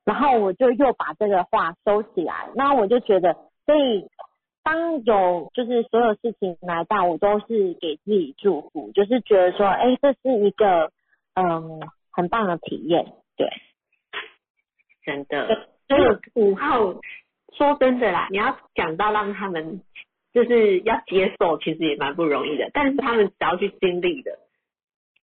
[0.04, 3.36] 然后我就又把这个话收起来，那我就觉得，
[3.68, 4.08] 所以
[4.68, 10.92] 当有就是所有事情来到，我都是给自己祝福，就是觉得说，哎，这是一个
[11.36, 11.80] 嗯
[12.12, 13.48] 很棒的体验，对，
[15.06, 16.02] 真的，所以
[16.34, 16.96] 五号
[17.54, 19.82] 说真的啦，你要讲到让他们
[20.34, 22.70] 就是要接受，其实也蛮不容易的。
[22.74, 24.38] 但是他们只要去经历的，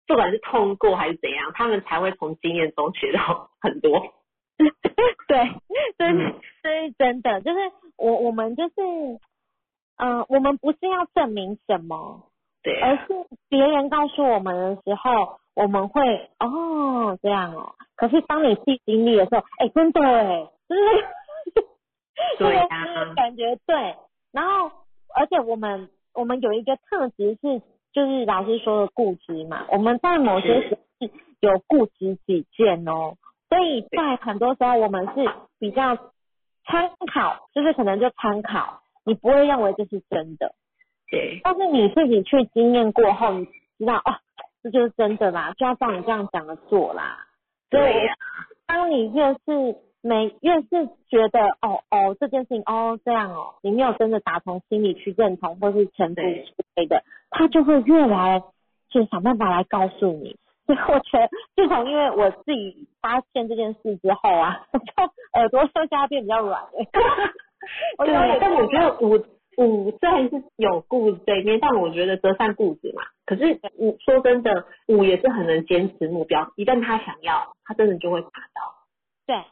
[0.07, 4.13] 不管是通过还是怎样，他们才会从经验中学到很多。
[5.27, 5.51] 对，
[5.97, 7.59] 这是这是真的，就是
[7.97, 8.73] 我我们就是，
[9.97, 12.23] 嗯、我们不是要证明什么，
[12.61, 13.03] 对而是
[13.49, 17.75] 别人告诉我们的时候，我们会哦这样哦。
[17.95, 20.81] 可是当你自己经历的时候，哎，真的哎，就是
[22.39, 23.95] 对呀 那个感觉对。
[24.31, 24.71] 然后，
[25.15, 27.61] 而且我们我们有一个特质是，
[27.93, 33.15] 就是老师说的固执嘛，我们在某些时是有固执己见哦。
[33.49, 35.95] 所以在很多时候，我们是比较
[36.65, 40.53] 参考，就是可能就参考，你不会认为这是真的。
[41.09, 43.45] 对但是你自己去经验过后，你
[43.77, 44.15] 知道哦，
[44.63, 47.27] 这就是真的啦，就要照你这样讲的做啦。
[47.69, 48.13] 所以对呀，
[48.65, 58.41] 当你越是没越是觉得哦哦这件事情哦这样哦，你没有真的打从心里去认同或是臣服对之类的，他就会越来
[58.89, 60.37] 就想办法来告诉你。
[60.65, 64.79] 所以我觉得，自从因为我自己发现这件事之后啊，就
[65.39, 66.69] 耳朵就现在变比较软了。
[68.05, 69.17] 对，但我觉得五
[69.57, 73.03] 五虽然是有固执这一面，但我觉得折善固执嘛。
[73.25, 78.75] 可是五说真的，五也是很能坚持目标，一旦他想要，他真的就会达到。
[79.25, 79.43] 对，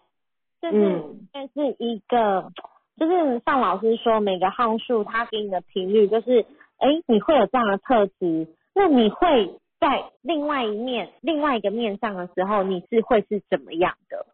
[0.62, 2.52] 这是嗯这是一个，
[2.98, 6.46] 就是像老师说，每个号数它给你的频率，就是
[6.78, 14.26] 哎，你会有这样的特质，那你会在另外一面、另外一个面上的时候，你是会是怎么样的？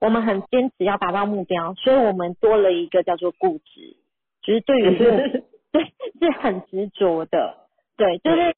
[0.00, 3.96] 我们很坚持要达到目标，所以我们多了一个叫做固执，
[4.42, 4.96] 就是对于
[5.70, 5.84] 对
[6.20, 7.54] 是很执着的，
[7.96, 8.54] 对，就是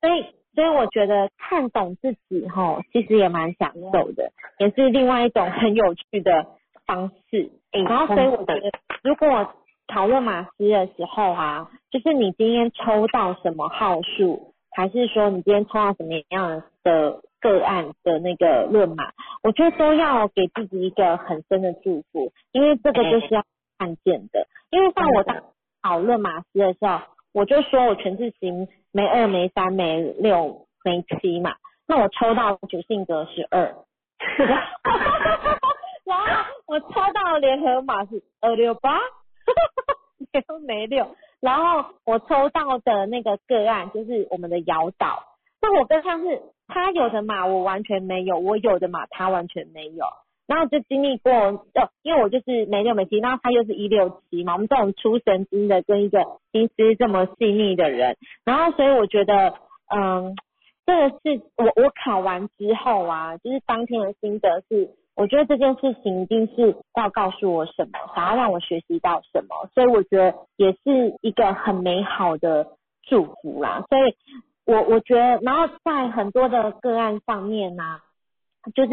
[0.00, 6.46] 所以所以我觉得看懂自己哈，其实也蛮享受的，也是另外一种很有趣的
[6.84, 7.50] 方式。
[7.70, 8.70] 然后所以我觉得，
[9.02, 9.54] 如果
[9.86, 19.12] 讨论马斯的时候啊，就是你今天抽到什么号数，还是说你今天抽到什么样的个案的那个论码，
[19.42, 23.44] 我觉得都要给自己一个很深的祝福，因为这个就是要
[23.78, 24.46] 看见的。
[24.70, 25.42] 因为像我当
[25.82, 27.00] 讨论马斯的时候，
[27.34, 31.56] 我就说我全字型没二没三没六没七嘛，
[31.86, 33.74] 那我抽到主性格是二，
[36.04, 36.26] 然后
[36.66, 38.98] 我抽到联合码是二六八，
[40.32, 45.24] 没没六，然后我抽到的那个个案就是我们的摇岛，
[45.60, 46.40] 那我跟上是
[46.72, 50.06] 他有的码我完全没有，我有的码他完全没有。
[50.46, 59.54] 然后就经历过，呃，因为我就是没六没七，然后他又是一六七嘛，我们这种出神经的跟一个心思这么细腻的人，然后所以我觉得，
[59.94, 60.34] 嗯，
[60.84, 72.66] 这个是我我考完之后啊，就是当天的心得是，我觉得这件事情一定是要告诉我什么，想要让我学习到什么，所以我觉得也是一个很美好的
[73.04, 73.84] 祝福啦。
[73.88, 74.16] 所以
[74.64, 78.00] 我我觉得，然后在很多的个案上面呢、
[78.74, 78.90] 就是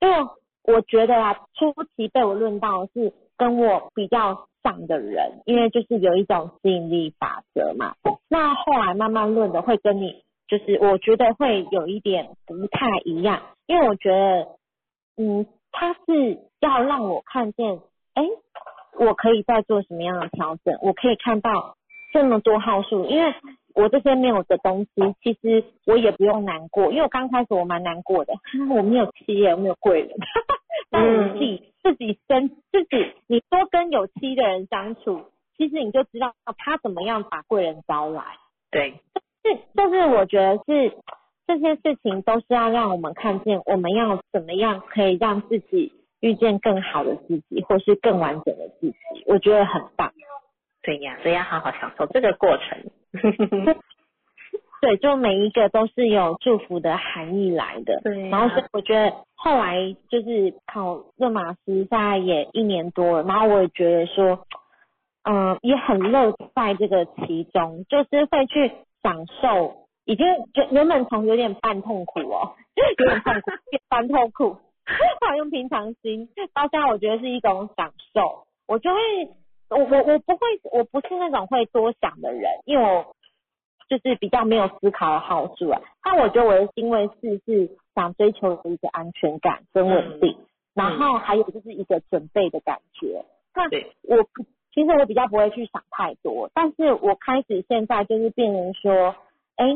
[0.00, 0.28] 因为
[0.64, 7.94] 我觉得啊，初期被我论到是跟我比较像的人，因为就是有一种吸引力法则嘛。
[8.28, 14.48] 那后来慢慢论的会跟你，就是我觉得会有一点不太一样，因为我觉得，
[15.16, 17.80] 嗯，他是要让我看见，
[18.14, 18.24] 哎，
[18.98, 20.78] 我可以再做什么样的调整？
[20.82, 21.76] 我可以看到
[22.12, 23.34] 这么多号数，因为
[23.80, 24.90] 我这些没有的东西，
[25.22, 28.34] 其实我也不用难过，因为我刚开始我蛮难过的，
[28.68, 30.10] 我没有企业，我没有贵人，
[30.90, 35.26] 但我自己自己生自己，你多跟有妻的人相处，
[35.56, 38.24] 其实你就知道他怎么样把贵人招来。
[38.72, 38.94] 对，
[39.44, 40.92] 是，就是我觉得是
[41.46, 48.96] 这些事情都是要让我们看见，我们要怎么样可以让自己遇见更好的自己，或是更完整的自己，
[49.26, 50.12] 我觉得很棒。
[50.88, 52.82] 对呀，所以要好好享受这个过程。
[54.80, 58.00] 对，就每一个都是有祝福的含义来的。
[58.02, 59.74] 对然后所以我觉得后来
[60.08, 64.46] 就是考热马斯，现在也一年多了，然后我也觉得说，
[65.24, 70.24] 嗯、也很乐在这个其中，就是会去享受，已经
[70.54, 72.54] 就原本从有点半痛苦哦，
[72.96, 79.00] 有点痛苦，变半痛苦，后来用平常心，到现在我觉得是一种享受，我就会，
[79.70, 83.14] 我我我不会，我不是那种会多想的人，因为我
[83.88, 85.80] 就是比较没有思考的好处啊。
[86.02, 90.36] 但我觉得我的行为是是想追求的一个安全感跟稳定，
[90.74, 93.24] 然后还有就是一个准备的感觉。
[93.54, 93.64] 那
[94.16, 94.24] 我
[94.72, 99.16] 其实我比较不会去想太多，但是我开始现在就是变成说，
[99.56, 99.66] 哎，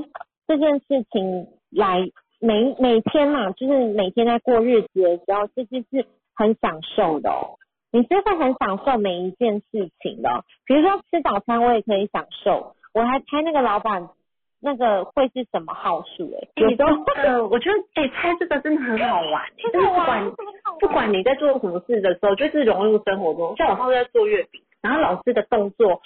[0.47, 2.09] 这件事情来
[2.39, 7.59] 每每天嘛，就是每天在过日子的时候，其实是很享受的哦。
[7.93, 12.75] 你是会很享受每一件事情的哦、比如说吃早餐，我也可以享受。
[12.95, 14.09] 我还猜那个老板
[14.61, 23.55] 那个会是什么号数哎、有时候呃，我觉得哎、猜这个真的很好玩， 真就是的玩不管不管你在做什么事的时候，就是融入生活中。
[23.57, 26.01] 像我上次在做月饼，然后老师的动作，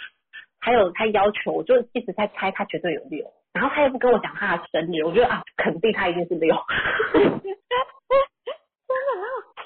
[0.58, 6.56] 还有他要求，我就一直在猜他绝对有六，然后他又不跟我讲他的生日，我觉得啊，肯定他一定是六。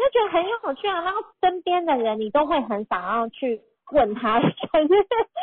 [0.01, 3.60] 就觉得很有趣啊，然后身边的人你都会很想要去
[3.93, 4.94] 问他生日，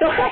[0.01, 0.23] 我都会，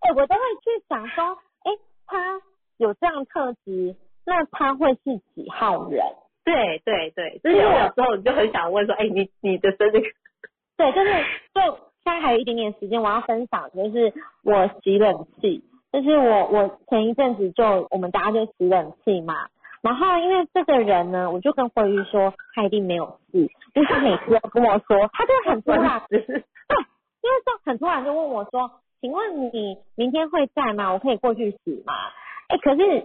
[0.00, 1.72] 哎、我都会去想说，哎、
[2.06, 2.40] 他
[2.76, 6.04] 有这样特质，那他会是几号人？
[6.44, 10.00] 对对对，就是有时候你就很想问说，哎、你你的生日，
[10.76, 11.10] 对，就是
[11.54, 11.60] 就
[12.04, 14.12] 现在还有一点点时间，我要分享就是
[14.44, 19.48] 我洗冷气，就是我我前一阵子就我们大家就洗冷气嘛，
[19.82, 23.38] 然后因为这个人呢，我就跟慧玉说他一定没有事，
[23.74, 28.70] 因为他每次都跟我说，他就很突然， 对，因为就很突然就问我说，
[29.00, 30.92] 请问你明天会在吗？
[30.92, 31.92] 我可以过去洗吗？
[32.48, 33.04] 哎，可是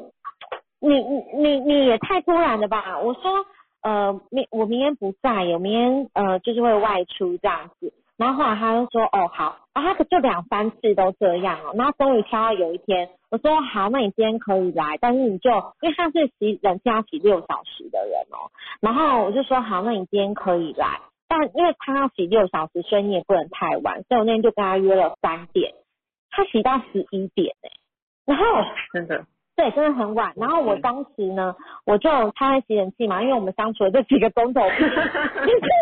[0.80, 3.00] 你你你你也太突然了吧？
[3.00, 3.46] 我说
[3.84, 7.94] 呃明我明天不在，我明天呃就是会外出这样子。
[8.22, 15.50] 然后后来他就说哦好，然后他就两三次都这样哦，然后终于挑到有一天，我说好，那你今天可以来，但是你就
[15.82, 25.74] 因为他是洗冷气要洗六小时的人哦，然后我就说好，那你今天可以来，但因为他要洗六小时，所以你也不能太晚，所以我那天就跟他约了三点，
[26.30, 27.70] 他洗到十一点哎、
[28.26, 28.46] 然后。
[28.94, 29.26] 真的，
[29.56, 30.34] 对，真的很晚。
[30.36, 34.62] 然后我当时呢，我就他在洗冷气嘛，因为我们相处了这几个钟头，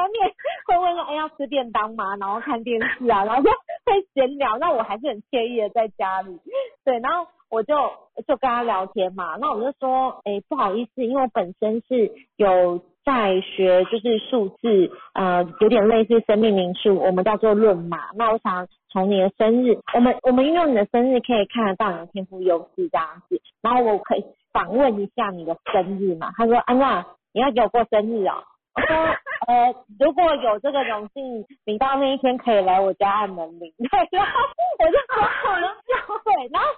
[0.00, 0.32] 难免
[0.66, 2.16] 会问说，哎， 要吃便当吗？
[2.16, 4.56] 然后看电视啊，然后就会闲聊。
[4.58, 6.38] 那我还是很惬意的在家里，
[6.84, 7.74] 对，然后我就
[8.26, 9.36] 就跟他聊天嘛。
[9.38, 18.10] 那我就说，哎，不好意思，因为我本身是有在学，就是数字，呃，有点类似生命灵数，我们叫做论码。
[18.14, 23.40] 那我想从你的生日，我们我们运用你的生日可以看得到你的天赋优势这样子。
[23.62, 26.32] 然后我可以访问一下你的生日嘛？
[26.36, 28.44] 他说安娜，你要给我过生日哦。
[28.80, 29.16] 我说
[29.46, 33.72] 呃，如果有这个荣幸，你到那一天可以来我家按门铃。
[33.78, 34.32] 对， 然后
[34.78, 35.68] 我就说好了，
[36.24, 36.68] 对，然后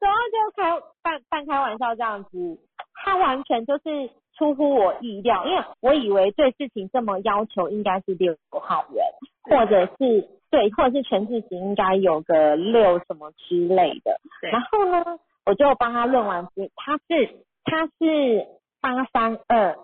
[0.00, 2.58] 然后就开半半开玩笑这样子，
[3.04, 9.04] 他完全就是出乎我意料，因为我以为对事情这么要求应该是六号人，
[9.44, 14.18] 或者是对，或者是全字型应该有个六什么之类的。
[14.40, 18.46] 对然后呢，我就帮他论完之，他是他是
[18.80, 19.76] 八三二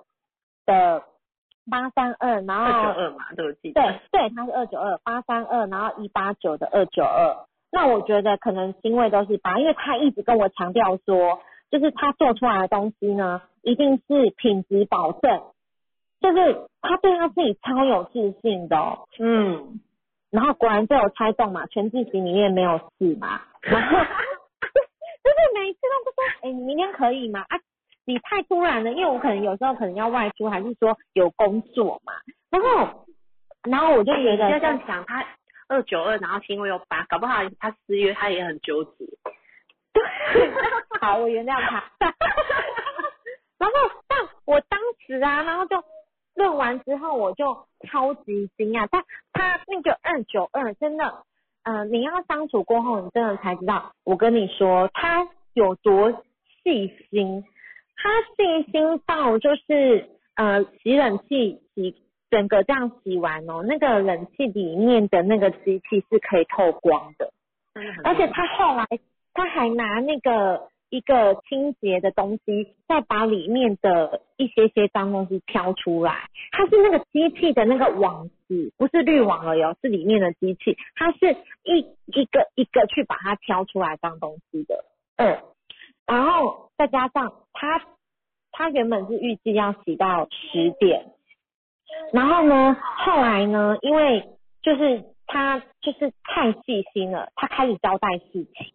[0.67, 1.03] 的
[1.71, 3.83] 八三二，然后二九二嘛，对我记得。
[3.83, 7.47] 对对，他是二九二八三二，然后一八九的二九二。
[7.71, 11.41] 那我觉得可能星位都是八，因为他一直跟我强调说，
[11.71, 15.43] 就是他做出来的东西呢，一定是品质保证，
[16.21, 19.09] 就是他对他自己超有自信的、哦。
[19.19, 19.81] 嗯，
[20.31, 23.99] 然后果然就有猜中嘛，全自习里面没有四嘛，然后
[25.25, 27.41] 就是每一次都不说，哎、你明天可以吗？
[27.49, 27.57] 啊，
[28.05, 32.13] 你太突然了，因为我可能有时候可能要外出，还是说有工作嘛，
[32.51, 33.07] 然后
[33.65, 35.25] 然后我就觉得要这样想，他
[35.69, 39.07] 二九二，然后星位又八，搞不好他失约，他也很纠结。
[41.01, 41.85] 好，我原谅他。
[43.59, 43.75] 然后，
[44.09, 45.83] 但我当时啊，然后就
[46.35, 51.23] 论完之后我就超级惊讶，他他那个二九二真的，
[51.63, 56.11] 呃，你要相处过后，你真的才知道，我跟你说他有多
[56.65, 57.45] 细心，
[58.03, 61.95] 他细心到就是呃洗冷气洗
[62.31, 67.33] 整个这样洗完哦，那个冷气里面的那个机器是可以透光的，
[68.03, 68.87] 而且他后来
[69.35, 76.29] 他还拿那个一个清洁的东西，再把里面的一些些脏东西挑出来。
[76.51, 84.85] 它是那个机器的那个网子，不是滤网了哟，是里面的机器，它是一一个一个去把它挑出来脏东西的。
[85.17, 85.39] 嗯，
[86.13, 87.81] 然后再加上他
[88.51, 91.07] 他原本是预计要洗到十点，
[92.13, 94.29] 然后呢，后来呢，因为
[94.61, 98.75] 就是他就是太细心了，他开始交代事情。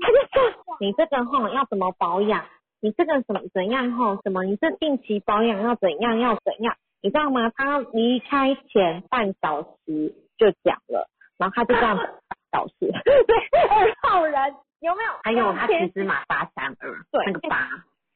[0.00, 2.46] 他就说你这个哈要怎么保养，
[2.80, 4.42] 你这个怎么怎样哈，什么？
[4.44, 7.52] 你这定期保养要怎样要怎样，你知道吗？
[7.54, 13.36] 他离开前半小时就讲了，然后他就这样 半小时，对，
[13.68, 15.10] 二号人有没有？
[15.22, 17.68] 还有他其实码八三二，对那个八，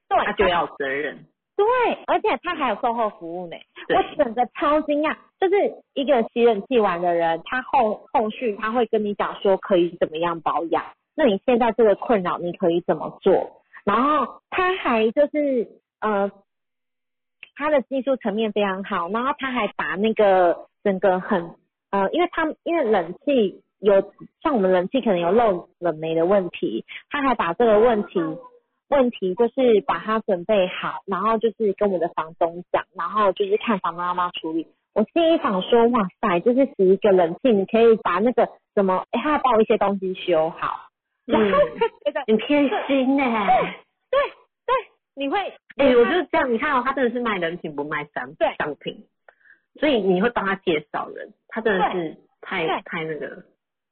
[0.08, 1.26] 对，他就要责任。
[1.56, 1.64] 对，
[2.06, 3.56] 而且他还有售后服务呢，
[3.88, 5.54] 我整个超惊讶，就是
[5.92, 10.84] 一个洗冷气完的人，他后后续他会跟你讲说可以怎么样保养，
[11.14, 13.62] 那你现在这个困扰你可以怎么做？
[13.84, 15.68] 然后他还就是
[16.00, 16.32] 呃，
[17.54, 21.54] 他的技术层面非常好，然后他还把那个整个很
[21.90, 24.12] 呃，因为他因为冷气有
[24.42, 28.20] 像我们冷气可能有漏冷媒的问题，他还把这个问题
[28.88, 34.66] 问题就是把它准备好，然后就是跟我的房东讲，然后就是看房东要不要处理。
[34.94, 40.88] 我心里想说，哇塞，就是洗一个冷气，你可以把那个什么，哎，他要把我一些东西修好，
[41.26, 43.24] 然后他觉得 很贴心呢、
[44.10, 44.20] 对
[44.66, 44.74] 对，
[45.16, 45.38] 你会，
[45.76, 49.04] 哎、我就是这样，你看哦，他真的是卖人品不卖商商品，
[49.80, 53.42] 所以你会帮他介绍人，他真的是太太那个，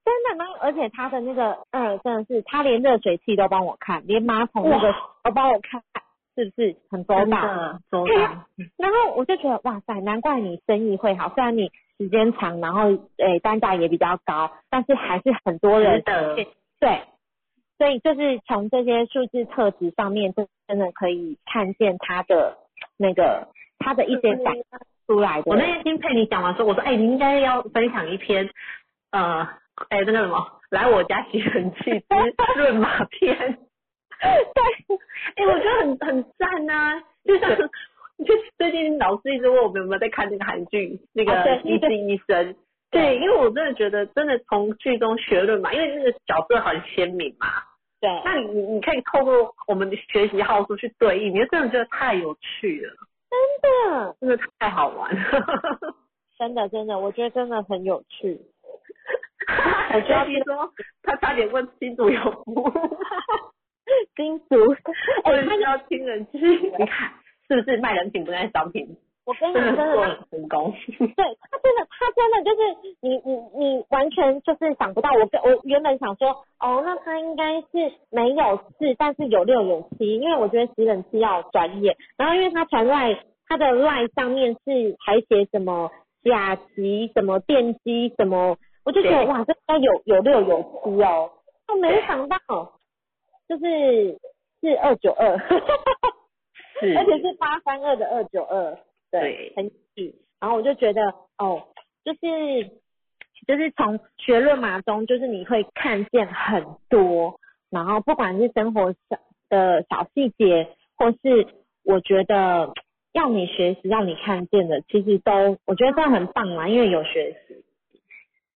[0.05, 4.93] 真的，然后而且他的那个二真的是，他连热水器都帮我看，连马桶那个
[5.23, 5.83] 都帮我看，
[6.35, 7.41] 是不是很周真到？
[7.43, 8.23] 的周对到，
[8.79, 16.35] 然后我就觉得哇塞，难怪你生意会好，虽然你时间长，然后诶单价也比较高，但是还是很多人的
[16.81, 17.03] 对，
[17.79, 22.59] 所以就是从这些数字特质上面，真真的可以看见他的
[22.97, 23.49] 那个
[23.79, 24.55] 他的一些展
[25.07, 25.45] 出来的。
[25.47, 28.49] 我那天听佩妮讲完说，我说，哎、你应该要分享一篇，
[29.13, 29.49] 呃，
[29.89, 32.07] 哎、那个什么，来我家洗冷气之
[32.57, 33.37] 润马片。
[34.21, 34.63] 对，
[35.37, 42.55] 哎、我觉得很很赞呐、就像就最近老师一直问我们有没有在看那个韩剧，那个啊对医治医生。
[42.93, 47.47] 对，因为我真的觉得，真的从剧中学论嘛，因为那个角色很鲜明嘛，
[48.01, 52.95] 对，那你你你可以透过我们的学习号数去对应，你就真的觉得太有趣了，
[53.31, 53.41] 真
[53.97, 55.23] 的真的太好玩了。
[56.39, 58.39] 真的真的，我觉得真的很有趣。
[59.95, 62.71] 我觉得听说他差点问新主有服务，
[64.17, 64.73] 金竹，
[65.25, 67.11] 哎、我需要听人去，你看
[67.49, 68.97] 是不是卖人品不卖商品，
[69.27, 70.73] 我跟你真的成功。
[70.99, 72.63] 对他真的，他真的就是
[73.03, 75.13] 你你你完全就是想不到。
[75.13, 81.97] 我跟我原本想说，哦，那他应该是没有四，但是有六有七，因为我觉得洗冷气要专业。
[82.17, 83.15] 然后因为他传赖
[83.47, 85.91] 他的赖上面是还写什么
[86.25, 91.31] 甲级什么电机什么，我就觉得哇，这应该有有六有七哦。
[91.69, 92.39] 我没想到
[93.49, 94.19] 就是
[94.61, 95.39] 是二九二，
[96.81, 98.79] 是 而且是八三二的二九二，
[99.11, 100.15] 对很有趣。
[100.41, 101.01] 然后我就觉得
[101.39, 101.63] 哦，
[102.05, 102.71] 就是
[103.47, 107.39] 就是从学论码中，就是你会看见很多，
[107.71, 109.19] 然后不管是生活小
[109.49, 111.47] 的小细节，或是
[111.85, 112.73] 我觉得
[113.13, 117.65] 要你学习、让你看见的，其实都我觉得这样很棒嘛，因为有学习，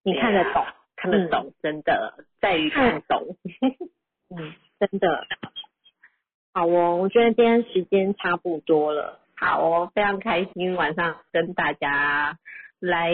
[0.03, 0.65] 你看得懂，
[0.95, 3.37] 看得懂，真的在于看懂。
[4.35, 5.25] 嗯，真的。
[6.53, 9.19] 好哦，我觉得今天时间差不多了。
[9.35, 12.37] 好哦，非常开心晚上跟大家
[12.79, 13.11] 来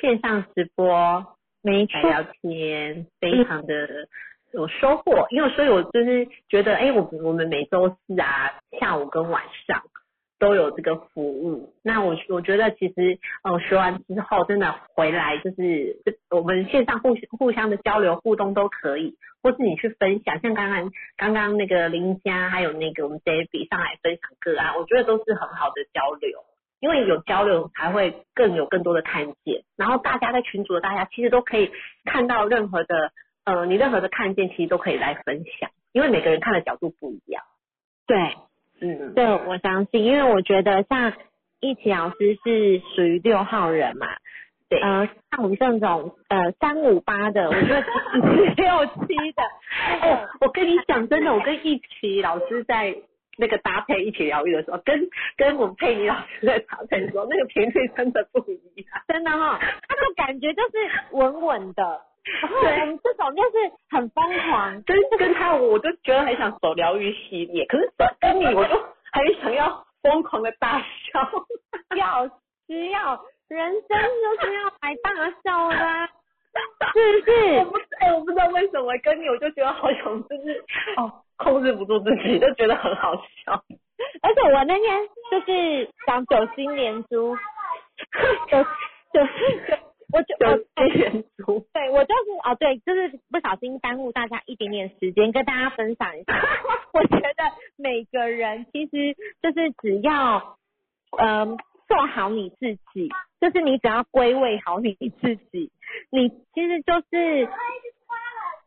[0.00, 4.08] 线上直播，聊天，非常的
[4.52, 5.26] 有收获。
[5.30, 9.82] 因为所以我就是觉得，哎、我我们每周四啊下午跟晚上
[10.42, 11.72] 都有这个服务。
[11.84, 26.40] 那我我觉得其实，呃，学完之后真的回来就是我们线上互互相的交流互动都可以，或是你去分享，像刚刚刚刚那个林佳还有那个我们 David 上来分享个案，我觉得都是很好的交流。
[26.80, 31.70] 因为有交流才会更有更多的看见，然后大家在群组的大家其实都可以
[32.04, 33.12] 看到任何的
[33.44, 37.44] 呃你任何的看见，其实都可以来分享，因为每个人看的角度不一样。
[38.04, 38.34] 对，
[38.82, 41.12] 嗯，对，我相信，因为我觉得像
[41.60, 44.08] 一起老师是属于六号人嘛，
[44.68, 47.80] 对呃，像我们这种呃三五八的，我觉得
[48.56, 49.42] 六七的，
[50.00, 52.96] 哎，我跟你讲，真的，我跟一奇老师在
[53.38, 59.02] 那个搭配一起疗愈的时候，跟跟我们佩妮老师在搭配的时候，那个频率真的不一样。
[59.06, 60.72] 真的哈、他的感觉就是
[61.12, 62.00] 稳稳的，
[62.42, 68.76] 然后我们这种就是很疯狂，跟跟他，我就觉得很想走疗愈系列，可是跟你，我就
[69.12, 71.30] 很想要疯狂的大笑。
[71.96, 72.26] 要
[72.66, 75.10] 需要人生就是要来大
[75.44, 76.06] 笑的啊，
[76.94, 77.32] 是不是？
[77.58, 80.64] 我不哎、我不知道为什么跟你，我就觉得好想就是
[80.96, 83.62] 哦，控制不住自己，就觉得很好笑。
[84.22, 87.36] 而且我那天就是想九星连珠，
[88.48, 88.62] 九
[89.12, 89.22] 九
[89.68, 89.76] 九，
[90.12, 96.34] 我就我对我就是哦对，就是不小心耽误大家一点点时间，跟大家分享一下。
[96.92, 97.44] 我觉得
[97.76, 100.58] 每个人其实就是只要
[101.18, 101.58] 嗯、
[101.88, 103.10] 做好你自己，
[103.40, 105.70] 就是你只要归位好你自己，
[106.10, 107.48] 你其实就是，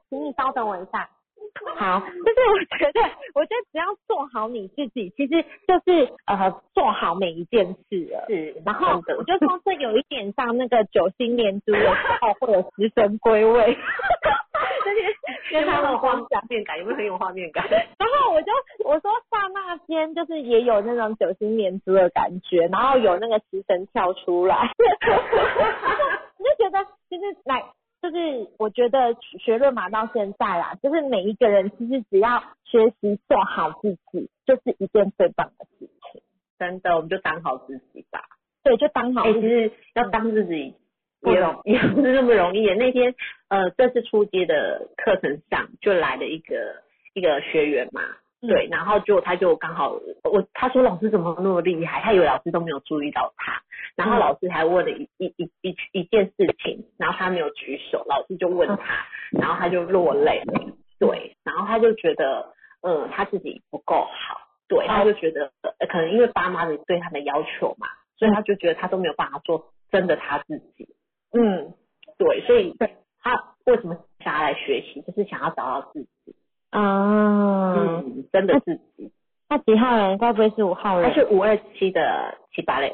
[0.10, 1.10] 请你稍等我一下。
[1.78, 3.02] 好，就是我觉得，
[3.34, 8.26] 我觉得只要做好你自己，其实就是呃做好每一件事了。
[8.28, 13.74] 是，然后我就说这有一点像那个九星连珠的时候会有食神归位，
[14.86, 15.00] 就是
[15.52, 16.16] 跟他的的画
[16.50, 17.66] 面感，有没有很有画面感？
[17.70, 18.52] 然后我就
[18.84, 27.64] 我说刹那间就是也有那种九星连珠的感觉，然后有那个食神跳出来，我就觉得其实来
[28.06, 36.22] 就是我觉得学论马到现在啦，就是每一个人其实只要学习做好自己，就是一件最棒的事情。
[36.60, 38.22] 真的，我们就当好自己吧。
[38.64, 39.42] 对，就当好哎、自己。
[39.42, 40.76] 其实要当自己
[41.22, 41.34] 也
[41.66, 42.72] 也不是那么容易。
[42.76, 43.16] 那天
[43.48, 46.84] 呃，这次初阶的课程上就来了一个
[47.16, 48.16] 一个学员嘛，嗯
[48.48, 49.92] 对，然后就他就刚好
[50.24, 53.62] 我他说老师怎么那么厉害，他以为老师都没有注意到他，
[53.96, 54.20] 然后嗯。
[54.20, 60.54] 老师还问了一一一一一件事情，然后他没有举手，老师就问他，然后他就落泪了，
[61.00, 70.88] 对，然后他就觉得嗯他自己不够好，对，他就觉得、呃可能因为爸妈的对他的要求嘛，所以他就觉得他都没有办法做真的他自己，
[71.32, 71.74] 嗯，
[72.18, 72.76] 对，所以
[73.22, 76.36] 他为什么想要来学习，就是想要找到自己，
[76.76, 79.12] 啊，嗯，真的自己。
[79.48, 80.18] 那几号人？
[80.18, 81.10] 该不会是五号人？
[81.10, 82.92] 他是五二七的七八六，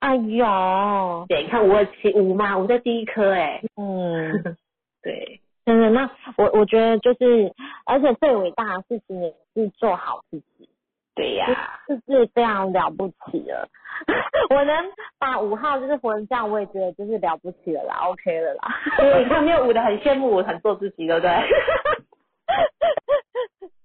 [0.00, 4.56] 哎呦，对，你看五二七五嘛，五在第一颗哎，嗯，
[5.02, 5.88] 对，真的。
[5.90, 7.54] 那我我觉得就是，
[7.86, 10.68] 而且最伟大的事情也是做好自己，
[11.14, 13.68] 对呀、这是非常了不起了。
[14.50, 14.74] 我能
[15.18, 18.62] 把五号就是活成这样，我也觉得就是了不起了啦，OK 了啦。
[18.98, 21.30] 对，你看没有五的很羡慕我，很做自己，对不对？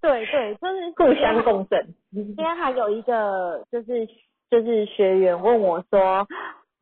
[0.02, 4.08] 对对，就是互相共振，今天还有一个就是
[4.50, 6.26] 就是学员问我说，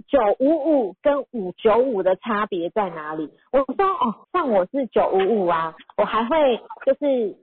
[0.08, 3.30] 九五五跟五九五的差别在哪里？
[3.52, 7.36] 我说哦，像我是九五五啊，我还会就是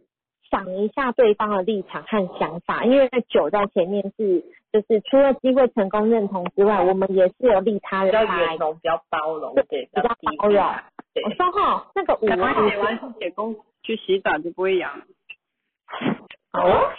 [0.49, 10.03] 想一下对方的立场和想法，因为九在前面是就是除了机会成功认同之外，我们也是有利他比较圆融，比较包容，对，比较
[10.39, 10.65] 包容。
[11.25, 15.03] 我说哈，那个五啊，写完写功去洗澡就不会痒。
[16.53, 16.69] 好。
[16.69, 16.91] 哦，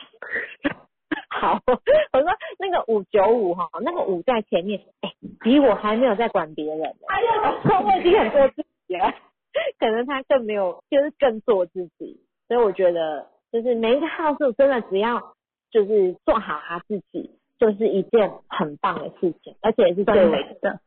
[1.30, 5.12] 好，我说那个五九五哈，那个五在前面，哎、
[5.42, 9.14] 比我还没有在管别人呢，哎呀，我已经很做自己了，
[9.80, 15.36] 可能他更没有，就是更做自己，所以我觉得就是每一个号数真的只要
[15.72, 20.80] 就是做好他自己，就是一件很棒的事情，而且是最美的，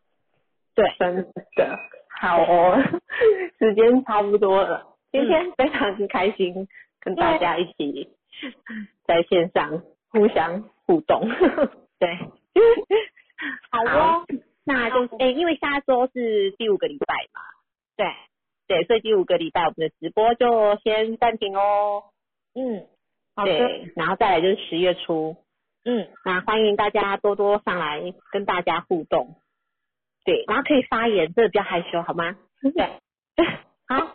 [0.74, 1.26] 对，真的
[2.20, 2.76] 好哦，
[3.58, 6.68] 时间差不多了，今天非常之开心，
[7.08, 8.10] 跟大家一起
[9.06, 11.26] 在线上互相互动，
[11.98, 12.16] 对，
[13.70, 14.26] 好哦，
[14.64, 17.40] 那就是诶、因为下周是第五个礼拜嘛，
[17.96, 18.06] 对。
[18.66, 22.02] 对，所以第五个礼拜我们的直播就先暂停哦，
[22.54, 22.86] 嗯，
[23.34, 25.38] 好的，对，然后再来就是十月初，
[25.86, 29.36] 嗯，那欢迎大家多多上来跟大家互动，
[30.26, 32.36] 对，然后可以发言，这个比较害羞好吗？
[32.60, 32.90] 对，
[33.88, 34.14] 好，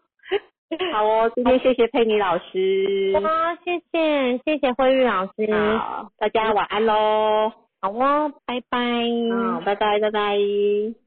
[0.93, 3.21] 好哦，今天谢谢佩妮老师，好，
[3.63, 7.51] 谢谢谢谢慧玉老师，好，大家晚安喽，
[7.81, 8.79] 好哦，拜拜。
[9.31, 11.02] 好，拜拜拜拜。